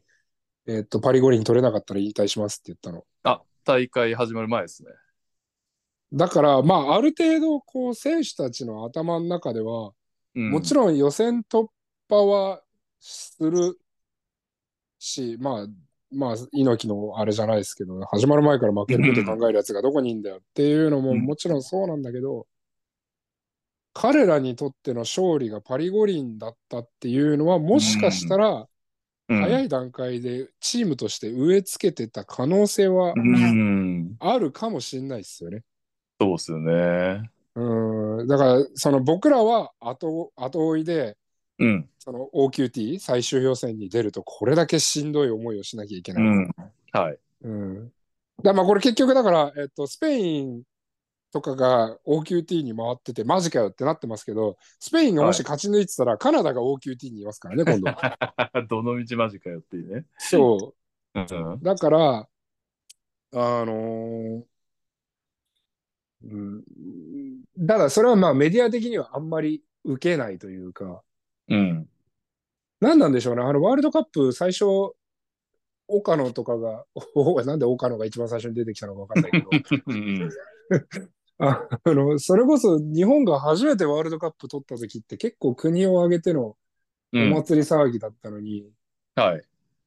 [0.68, 3.06] えっ、と、パリ五輪取れなかったら引退しますって言ったの。
[3.24, 4.90] あ大会始まる前ですね。
[6.14, 9.91] だから、まあ、ある程度、こう、選手たちの頭の中では、
[10.34, 11.68] うん、もちろん予選突
[12.10, 12.62] 破は
[12.99, 13.78] する
[14.98, 15.68] し、まあ、
[16.16, 22.48] まあ、猪木のあれじゃないですけど、始まる前から負けること考えるやつがどこにいんだよっていうのもうんもちろんそうなんだけど、
[23.94, 28.68] 彼らにとっての勝利がパリ五輪だったっていうのは、もしかしたら、
[29.28, 35.64] うん、早い段階でチームとして植え付けてた可能性はうん、あるかもしれないですよね。
[36.20, 37.32] そうっすよね。
[37.56, 41.18] うん、だから、その僕らは後後追いで、
[41.60, 41.90] うん。
[41.99, 46.23] その OQT 最終予選に出るとこれだけしんどい思いをしなきゃいけない。
[46.23, 46.56] うん。
[46.91, 47.18] はい。
[47.44, 47.91] うん
[48.44, 50.64] だまあこれ結局だから、えっと、スペイン
[51.32, 58.64] とかが OQT に回ってて、マジかよってなってますけど、スペインがもし勝ち抜いてたら、カナダが OQT にいますからね、今度は。
[58.69, 60.06] どの道マジかよっていうね。
[60.18, 60.76] そ
[61.14, 61.19] う。
[61.19, 61.61] うん。
[61.61, 62.27] だから、
[63.34, 64.44] あのー
[66.23, 66.64] うん、
[67.68, 71.03] ただそれはまあメディア的にはあんまり受けないというか、
[71.50, 71.90] うん。
[72.80, 73.42] 何なんでしょうね。
[73.42, 74.66] あのワールドカップ最初、
[75.88, 76.86] 岡野とかが、
[77.16, 79.50] おなんで岡野が一番最初に出てきたのかわかんないけど、
[79.88, 80.30] うん。
[81.38, 86.58] ああの、それこそ日本が初めてワールドカップ取った時って結構国を挙げてのお
[87.14, 87.30] うん。
[87.30, 88.70] 祭り騒ぎだったのに、
[89.16, 89.42] はい。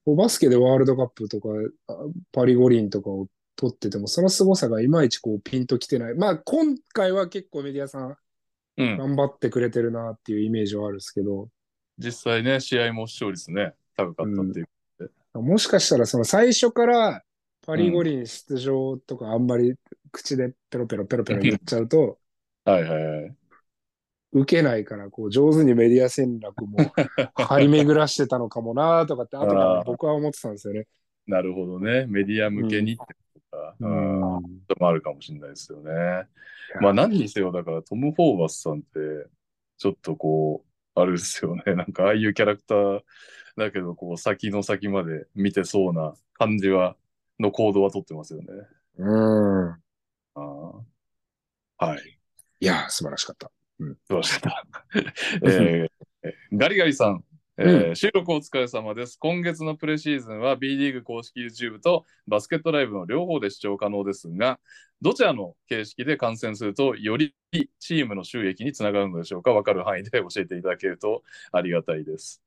[0.04, 1.48] こうバスケでワールドカップとか、
[1.88, 1.96] あ
[2.32, 6.14] パリ五輪とかを取ってても、その凄さがいまいちこうピンときてない。
[6.14, 8.16] まあ今回は結構メディアさん
[8.78, 8.96] うん。
[8.96, 11.48] 頑張ってくれてるなっていうイメージはあるんですけど、
[11.98, 14.68] 実際ね、試合も視聴率ね、高かったっていう。
[15.40, 17.22] もしかしたらその最初から
[17.66, 19.74] パリ五輪出場とかあんまり
[20.10, 22.18] 口でペロペロペロペロ言っちゃうと、
[22.64, 23.34] はいはいはい。
[24.32, 26.78] 受けないから、こう上手にメディア戦略も
[27.34, 30.86] 張り巡らしてたのかもなとかって、後から僕は思ってたんですよね。
[31.26, 32.06] なるほどね。
[32.06, 33.02] メディア向けにって
[33.50, 33.76] か。
[33.80, 33.92] ううん。
[34.78, 35.92] もあるかもしれないですよね。
[36.80, 39.28] まあ何にせよ、だからトム・フォーバスさんって、
[39.78, 40.64] ちょっとこ
[40.96, 41.62] う、あれですよね。
[41.74, 43.02] なんかああいうキャラクター
[43.56, 46.96] だけど、こう先の先まで見てそうな感じは、
[47.38, 48.46] の行動は取ってますよね。
[48.98, 49.70] うん。
[49.70, 50.80] あー
[51.80, 52.18] はい。
[52.60, 53.52] いや、素晴らしかった。
[53.78, 54.86] 素晴らしかった。
[55.48, 55.88] えー
[56.52, 57.24] ガリガリさん、
[57.60, 59.16] えー収録お疲れ様です。
[59.18, 64.60] 今月のプレシーズンは B リーグ公式 YouTube とバスケットライブの両方で視聴可能ですが、
[65.02, 67.34] どちらの形式で観戦するとより
[67.80, 72.40] チームの収益につながるのでしょうか分かる範囲で教えていただけると ありがたいです。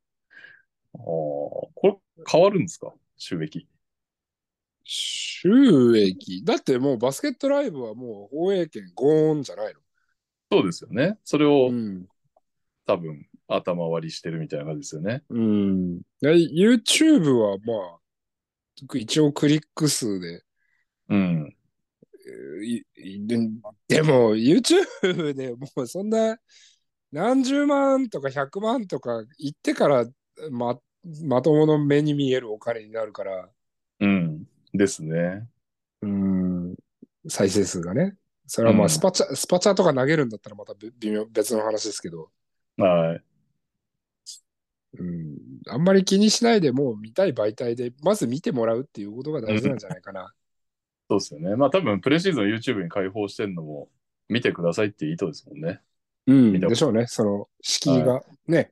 [0.94, 2.94] あーこれ変わるんですか？
[3.18, 3.68] 収益。
[4.86, 6.46] 収益？
[6.46, 9.74] だってもうバスケットライブはもう放映権ゴーンじゃない
[10.50, 11.18] そうですよね。
[11.26, 11.66] それの。
[11.66, 12.06] をん。
[12.86, 15.24] 多分頭割りしてるみたいな感じですよね。
[15.30, 15.98] うん。
[16.22, 20.44] で YouTube はまあ、一応クリック数で、
[21.10, 21.56] うん。
[23.28, 23.38] で
[23.88, 26.38] でも YouTube でもうそんな
[27.12, 30.06] 何十万とか100万とか言ってから
[30.52, 30.78] ま
[31.24, 33.50] まともの目に見えるお金になるから、
[34.00, 34.46] うん。
[34.74, 35.48] ですね。
[36.02, 36.76] うん、
[37.28, 38.16] 再生数がね。
[38.48, 42.30] それはまうんあスパチャ、スパチャとか投げるんだったらまたべ微妙別の話ですけど、
[42.78, 43.24] はい。
[45.00, 45.38] うん、
[45.68, 50.34] あんまり気にしないでもう見たい媒体でまず見てもらうっていうことが大事なんじゃないかな。
[51.10, 51.56] そうですよね。
[51.56, 53.90] まあ多分プレシーズンを YouTube に開放してるのも
[54.30, 55.82] 見てくださいっていう意図ですもんね。
[56.28, 57.08] うん、でしょうね。
[57.08, 58.72] その敷居がね、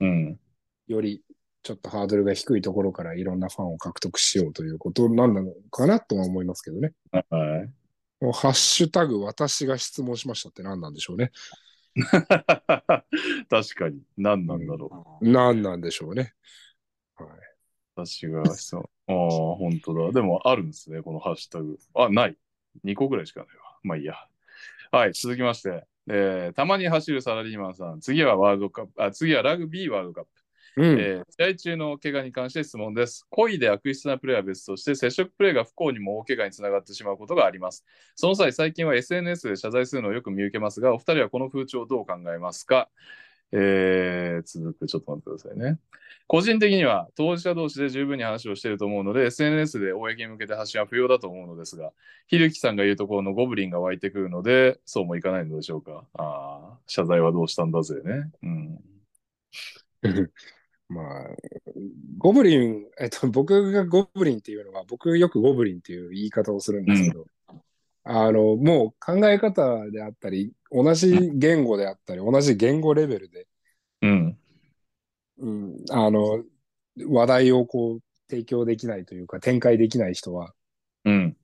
[0.00, 0.38] うん。
[0.86, 1.22] より
[1.62, 6.92] ちょっとハードルが低いところからいろんなファンを獲得しようということなんなのかなとは思いますけどね。
[7.10, 8.24] はい。
[8.24, 11.32] もうハッシュタグ私が質問しましたって何なんでしょうね。
[13.48, 14.02] 確かに。
[14.16, 16.34] 何なんだろ何なんでしょうね。
[17.16, 17.30] はい、う。
[18.06, 18.88] 私が質問。
[19.06, 19.16] ああ、
[19.56, 20.12] 本当だ。
[20.12, 21.78] でもあるんですね、このハッシュタグ。
[21.94, 22.36] あ、ない。
[22.84, 23.78] 2個ぐらいしかないわ。
[23.82, 24.16] まあいいや。
[24.90, 25.86] はい、続きまして。
[26.06, 28.00] えーたまに走るサラリーマンさん。
[28.00, 29.02] 次はワールドカップ。
[29.02, 30.43] あ、次はラグビーワールドカップ。
[30.76, 31.00] うん。
[31.00, 33.26] えー試合中の怪我に関して質問です。
[33.30, 37.84] 故意で悪質なプレーは別として、接触プレーが不幸にも大怪我につながってしまうことがあります。
[38.14, 42.88] その際、最近は SNS で謝罪するのをよく見受けますが、お二人はこの風潮をどう考えますか？
[43.52, 45.78] えー続く、ちょっと待ってくださいね。
[46.26, 51.92] 個人的には当事者同士で十分に話をしていると思うので、SNS で公に向けて発信は不要だと思うのですが、
[52.26, 56.04] ひるきさんが言うところのゴブリンが湧いてくるので、そうもいかないのでしょうか？
[56.14, 58.32] ああ、謝罪はどうしたんだぜね。
[58.42, 58.80] うん。
[60.88, 61.28] まあ、
[62.18, 67.26] ゴブリン、えっと、 僕がゴブリンっていうのは、僕よくゴブリンっていう言い方をするんですけど、
[68.04, 73.46] あの、もう考え方であったり、同じ言語であったり、同じ言語レベルで、
[74.02, 74.38] うん。
[75.38, 76.44] うん、あの、
[77.08, 80.54] 話題をこう、提供できないというか、展開できない人は、
[81.04, 81.36] うん。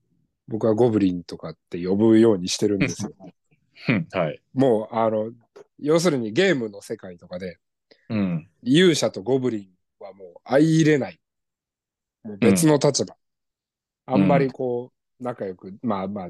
[0.48, 3.12] 僕はゴブリンとかって呼ぶようにしてるんですよ。
[3.88, 4.40] うんはい。
[4.52, 5.32] もう、あの、
[5.78, 7.58] 要するにゲームの世界とかで、
[8.11, 8.49] うん。
[8.62, 11.20] 勇者とゴブリンはもう相入れない。
[12.23, 13.16] もう別の立場。
[14.07, 16.28] あんまりこう、仲良く、まあまあ、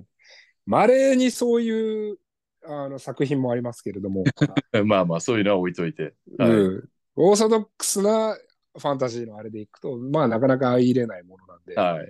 [0.66, 2.18] 稀にそういう
[2.64, 4.24] あの作品もありますけれども、
[4.84, 6.14] まあまあ、そういうのは置いといて。
[6.38, 8.38] はいうんオーソドックスな
[8.78, 12.08] ファンタジーのあれでいくと、まあなかなか相入れないものなんで、はい。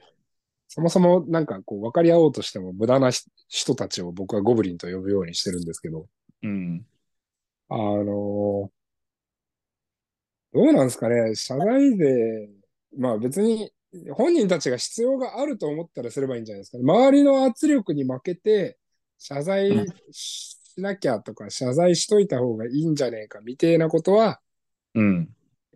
[0.69, 6.07] そもそもなんかこう分かり合おうとしても無駄なし人たちを僕はゴブリンと呼ぶようにしてるんですけど、
[6.43, 6.87] うん。
[7.71, 8.71] あの
[10.53, 12.49] どうなんですかね、 謝罪で、
[12.97, 13.73] まあ別に
[14.13, 16.85] 本人たちが必要があると思ったらすればいいんじゃないですかね。
[16.85, 18.79] 周りの圧力に負けて
[19.19, 24.41] 謝罪しなきゃとか、謝罪しといた方がいいんじゃねえかみたいなことは、
[24.95, 25.29] うん。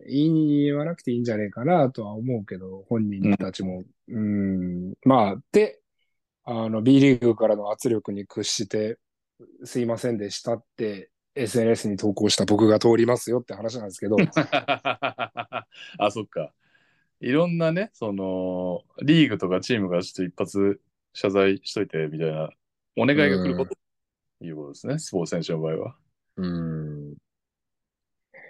[0.07, 3.83] 言わなくていいんじゃねえかなとは思うけど、本人たちも。
[4.07, 5.79] うん、まあ、で、
[6.43, 8.99] あの、B リーグからの圧力に屈して、
[9.63, 15.65] すいませんでしたって、SNS に投稿した僕が通りますよって話なんですけど、 あ、
[16.11, 16.53] そっか。
[17.19, 20.81] いろんなね、その、リーグとかチームがちょっと一発
[21.13, 22.49] 謝罪しといてみたいな、
[22.97, 23.75] お願いが来ること、
[24.41, 25.95] いうことですね、スポーツ選手の場合は。
[26.37, 27.09] うん、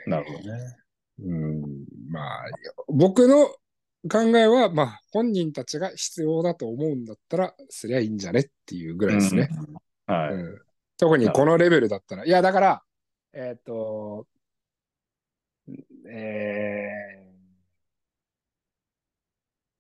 [0.08, 0.76] なるほどね。
[1.20, 1.62] うん、
[2.10, 2.46] まあ、
[2.88, 3.48] 僕の
[4.12, 9.50] 考えは、まあ、本人たちが必要だと思うんだったら、すりゃいいんじゃねっていうぐらいですね。
[10.08, 10.14] うん。
[10.14, 10.34] はい。
[10.34, 10.66] うん
[10.98, 12.26] 特にこのレベルだったら。
[12.26, 12.84] いや、だから、
[13.34, 14.28] えっ、と、
[16.08, 17.28] え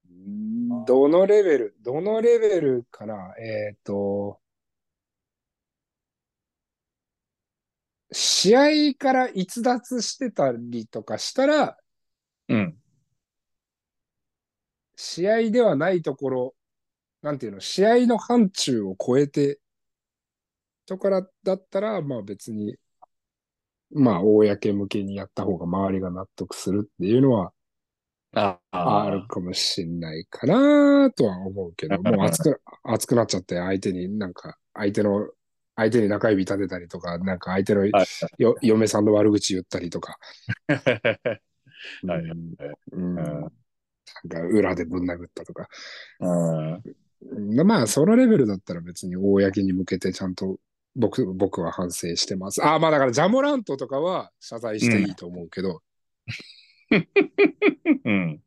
[0.09, 3.35] ー、どのレベル、どのレベルかな？
[3.39, 4.39] えっ、と、
[8.11, 11.77] 試合から逸脱してたりとかしたら、
[12.47, 12.77] うん。
[14.95, 16.55] 試合ではないところ、
[17.21, 19.59] なんていうの、試合の範疇を超えて、
[20.85, 22.75] とからだったら、まあ別に、
[23.91, 27.53] まあ、公向けにやった方が周りが納得するっていうのは
[28.33, 35.29] ああるかもしんないかなとは思うけど、 もう熱く、熱くなっちゃって、相手になんか、相手の、
[35.77, 37.91] 相手に中指立てたりとか、なんか相手のはい。
[38.37, 40.17] よ嫁さんの悪口言ったりとか、
[44.27, 45.67] なんか裏でぶん殴ったとか。
[47.63, 50.59] まあ、そのレベルだったら別に公に向けてちゃんと
[50.95, 52.63] 僕、僕は反省してます。
[52.63, 55.81] ああ、まあだからジャモラントとかは謝罪していいと思うけど、
[58.03, 58.41] うん。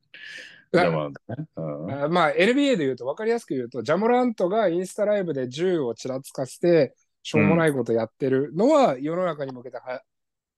[2.10, 10.02] まあ NBA で言うと分かりやすく言うと、ジャモラントがインスタライブで銃をちらつかせて、しょうもないことやってるのは世の中に向けては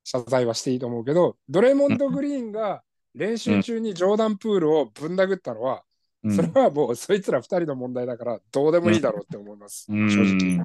[0.04, 2.82] 謝罪はしていいと思うけど、ドレモンド・グリーンが
[3.14, 5.82] 練習中にジョーダン・プールをぶん殴ったのは、
[6.22, 6.36] うん。
[6.36, 10.10] それはもうそいつら二人の問題だからどうでもいいだろうって思います、うん。
[10.10, 10.64] 正直。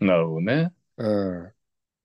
[0.00, 0.72] なるほどね。
[0.96, 1.52] うん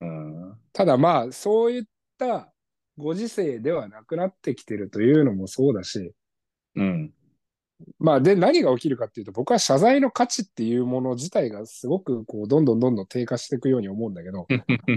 [0.00, 0.58] うん。
[0.72, 1.82] ただまあ、そういっ
[2.18, 2.52] た
[2.96, 6.12] ご時世ではなくなってきてるというのもそうだし、
[6.76, 7.12] うん。
[7.98, 14.46] まあ、で、何が起きるかっていうと、僕は謝罪の価値っていうもの自体がすごくこう、どんどんどんどん低下していくように思うんだけど、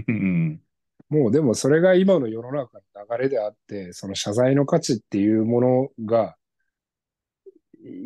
[0.08, 0.62] うん。
[1.10, 6.36] もうでもそれが今の世の中の流れであって、その謝罪の価値っていうものが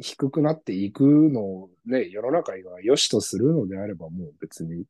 [0.02, 4.86] 低くなっていくのをね、世の中が良しとするのであればもう別に、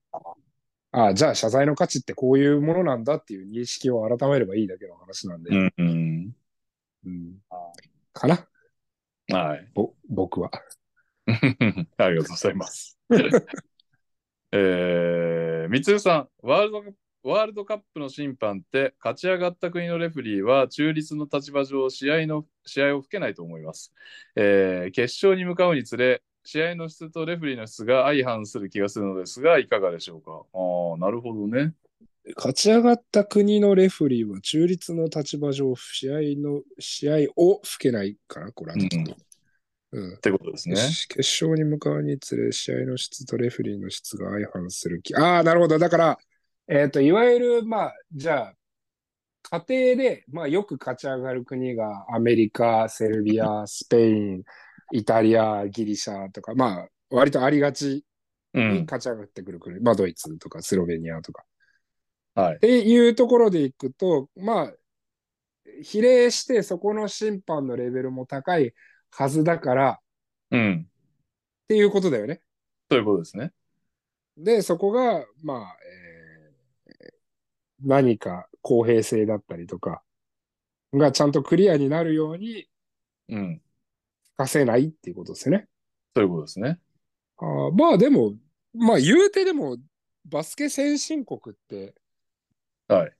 [0.91, 5.73] ああ、じゃあ謝罪の価値ってこういうものなんだっていう認識を改めればいいだけの話なんで、うん。
[5.77, 6.33] うん。
[7.05, 7.37] うん
[8.13, 8.47] かな？
[9.31, 9.69] はい。
[9.73, 10.51] ぼ僕は。
[11.27, 12.97] ありがとうございます。
[14.51, 16.83] えー、みつるさん、ワールド
[17.23, 23.93] ワールドカップの審判って勝ち上がった国のレフェリーは中立の立場上試合の試合を吹けないと思います、
[24.35, 30.31] えー決勝に向かうにつれ試合の質とレフェリーの質が相反する気がするのですがいかがでしょうか？
[30.53, 31.73] ああなるほどね。
[32.35, 39.15] 勝ち上がった国のレフェリーは中立の立場上、試合の、試合を吹けないかなこれはちょっと。
[39.93, 40.13] うん。
[40.13, 40.75] ってことですね。
[40.75, 45.15] 決勝に向かうにつれ、試合の質とレフェリーの質が相反する気。
[45.15, 45.79] ああ、なるほど。
[45.79, 46.19] だから、
[46.69, 48.53] えっ、と、いわゆる、まあ、じゃあ、
[49.65, 54.43] 家庭で、まあ、よく勝ち上がる国がアメリカ、セルビア、スペイン、
[54.91, 58.05] イタリア、ギリシャとか、まあ、割とありがち
[58.53, 58.73] うん。
[58.73, 61.43] に勝ち上がってくる国、まあ、ドイツとかスロベニアとか。
[62.35, 62.55] はい。
[62.57, 64.73] っていうところでいくと、まあ、
[65.83, 68.73] 比例してそこの審判のレベルも高い
[69.11, 69.97] はずだからっ
[70.51, 70.87] うん。
[71.67, 72.41] ていうことだよね。
[72.89, 73.53] そういうことですね。
[74.37, 76.08] で、そこが、まあ、えー
[77.81, 80.01] 何か公平性だったりとか
[80.93, 82.67] がちゃんとクリアになるように
[83.29, 83.61] うん。
[84.37, 85.67] 課せないっていうことですよね。
[86.15, 86.79] そういうことですね。
[87.37, 88.33] あーまあでも、
[88.73, 89.77] まあ言うてでも、
[90.25, 91.93] バスケ先進国って、
[92.87, 93.13] はい。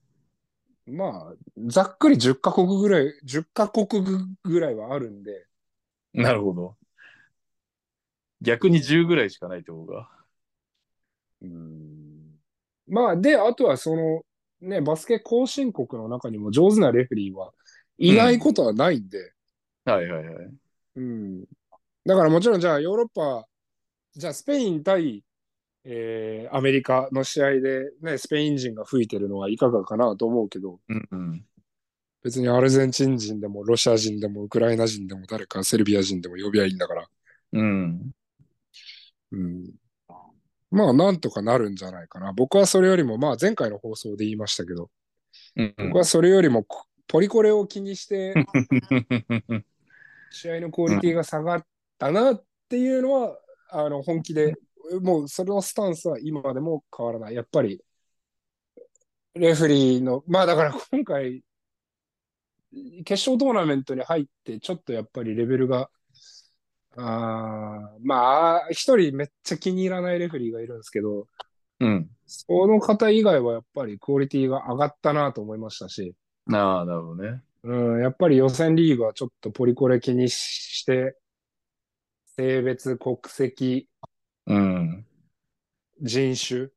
[0.88, 1.36] まあ、
[1.68, 3.88] ざっくり10カ国ぐらい、10カ国
[4.44, 5.46] ぐらいはあるんで、
[6.14, 6.76] なるほど。
[8.42, 10.10] 逆に10ぐらいしかないってことか。
[11.42, 12.40] うん。
[12.88, 14.24] まあ、で、あとはその、
[14.62, 17.52] ね、バスケ後進国の中にも上手なレフェリーは
[17.98, 19.34] いないことはないんで、
[19.86, 20.50] はいはいはい
[20.96, 21.46] うん。
[22.06, 23.48] だからもちろん、じゃあヨーロッパ、
[24.14, 25.24] じゃあスペイン対、
[25.86, 31.46] えーアメリカの試合で、ね、スペイン人が吹いてるのはいかがかなと思うけど、うんうん
[32.22, 37.08] 別にアルゼンチン人でもロシア人でもウクライナ人でも誰かセルビア人でも呼びゃいいんだから。
[37.54, 38.12] うん
[39.32, 39.72] うん。
[40.72, 42.34] まあ、なんとかなるんじゃないかな。
[42.34, 44.90] 僕はそれよりも、まあ、前回の放送で言いましたけど、
[45.56, 48.34] うん僕はそれよりも、こポリコレを気にして、
[50.30, 51.66] 試合のクオリティが下がっ
[51.98, 53.40] たなっていうのは、
[53.70, 54.56] あの、本気で、
[55.02, 57.36] もうそのスタンスは今でも変わらない。
[57.36, 57.84] やっぱり、
[59.34, 61.44] レフェリーの、まあだから今回、
[63.04, 65.90] 決勝トーナメントに入って、ちょっとやっぱりレベルが、
[66.98, 71.28] あーまあ、一人めっちゃ気に入らないレフェリーがいるんですけど、
[71.80, 72.10] うん。
[72.26, 76.16] その方以外はやっぱりクオリティが上がったなと思いましたし、
[76.52, 77.42] ああ、なるほどね。
[77.64, 81.16] うん、やっぱり予選リーグはちょっとポリコレ気にして、
[82.36, 83.88] 性別、国籍、
[84.48, 85.06] うん。
[86.02, 86.70] 人種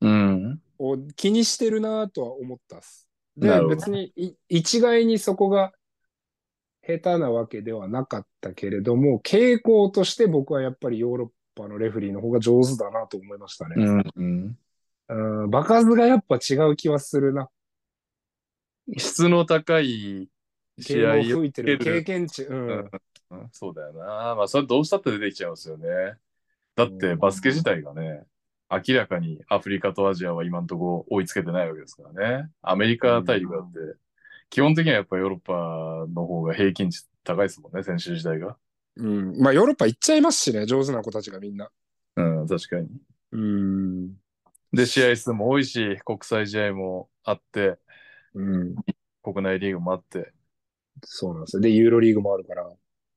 [0.00, 0.60] うん。
[0.78, 3.08] を気にしてるなとは思ったっす。
[3.36, 5.72] で別にい一概にそこが
[6.86, 13.74] 下手なわけではなかったけれども、傾向として僕はやっぱりヨーロッパのレフェリーの方が上手だなと思いましたね。
[13.76, 14.04] うん。
[14.16, 14.58] うん。
[15.08, 17.48] うん、場数がやっぱ違う気はするな。
[18.96, 20.28] 質の高い
[20.78, 22.44] 試ゲ合を吹いてる経験値。
[22.44, 22.68] うん。
[22.68, 22.90] うん
[23.50, 24.34] そうだよな。
[24.36, 25.88] まあ、それどうしたって出てきちゃうんですよね。
[26.76, 28.22] だって、バスケ自体がね、
[28.70, 32.50] 明らかにアフリカとアジアは今のところ追いつけてないわけですからね。
[32.62, 33.78] アメリカ大陸だって、
[34.54, 38.56] 基本的にはやっぱヨーロッパの方が平均値高いですもんね、選手自体が。
[38.94, 39.36] うん。
[39.36, 41.72] まあヨーロッパ行っちゃいますしね、上手な子たちがみんな。
[42.14, 42.88] うん、確かに。
[43.32, 44.14] うん。
[44.72, 47.78] で、試合数も多いし、国際試合もあって、
[48.34, 48.76] うん。
[49.24, 50.32] 国内リーグもあって。
[51.02, 51.60] そうなんですよ。
[51.60, 52.70] で、ユーロリーグもあるから、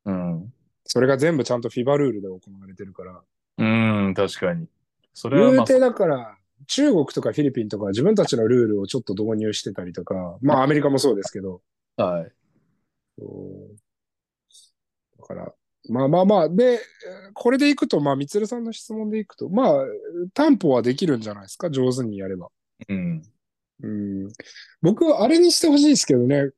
[0.05, 0.51] うん。
[0.85, 3.21] それが全部ちゃんと FIBA ルールで行われてるから。
[3.59, 4.65] うん、確かに。
[5.13, 6.36] それはまあ、言うてだから、
[6.67, 11.61] 中国とかフィリピンとか自分たちのルールをちょっと導入してたりとか、 まあアメリカもそうですけど、
[11.97, 12.31] はい。
[13.17, 13.77] そう
[15.19, 15.53] だから、
[15.89, 16.79] まあまあまあ、で、
[17.33, 19.85] これでいくと、まあ、みつるさんの質問でいくと、まあ、
[20.33, 22.49] 担保はできるんじゃないですか、上手にやれば。
[22.89, 23.23] うん。
[23.83, 23.87] う
[24.27, 24.27] ん。
[24.81, 26.51] 僕はあれにしてほしいですけどね、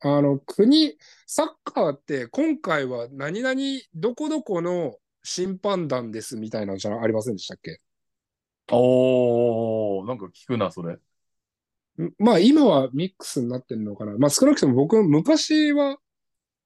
[0.00, 0.96] あの、国、
[1.26, 3.54] サッカーって今回は何々、
[3.94, 7.80] どこどこの審判団ですみたいなのじゃありませんでしたっけ？
[8.70, 10.98] おー、なんか聞くな、それ。
[12.18, 14.16] まあ今はミックスになってるのかな。
[14.18, 15.98] まあ少なくとも僕、昔は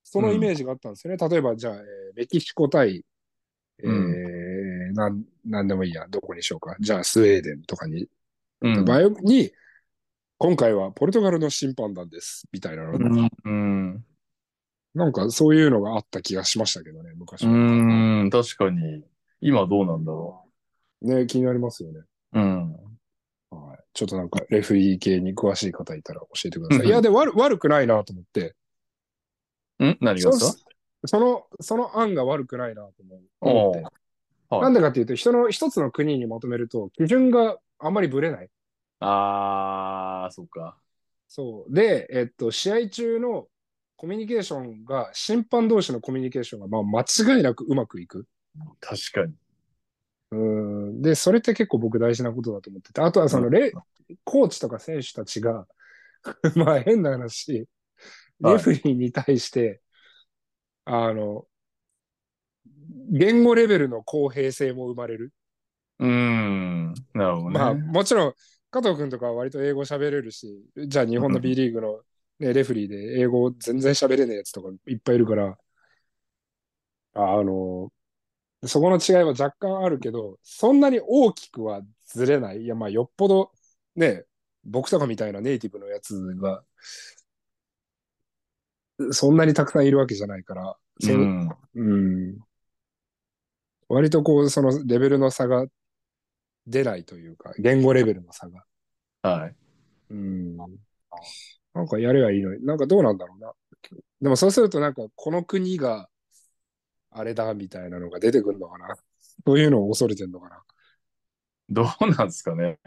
[0.04, 1.28] そのイメージがあったんですよね。
[1.28, 1.82] 例えばじゃあ、えー
[2.16, 3.04] メキシコ対、
[3.82, 3.88] えー
[4.90, 6.76] うなん、なんでもいいや、どこにしようか。
[6.80, 8.08] じゃあスウェーデンとかに、
[8.62, 8.84] うん。
[8.84, 9.52] 場合に、
[10.38, 13.28] 今回はポルトガルの審判団です、みたいなの、うん。
[13.44, 14.04] うん。
[14.94, 18.24] なんかそういうのがあった気がしましたけどね、昔うは。
[18.24, 19.04] ん、確かに。
[19.40, 20.47] 今どうなんだろ
[21.02, 22.00] ね、気になりますよね。
[22.32, 22.38] う。
[22.38, 22.72] うん。
[23.50, 23.78] はい。
[23.92, 26.86] ちょっとなんかレフリー系に詳しい方いたら教えてください。
[26.86, 28.54] いや、で悪悪くないなと思って。
[29.82, 29.96] ん？
[30.00, 30.70] 何がですか？
[31.06, 32.92] その、その案が悪くないなと
[33.40, 33.82] 思おって。
[33.82, 33.92] はい
[34.50, 38.48] なんでかっていうと、人の一つの国にまとめると、基準があんまりぶれない。
[38.98, 40.78] あー、そっか。
[41.28, 41.74] そう。
[41.74, 43.46] で、えっと、試合中の
[43.96, 47.02] コミュニケーションが、審判同士のコミュニケーションが、まあ、間
[47.36, 48.26] 違いなくうまくいく。
[48.80, 49.34] 確かに。
[50.30, 51.02] うん。
[51.02, 53.72] で、それって結構僕大事なことだと思ってて、あとはそのレ、
[54.24, 55.66] コーチとか選手たちが、
[56.56, 57.66] まあ変な話、はい
[58.40, 59.80] レフリーに対して、
[60.84, 61.44] あの、
[63.10, 65.32] 言語レベルの公平性も生まれる。
[65.98, 66.94] うーん。
[67.14, 67.58] なるほどね。
[67.58, 68.34] まあ、もちろん、
[68.70, 72.00] 加藤君とかは割と英語喋れるし、じゃあ日本の B リーグの、
[72.38, 75.58] ね、レフリーで英語全然喋れないやつとかいっぱいいるから、
[77.14, 77.92] ああの、
[78.64, 82.62] そこの違いは若干あるけど、そんなに大きくはずれない。
[82.62, 83.52] いや、まあ、よっぽど、
[83.94, 84.24] ね、
[84.64, 86.64] 僕とかみたいなネイティブのやつが、
[89.12, 91.48] そんなにたくさんいるわけじゃないから、うん。
[91.74, 92.38] うん。
[93.88, 95.66] 割とこう、そのレベルの差が
[96.66, 98.64] 出ないというか、言語レベルの差が。
[99.22, 99.56] はい。
[100.10, 100.56] うん。
[101.74, 103.52] なんかやればいいのに、なんかどうなんだろうな。
[104.20, 106.08] でもそうするとなんかこの国が
[107.18, 108.94] あれだみたいなのが出てくるのかな？
[109.46, 110.62] そういうのを恐れてんのかな？
[111.68, 112.78] どうなんですかね。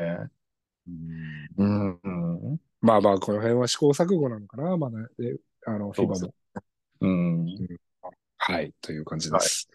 [1.58, 2.60] うん、うん。
[2.82, 4.78] まあまあ、この辺は試行錯誤なのかな？
[4.78, 5.36] まだ、え
[5.68, 6.34] あの、そう FIBA ですも。
[7.02, 7.46] うん。
[8.38, 9.70] はい、という感じです。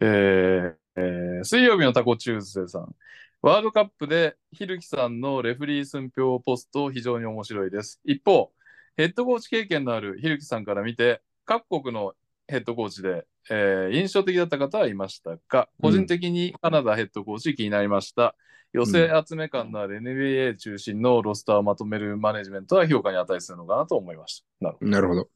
[0.00, 2.96] えーえー水曜日のタコチューズデーさん。
[3.42, 8.00] ワールドカップでひるきさんのレフリー寸評ポスト非常に面白いです。
[8.04, 8.50] 一方、
[8.96, 12.14] ヘッドコーチ経験のあるひるきさんから見て、各国の
[12.48, 18.34] ヘッドコーチで、えー印象的だった方はいましたか個人的にカナダヘッドコーチ気になりました。
[18.72, 24.74] 寄せ集め感のある NBA 中心のロスターをまとめるマネジメントは評価に値するのかなと思いました。
[24.80, 25.28] なるほど。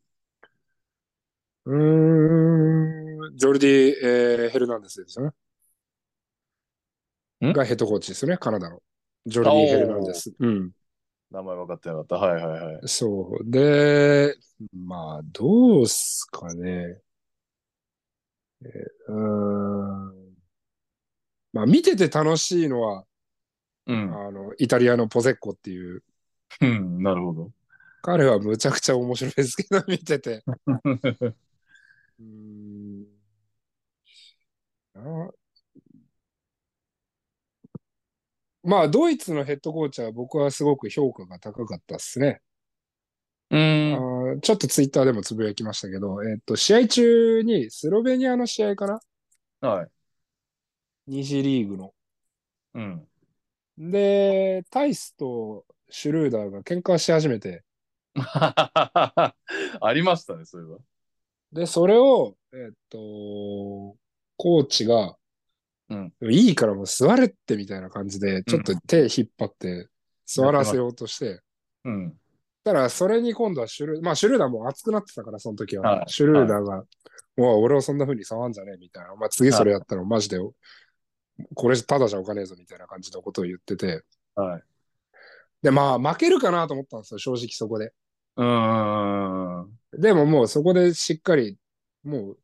[1.67, 5.33] うーん、ジョルディ、えーヘルナンデスですよね。
[7.49, 7.53] ん？
[7.53, 8.83] がヘッドコーチですよね、カナダの。
[9.27, 10.35] ジョルディ・ヘルナンデス。
[10.39, 10.71] うん。
[11.31, 12.17] 名前分かってなかった。
[12.17, 12.89] はいはいはい。
[12.89, 13.51] そう。
[13.51, 14.35] で、
[14.75, 17.01] まあ、どうすかね。
[18.65, 20.39] えーうーん。
[21.53, 23.05] まあ、見てて楽しいのは、
[23.87, 24.15] うん。
[24.15, 26.03] あの、イタリアのポゼッコっていう、
[26.61, 27.53] うん、なるほど。
[28.03, 30.45] 彼はむちゃくちゃ面白いですけど、見てて。
[32.21, 33.07] うーん。
[34.95, 35.31] な
[38.63, 42.41] まあ、ドイツのヘッドコーチは僕はすごく評価が高かったですね。
[43.51, 44.18] うん。
[44.37, 49.01] ちょっとツイッターでもつぶやきましたけど、えっと、試合中にスロベニアの試合かな
[49.69, 49.89] はい。
[51.07, 51.95] 二次リーグの。
[52.75, 53.09] うん。
[53.79, 57.65] で、タイスとシュルーダーが喧嘩し始めて、
[58.15, 59.35] あ
[59.95, 60.79] りましたね、それは。
[61.53, 62.99] で、それを、えっと、
[64.37, 65.17] コーチが、
[65.91, 69.89] うんいいからもう座れってみたいな感じで、ちょっと手引っ張って
[70.27, 71.41] 座らせようとして、
[71.85, 72.21] うん。
[72.69, 75.99] たらそれに今度はシュル、まあシュルーダーも熱くなってたから、その時は。
[75.99, 76.85] はいシュルーダーが、
[77.37, 79.15] もう俺はそんな風に触んじゃねえみたいな。
[79.17, 80.39] まあ次それやったらマジで、
[81.55, 84.03] これただじゃおかねえぞみたいな感じのことを言ってて。
[84.35, 84.63] はい。
[85.63, 87.93] で、まあ負けるかなと思ったんですよ、正直そこで。
[88.37, 89.79] うーん。
[89.99, 91.57] でももうそこでしっかり、
[92.05, 92.39] もう、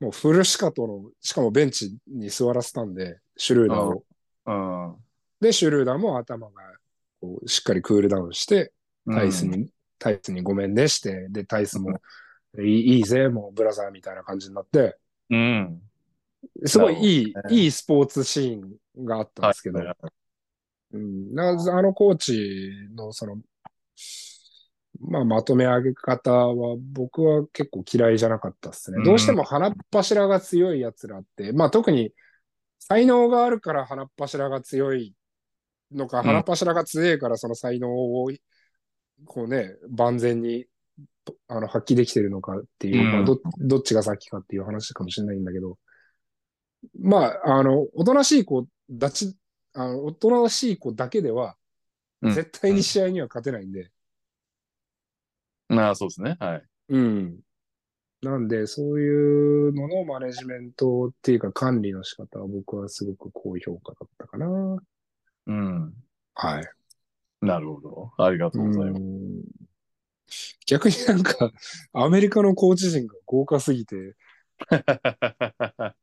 [0.00, 4.04] もうフルシカトの、しかもベンチに座らせたんで、シュルーダーを。
[4.46, 4.96] うん。
[5.40, 6.62] で、シュルーダーも頭が
[7.20, 8.72] こうしっかりクールダウンして、
[9.12, 12.00] タイスに、タイスにごめんねして、で、タイスも、
[12.58, 14.96] いいいいぜ、もうブラザーみたいな感じになって、
[15.30, 15.82] うん。
[16.64, 17.32] すごいいい、ね。
[17.50, 19.96] いいスポーツシーンがあったんですけど、はい
[20.92, 23.36] うん、なあのコーチのその、
[25.00, 28.96] まあ、まとめ上げ方は僕は結構嫌いじゃなかったですね。
[28.98, 29.04] うん。
[29.04, 32.12] どうしても鼻っ柱が強い奴らって、まあ特に
[32.78, 35.14] 才能があるから鼻っ柱が強い
[35.92, 36.22] のか、ん。
[36.24, 38.30] 鼻っ柱が強いからその才能を
[39.26, 40.66] こうね、万全に
[41.48, 45.78] あの発揮できてるのかっていう、うんまあどどっちが先かっていう話かもしれないんだけど、
[47.00, 49.36] まあ、あの、おとなしい子、だち、
[49.74, 51.56] あの、おとなしい子だけでは、
[52.22, 53.92] うん絶対に試合には勝てないんで、
[55.68, 56.36] ああ、そうですね。
[56.40, 56.62] はい。
[56.88, 57.40] うん。
[58.22, 64.46] なんで、そういうののマネジメントっていうか管理の仕方は僕はすごく高評価だったかな。
[65.46, 65.94] うん。
[66.34, 66.77] はい。
[67.40, 68.12] なるほど。
[68.18, 69.02] ありがとうございます。
[69.02, 69.68] うん
[70.66, 71.50] 逆になんか、
[71.94, 74.16] アメリカのコーチ陣が豪華すぎて、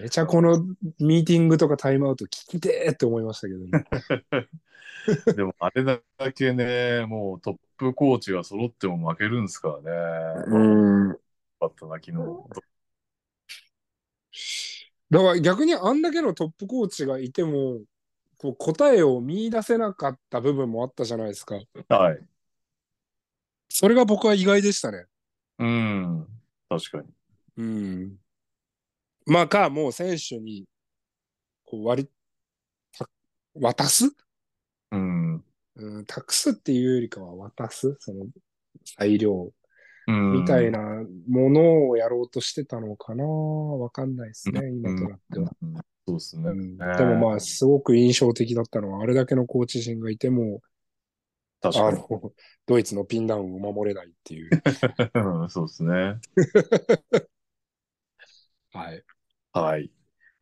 [0.00, 0.60] めちゃこの
[1.00, 3.84] ミーティングとかタイムアウト聞きてーって思いましたけどね。
[5.36, 6.00] でも、あれだ
[6.32, 10.44] けね、もうトップコーチが揃っても負けるんですからね。
[10.46, 11.08] うん。
[11.08, 11.18] よ
[11.58, 12.16] かったな、昨日。
[15.10, 17.80] だから逆にあんだけのトップコーチがいても、
[18.42, 21.54] こう答えを見出せなかった部分もあったじゃないですか。
[21.88, 22.18] はい。
[23.68, 25.06] それが僕は意外でしたね。
[25.60, 26.26] うん。
[26.68, 27.04] 確かに。
[27.56, 28.16] うん。
[29.26, 30.64] まあか、もう選手に、
[31.64, 32.10] こう割り、
[32.98, 33.08] た
[33.54, 34.12] 渡す、
[34.90, 35.44] うん。
[35.76, 37.96] うん、託すっていうよりかは渡す？
[38.00, 38.26] その
[38.84, 39.52] 裁量
[40.08, 40.80] うんみたいな
[41.28, 43.24] ものをやろうとしてたのかな？
[43.24, 45.52] わかんないですね、今となっては。
[45.62, 45.74] うん
[46.06, 46.50] そうですね。
[46.50, 50.60] うんでもまあ、すごく印象的だったのは、あれだけのコーチ陣がいても、
[51.62, 51.98] あ確かに。
[51.98, 52.32] の、
[52.66, 54.50] ドイツのピンダウンを守れないっていう。
[55.14, 56.18] う んそうですね。
[58.72, 59.04] はい。
[59.52, 59.90] はい。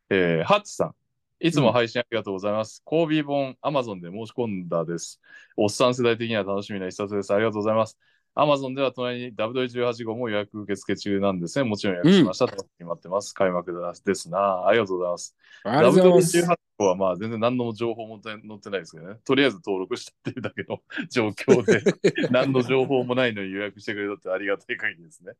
[0.09, 0.95] えー、ハッチさん。
[1.39, 2.81] いつも配信ありがとうございます。
[2.85, 5.19] コービー本、アマゾンで申し込んだです。
[5.57, 7.33] おっさん世代的には楽しみな一冊です。
[7.33, 7.97] ありがとうございます。
[8.33, 11.67] アマゾンでは隣に W18 号も予約受付中なんですね。
[11.67, 12.45] もちろん予約しました。
[12.45, 13.33] 楽しみに待ってます。
[13.33, 13.73] 開幕
[14.05, 14.65] ですな。
[14.65, 15.35] ありがとうございます。
[15.63, 16.37] ありがとうございます。
[16.37, 19.15] W18 号はまあ全然何の情報も載ってないですけどね。
[19.25, 20.79] とりあえず登録したっていうだけの
[21.09, 21.83] 状況で、
[22.31, 25.33] 何の情報もないのに予約してくれたってありがたい限りですね。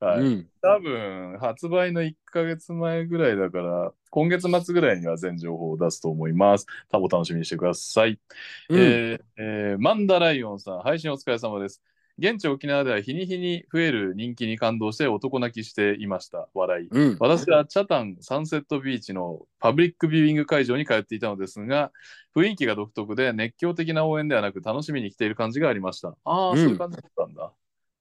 [0.00, 0.20] はい。
[0.20, 0.50] うん。
[0.60, 6.66] 多分、発売の1ヶ月前ぐらいだから、今月末ぐらいには全情報を出すと思います。
[6.90, 8.20] 多分お楽しみにしてください。
[8.68, 11.82] うんえーえーマンダライオンさん、配信お疲れ様です。
[12.18, 16.48] 現地沖縄では日に日に増える人気に感動して男泣きしていました。
[16.54, 16.88] 笑い。
[16.90, 17.16] うん。
[17.18, 21.90] 私はチャタンサンセットビーチのパブリックビューイング会場に通っていたのですが、
[22.36, 26.16] 雰囲気が独特で熱狂的な応援ではなく楽しみに来ている感じがありました。
[26.24, 27.52] ああ、うんそういう感じだったんだ。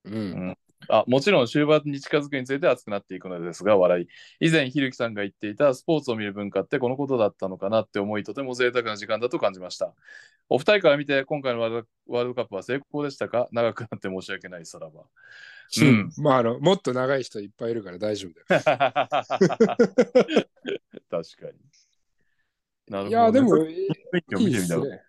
[0.05, 0.57] うん。
[0.89, 4.07] あもちろん終盤に近づくにつれて熱くなっていくのですが、笑い。
[4.39, 9.93] 以前、ひるきさんが言っていたスポーツを見る文化ってこのことだったのかなって思い、とても贅沢な時間だと感じました。
[10.49, 13.47] お二人から見て、今回のワールドワールドカップは成功でしたか？
[13.51, 15.01] 長くなって申し訳ないさらば。
[15.01, 15.05] う
[15.81, 16.11] うんん。
[16.17, 18.61] まあ、あの、もっと長い人いっぱいいるから大丈夫だよ。
[21.09, 21.53] 確かに。
[22.89, 23.09] なるほど、ね。
[23.09, 23.87] いや、でも、いい。
[24.51, 25.01] ですね。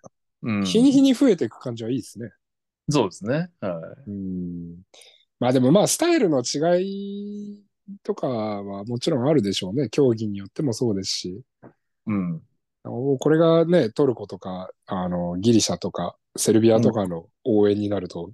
[0.42, 2.30] うん、日に日に増えていく感じはいいですね。
[2.90, 3.50] そうですね。
[3.60, 4.82] はうん。
[5.44, 7.62] まあでもまあ、スタイルの違い
[8.02, 9.90] とかはもちろんあるでしょうね。
[9.90, 11.28] 競技によってもそうですし。
[11.28, 11.42] い。
[12.06, 12.40] うん。
[12.82, 18.30] これがね、トルコとか、あの、ギリシャとか、セルビアとかの応援になると、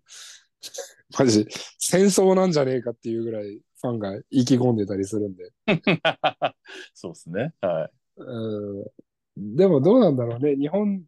[1.18, 1.48] マジ、
[1.80, 5.50] 戦争なんじゃねえかっていうぐらいファンが意気込んでたりするんで。
[6.94, 7.54] そうですね。
[7.60, 7.90] はい。
[8.18, 8.84] う
[9.36, 10.54] ん、でもどうなんだろうね。
[10.54, 11.02] 日本、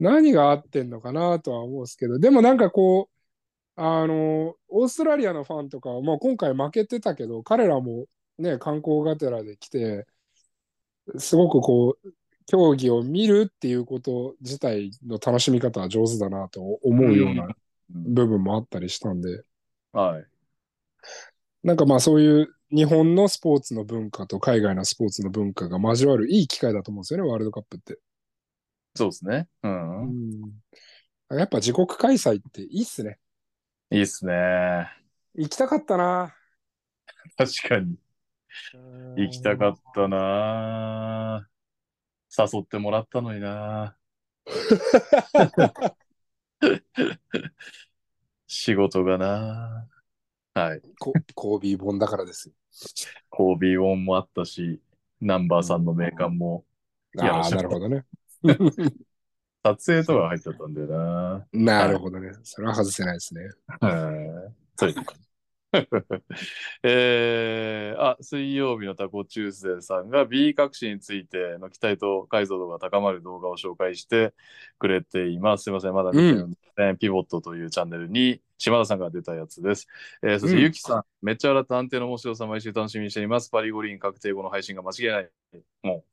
[0.00, 3.11] 何が合ってんのかなとは思うんですけど、でもなんかこう、
[3.76, 8.06] あの、オーストラリアのファンとかは、まあ今回負けてたけど、彼らも
[8.38, 10.06] ね、観光がてらで来て、
[11.18, 12.12] すごくこう、
[12.46, 17.54] 競技を見るっていうこと自体の楽しみ方は上手だなと思うようなうん
[17.94, 19.42] 部分もあったりしたんで、
[19.92, 20.24] はい。
[21.62, 27.98] なんかまあそういう日本のスポーツの文化と海外のスポーツの文化が交わるいい機会だと思うんですよね、ワールドカップって。
[28.94, 29.46] そうですね。
[29.62, 29.68] う。
[29.68, 30.10] うん
[31.34, 31.36] ん。
[31.36, 33.18] やっぱ自国開催っていいっすね。
[33.92, 34.90] いいっすね。
[35.34, 36.34] 行きたかったな。
[37.36, 37.96] 確かに。
[39.16, 41.46] 行きたかったな
[42.38, 43.94] 誘ってもらったのにな
[48.46, 49.86] 仕事がな
[50.54, 50.82] はい。
[50.98, 52.54] ココービー本だからですよ。
[53.28, 54.80] コービーオンもあったし、
[55.20, 56.64] ナンバーさんの名鑑も、
[57.14, 58.06] いやああ、なるほどね。
[59.62, 62.32] 撮影とか入っちゃったんだよななるほどね。
[62.42, 63.42] それは外せないですね。
[63.80, 64.54] はい。
[64.76, 65.18] そういうことか。
[66.82, 74.34] えー、あ、水曜日のタコチューズデーさんが B 隠しについての期待と解像度が高まる動画を紹介して
[74.78, 75.64] くれています。
[75.64, 79.88] すいません、まだ見てるんですね、ピボットというチャンネルに島田さんが出たやつです。
[80.22, 83.48] えーそして、うんゆきさん、めっちゃ笑った安定の面白さ、毎週楽しみにしています。
[83.48, 85.30] パリ五輪確定後の配信が間違いない。
[85.82, 86.04] もう、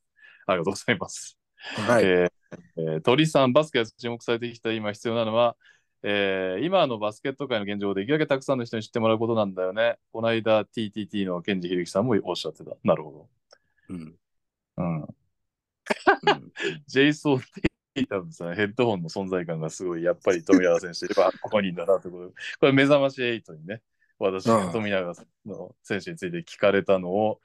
[0.45, 1.37] ありがとうございます。
[1.57, 2.05] はい。
[2.05, 2.38] えー
[2.77, 5.55] えー鳥さん、バスケが注目されてきた今必要なのは、
[6.03, 9.97] えー今のバスケット界の現状をできるだけたくさんの人に知ってもらうことなんだよね。
[10.11, 12.71] この間 TTT のケンジヒルキさんもおっしゃってた。
[12.83, 13.27] なるほ
[13.89, 14.15] うん
[14.77, 14.83] ど。
[14.83, 15.07] うん。
[16.87, 23.81] ジェイソン・テイタムさん、ヘッドホンの存在感がすごい、やっぱり富永選手といえばここにいんだなとことで、これ目覚まし8にね、
[24.19, 25.13] 私が富永
[25.45, 27.41] の選手について聞かれたのを、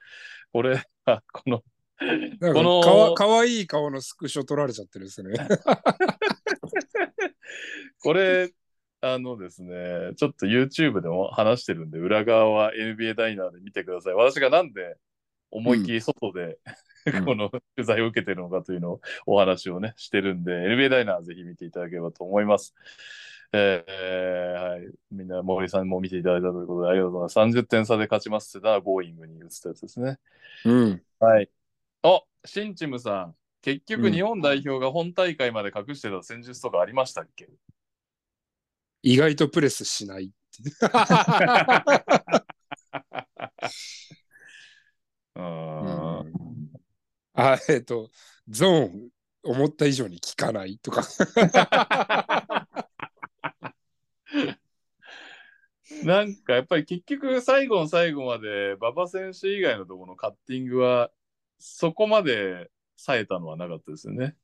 [0.53, 1.63] これ、あこの、
[2.39, 2.81] なんこの
[3.13, 5.33] かかわいい顔のスクショ取られちゃってるですね。
[8.03, 8.51] これ、
[9.01, 14.13] あのですね、ちょっと YouTube でも話してるんで、裏側は NBA ダイナーで見てください。
[14.13, 14.97] 私がなんで
[15.51, 16.57] 思いっきり外で、うん
[17.23, 22.73] この取材を受けてるのかというのをお話をね、してるんで、NBA ダイナーぜひ見ていただければと思います。
[23.53, 24.87] えーはい。
[25.11, 27.57] みんな森さんも見ていただいたということで、ありがとうございます。
[27.57, 30.17] 30点差で勝ちますってたら、ボーイングに移ったやつですね。
[30.65, 31.03] うん。
[31.19, 31.49] はい。
[32.45, 33.35] あ、シンチムさん。
[33.61, 37.49] 結局、うん日本代表が本大会まで隠してた戦術とかありましたっけ、
[39.01, 40.31] 意外とプレスしない。
[45.35, 46.33] うーん
[47.33, 48.11] あ、えっと、
[48.47, 49.09] ゾーン、
[49.43, 51.03] 思った以上に効かないとか。
[56.03, 61.11] なんかやっぱり結局最後の最後まで馬場選手以外のところのカッティングは
[61.59, 64.35] そこまで冴えたのはなかったですよね。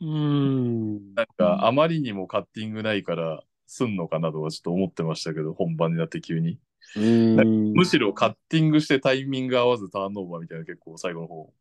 [0.00, 1.14] うん。
[1.14, 6.58] なんかあまりにもカッティングないからすんのかなとかちょっと思ってましたけど本番になって急に。
[6.96, 11.52] うんむしろカッティングしてタイミング合わずターンオーバーみたいな結構最後の方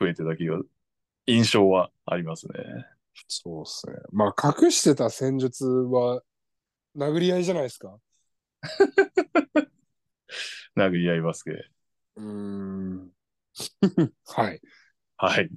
[0.00, 0.58] 増えてた気が
[1.26, 2.54] 印象はありますね。
[3.28, 3.94] そうっすね。
[4.10, 6.22] まあ、隠してた戦術は、
[6.96, 7.98] 殴り合いじゃないですか？
[10.76, 11.52] 殴り合いバスケ。
[12.16, 13.10] うん。
[14.26, 14.60] はい。
[15.16, 15.50] はい。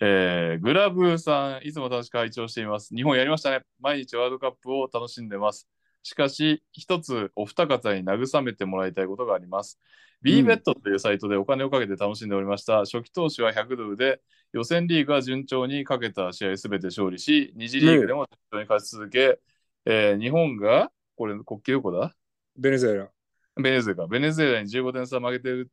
[0.00, 2.94] えー、グラブーさん、いつも楽しく拝聴しています。
[2.94, 3.60] 日本やりましたね。
[3.80, 5.68] 毎日ワールドカップを楽しんでます。
[6.02, 9.78] しかし、一つお二方に慰めてもらいたいことがあります。
[10.22, 12.78] b ベットというサイトでお金をかけて楽しんでおりました。
[12.80, 14.20] 初期投資は100ドルで、
[14.52, 19.40] 予選リーグは順調にかけた試合すべて勝利し、二次リーグでも順調に勝ち続け、
[19.84, 22.14] えー日本が、これ国旗どこだ？
[22.56, 23.10] ベネズエラ。
[23.56, 24.06] ベネズエラ。
[24.06, 25.70] ベネズエラに15点差負けてる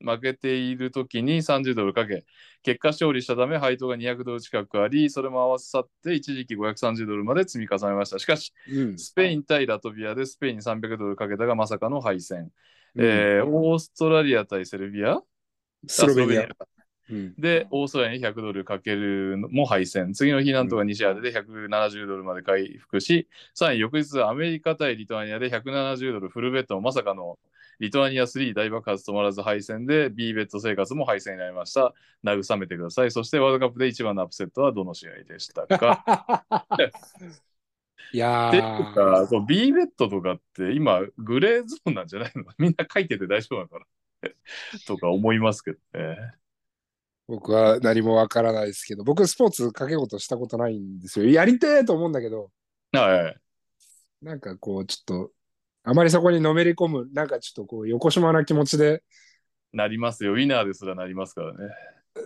[0.00, 2.24] 負けている時に30ドルかけ、
[2.62, 8.18] 結果勝利したため配当が200ドル近くあり、それも合わさって一時期530ドルまで積み重ねました。
[8.18, 8.98] しかし、うん。
[8.98, 12.50] スペイン対ラトビアでスペインに300ドルかけたがまさかの敗戦。
[12.94, 15.20] うんえーオーストラリア対セルビア？
[15.86, 16.48] スロベニア。
[17.38, 20.12] で、オーストラリアに100ドルかけるのも敗戦。
[20.12, 27.38] 次の日、なんとか2試合で170ドルまで回復し、さらに翌日、アメリカ対リトアニアで170ドルフルベットのまさかの
[27.78, 31.94] リトアニア3大爆発止まらず敗戦で B ベッド生活も敗戦になりました。
[32.24, 33.10] 慰めてください。
[33.10, 36.44] そしてワールドカップで一番のアップセットはどの試合でしたか？
[38.12, 42.44] いやっていうーか、そう B ベッドとかって今グレーゾーンなんじゃないの？
[42.58, 43.84] みんな書いてて大丈夫なのかな？
[44.86, 46.16] とか思いますけどね。
[47.26, 51.26] 僕は何もわからないですけど、僕スポーツ掛け事したことないんですよ。
[51.30, 52.50] やりてえと思うんだけど、
[52.92, 53.40] はい。
[54.22, 55.32] なんかこう、ちょっと、
[55.88, 59.02] あまりそこにのめり込む、なんかちょっとこう、横島な気持ちで、
[59.72, 60.32] なりますよ。
[60.32, 61.58] ウィナーですらなりますからね。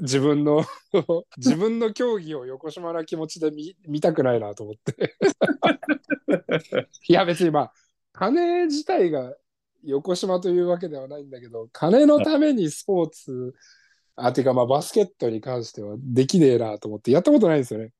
[0.00, 0.64] 自分の、
[1.38, 5.14] 自分の競技を横島な気持ちで見見たくないなと思って。
[7.06, 7.72] いや、別にまあ、
[8.12, 9.32] 金自体が
[9.84, 13.54] 横島というわけではないんだけど、金のためにスポーツ、
[14.16, 17.92] あ、てかまあ、バスケットに関してはできねえなと思って、やったことないんですよね。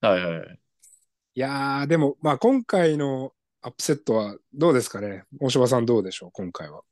[0.00, 0.60] はいはい。
[1.34, 5.24] いやー、でも、まあ、今回のアップセットはどうですかね？
[5.40, 6.30] 大柴さんどうでしょう？
[6.32, 6.82] 今回は。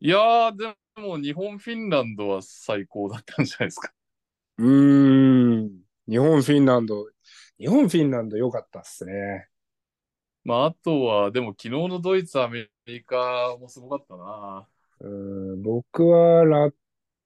[0.00, 3.92] いやー、でも日本、フィンランドは最高だったんじゃないですか。
[4.58, 5.70] うーん。
[6.08, 7.08] 日本、フィンランド。
[7.58, 9.48] 日本、フィンランド良かったっすね。
[10.44, 14.66] まあ、あとは、でも昨日のドイツ、アメリカもすごかったな。
[15.00, 16.70] うーん、僕はラ、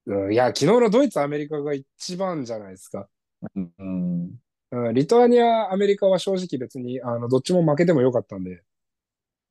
[0.06, 3.08] うんいや、昨日のドイツ、アメリカが一番じゃないですか。
[3.56, 4.30] うん。
[4.70, 8.62] うん、リトアニア、アメリカは正直別に、あの、どっちも負けてもよかったんで。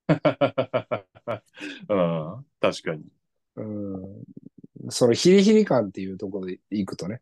[1.90, 3.04] うん、確かに。
[3.56, 4.24] うん、
[4.90, 7.22] そのヒリヒリ感っていうところでいくとね。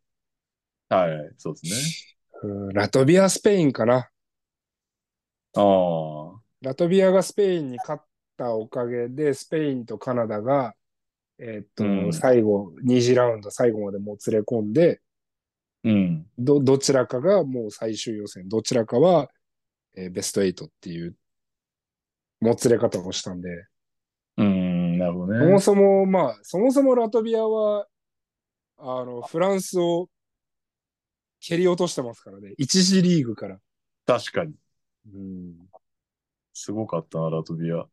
[0.89, 3.97] はい、そうですうん、ラトビア、スペインかな。
[3.97, 4.07] ね。
[5.55, 5.61] あ
[6.35, 6.41] あ。
[6.61, 8.05] ラトビアがスペインに勝っ
[8.37, 10.75] たおかげで、スペインとカナダが、
[11.39, 15.01] えーっと、うん最後、2次ラウンド最後までもつれ込んで、
[15.85, 16.25] うん。
[16.37, 19.29] ど、どちらかがもう最終予選、どちらかは、
[19.95, 21.15] えーベスト8っていう、
[22.41, 23.65] もつれ方をしたんで、
[24.37, 25.59] うん、なるほどそもね。
[25.59, 27.87] そも、まあ、そもそもラトビアは、
[28.77, 30.09] あの、フランスを
[31.39, 32.53] 蹴り落としてますからね。
[32.57, 33.59] 一次リーグから。
[34.07, 34.55] 確かに。
[35.13, 35.53] うん。
[36.53, 37.85] すごかったな、ラトビア。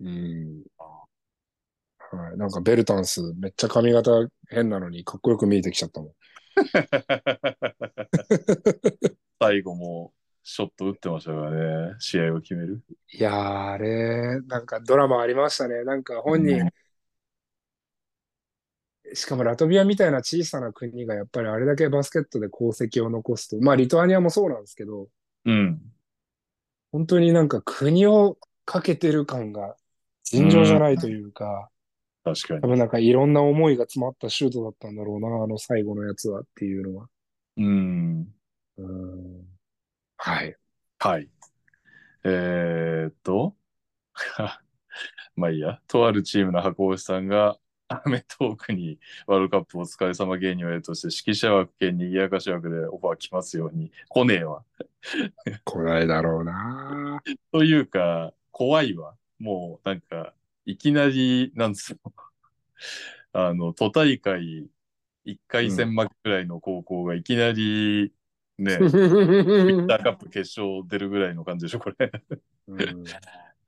[0.00, 0.62] うん。
[0.78, 2.38] はい。
[2.38, 6.12] なんかベルタンス、めっちゃ髪型変なのにかっこよく見えてきちゃったもん。
[9.40, 10.12] 最後も
[10.42, 12.82] ショット打ってましたからね、試合を決める。
[13.12, 15.84] いやー、あれ、なんかドラマありましたね。
[15.84, 16.68] なんか本人、
[19.14, 25.08] しかもラトビアみたいな小さな国がやっぱりあれだけバスケットで功績を残すと、まあリトアニアもそうなんですけど、
[25.44, 25.80] うん。
[26.92, 29.76] 本当になんか国をかけてる感が
[30.24, 31.70] 尋常じゃないというか、
[32.24, 32.66] 確かに多。
[32.68, 37.08] 分なんかいろんな思いが詰まったシュートだったんだろうな、あの最後のやつはっていうのは。
[37.56, 38.28] うん。
[38.78, 39.52] うん
[40.16, 40.56] はい。
[40.98, 41.28] はい。
[42.24, 43.56] えー、っと、
[45.34, 45.80] まあいいや。
[45.88, 47.58] とあるチームの箱推しさんが、
[47.88, 54.64] アメトークにワールドカップお疲れ様芸人をやるとして、指揮者枠兼にぎやかし枠でオファー来ますように、来ねえわ。
[55.64, 57.20] 来ないだろうな。
[57.52, 59.16] というか、怖いわ。
[59.38, 61.98] もう、なんか、いきなり、なんですよ。
[63.32, 64.68] あの、都大会
[65.24, 68.12] 1回戦負けくらいの高校がいきなり、
[68.58, 72.12] ね、ウィンターカップ決勝出るぐらいの感じでしょ、これ。
[72.68, 73.04] うん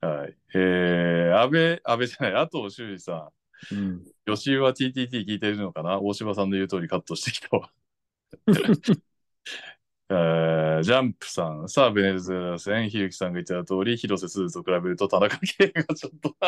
[0.01, 0.37] はい。
[0.53, 3.31] えー、安倍、安倍じゃない、あと修二さ
[3.71, 5.99] うんん、吉井は TTT 聞いてるのかな？
[5.99, 7.71] 大柴さんの言う通りカットしてきたわ。
[10.09, 16.35] えージャンプさん、さあ、ベネズエラ戦、ひるきさんが言ってた通り、広瀬すずと比べると田中圭がちょっと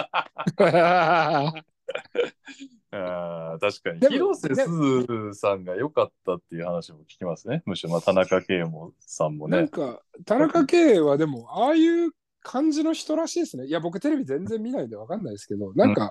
[2.91, 3.99] あー確かに。
[3.99, 7.63] 広瀬すずさんが良かったっていう話も聞きますね。
[7.65, 9.57] むしろ、まあ、田中圭もさんもね。
[9.57, 12.11] なんか、田中圭はでも、ああいう
[12.41, 13.65] 感じの人らしいですね。
[13.65, 16.09] いや、僕テレビ全然見ないんでわかんないですけど、なんか、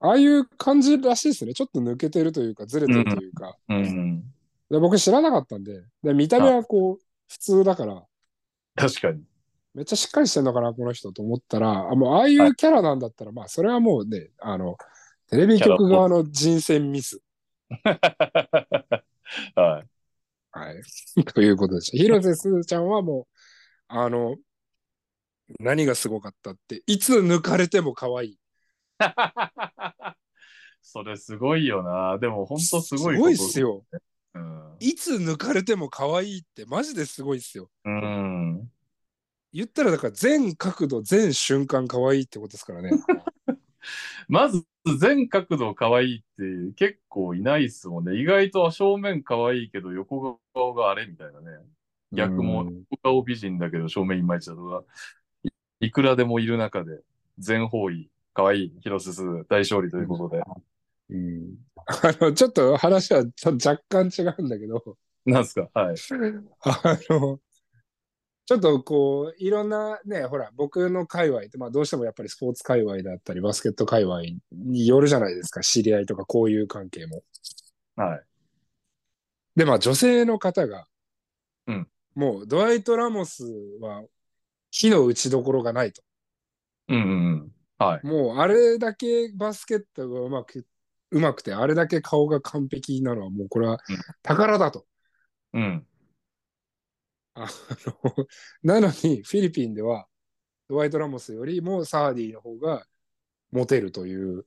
[0.00, 1.52] ああいう感じらしいですね。
[1.52, 3.56] ちょっと抜けてるというか、ずれてるというか。
[3.68, 4.24] うん。
[4.70, 8.02] で僕知らなかったんで、で見た目はこう、普通だから、
[8.76, 9.22] 確かに。
[9.74, 14.76] めっちゃしっかりしてんのかな、この人と思ったら、あもうああいうキャラなんだったら、まあ、それはもうね、あの、
[15.28, 17.20] テレビ局側の人選ミス。
[17.84, 19.04] は
[19.84, 19.88] い。
[20.52, 20.82] はい。
[21.34, 21.98] ということでした。
[21.98, 23.26] 広瀬すずちゃんはもう、
[23.88, 24.36] あの、
[25.60, 28.38] 何がすごかったって、いつ抜かれても可愛い。
[30.82, 32.18] それすごいよな。
[32.18, 33.84] でも本当すごいすごいっすよ。
[34.34, 34.76] うん。
[34.80, 37.70] いつ抜かれても可愛いってマジですごいっすよ。
[37.84, 38.70] うん。
[39.52, 42.90] 言ったらだから全角度、全瞬間可愛いってことですからね。
[44.28, 44.64] まず
[44.98, 48.16] 全角度可愛いって結構いないっすもんね。
[48.16, 51.58] 意外と正面可愛いけど横顔があれみたいなね。
[52.12, 54.84] 逆もうん横顔美人だけど正面いまいちだとか、
[55.44, 55.50] い
[55.86, 57.00] いくらでもいる中で
[57.38, 60.42] 全方位かわいい広瀬すず大勝利ということで。
[61.10, 61.56] うん。
[61.86, 64.96] あの、ちょっと話はちょ若干違うんだけど、
[65.26, 65.68] なんすか？
[65.74, 65.96] はい。
[66.62, 67.40] あの、
[68.46, 74.22] ちょっとこう、いろんなね、ほら、僕の界隈って、まあどうしてもやっぱりスポーツ界隈だったり、バスケット界隈
[74.52, 77.22] によるじゃないですか、知り合いとかこういう関係も。
[77.96, 78.22] はい。
[79.56, 80.86] で、まあ女性の方が、
[81.66, 83.44] うんもうドワイト・ラモス
[83.80, 84.02] は
[84.72, 86.02] 火の打ちどころがないと。
[86.88, 87.52] うんうんうん。
[87.78, 88.06] はい。
[88.06, 90.66] もうあれだけバスケットがうまく、
[91.10, 94.86] うまくて、あれだけ顔が完璧なのはもうこれはうん宝だと。
[95.52, 95.86] うん。
[97.34, 97.48] あの、
[98.62, 100.06] なのにフィリピンでは
[100.68, 102.86] ドワイト・ラモスよりもサーディの方が
[103.50, 104.46] モテるという。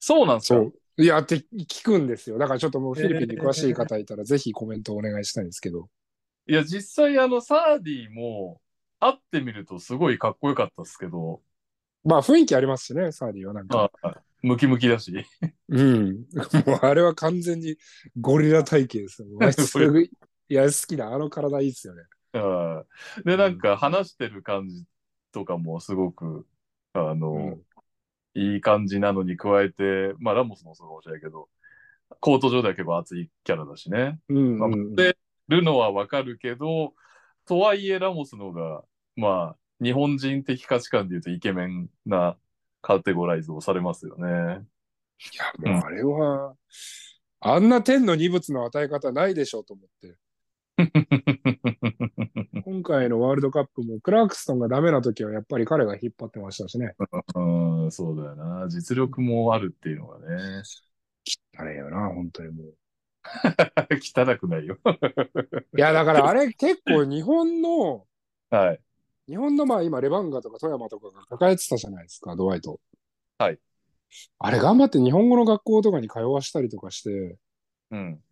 [0.00, 0.54] そうなんすか？
[0.54, 0.74] そう。
[1.00, 2.38] いや、って聞くんですよ。
[2.38, 5.88] だからちょっともうフィリピンに詳しい方いたら、ぜひコメントお願いしたいんですけど。
[6.46, 8.60] いや、実際、あの、サーディも、
[9.00, 11.40] 会ってみるとすごいかっこよかったですけど、
[12.04, 13.92] まあ雰囲気ありますしね、サーディはなんか。
[14.02, 15.12] まあ、ムキムキだし。
[15.68, 16.26] うん。
[16.66, 17.76] もうあれは完全に
[18.20, 19.28] ゴリラ体型ですよ。
[19.40, 20.10] あいつすごい
[20.48, 21.12] いや、好きな。
[21.12, 22.02] あの体いいですよね。
[22.34, 22.84] うん
[23.24, 24.84] で、なんか話してる感じ
[25.32, 26.46] とかもすごく、
[26.92, 27.62] あの、うん
[28.34, 31.48] いい感じなのに加えて、まあ、ラモスもそうかもしれないけど、
[32.20, 34.20] コート上では結構熱いキャラだしね。
[34.28, 34.94] うん、まあ、うん。
[34.94, 35.16] で
[35.48, 36.94] るのはわかるけど、
[37.46, 38.84] とはいえラモスの方が、
[39.16, 42.36] まあ、日本人的価値観で言うとイケメンな
[42.80, 44.26] カテゴライズをされますよね。
[44.26, 46.54] いや、もうあれは、
[47.40, 50.16] あんな天の二物の与え方ないでしょうと思って。
[52.64, 56.94] 今回のワールドカップもクラークストンがダメな時はやっぱり彼が引っ張ってましたしね。
[57.34, 58.68] うん、そうだよな。
[58.68, 60.62] 実力もあるっていうのがね。
[61.56, 62.74] あれよな、本当にもう。
[64.00, 64.78] 汚くないよ。
[65.76, 68.06] いや、だからあれ結構日本の、
[68.50, 68.80] はい。
[69.28, 72.80] 日本のまあ今レバンガとか富山とかが抱えてたじゃないですか、ドワイト。
[73.38, 73.58] はい。
[74.38, 77.36] あれ頑張って日本語の学校とかに通わしたりとかして、
[77.90, 78.22] うん。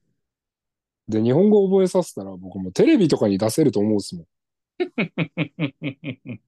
[1.09, 4.27] で、日本語覚えさせたら僕もうテレビとかに出せると思うっすもん。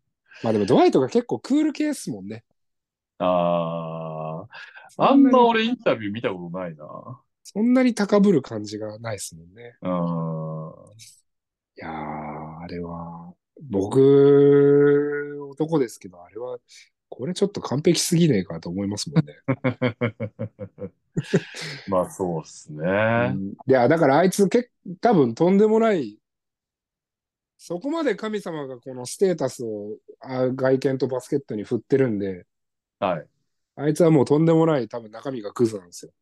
[0.43, 2.45] まあでもドワイトが結構クール系っすもんね。
[3.19, 4.47] あ
[4.97, 7.21] あ、あんな俺インタビュー見たことないな。
[7.43, 9.77] そんなに高ぶる感じがないっすもんね。
[9.83, 9.89] うん。
[11.77, 13.28] いやー、あれは、
[13.63, 16.59] 僕、男ですけど、あれは、
[17.09, 19.35] これちょっと完璧すぎねえかと思いますもんね。
[21.89, 22.85] まあそうっすね。
[23.35, 24.71] うんいや、だからあいつ結
[25.01, 26.19] 多分とんでもない、
[27.57, 32.47] そこまで神様がこのステータスをあ外見とバスケットに振ってるんで、
[33.01, 33.27] はい。
[33.77, 36.13] あいつはもうとんでもない多分中身がクズなんですよ。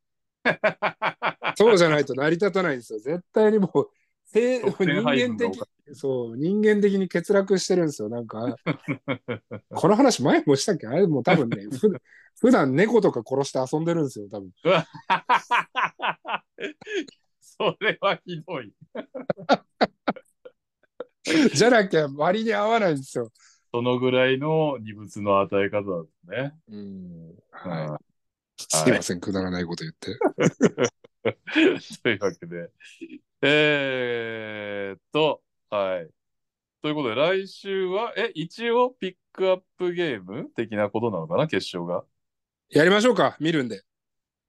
[1.56, 2.98] そうじゃないと成り立たないんですよ。
[2.98, 3.90] 絶対にもう、
[4.32, 5.60] 人間的、
[5.92, 8.08] そう、人間的に欠落してるんですよ。
[8.08, 8.56] なんか、
[9.74, 10.86] この話前もしたっけ？
[10.86, 11.92] あれもう多分ね、 ふ
[12.40, 14.50] 普段猫とか殺して遊んでるんですよ、多分。
[17.40, 18.72] それはひどい。
[21.54, 23.30] じゃなきゃ割に合わないんですよ。
[23.72, 25.82] そのぐらいの二物の与え方
[26.28, 26.54] だね。
[26.68, 26.78] うん。
[26.78, 26.80] う
[27.32, 28.02] んはい。
[28.58, 30.16] すいません、くだらないこと言って。
[32.02, 32.70] というわけで。
[33.42, 36.08] えーっと、はい。
[36.82, 40.48] ということで、来週は、え、一応ピックアップゲーム？
[40.54, 42.04] 的なことなのかな、決勝が？
[42.70, 43.82] やりましょうか、見るんで。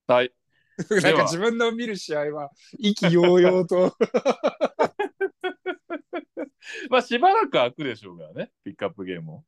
[0.07, 0.33] はい。
[1.01, 3.97] なんか自分の見る試合は、意気揚々と。
[6.89, 9.45] まあ、しばらく開くでしょうからね、ピックアップゲームも。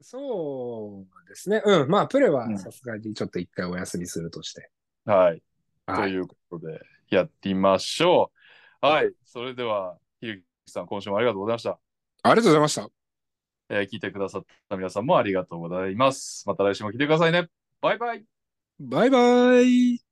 [0.00, 1.60] そうですね。
[1.62, 1.90] うん。
[1.90, 4.70] まあ、プレはうんさすがにちょっと一回お休みするとして。
[5.04, 5.42] はい。
[5.86, 6.10] とはい。
[6.10, 6.80] いうことで、
[7.10, 8.32] やってみましょ
[8.82, 8.86] う。
[8.86, 9.12] はい。
[9.24, 11.78] それでは、ひゆきさん、今週もありがとうございました。
[12.22, 12.88] ありがとうございました。
[13.70, 16.44] えー聞いてくださった皆さんもありがとうございます。
[16.46, 17.48] また来週も来てくださいね。
[17.80, 18.24] バイバイ。
[18.80, 20.09] バイバイ。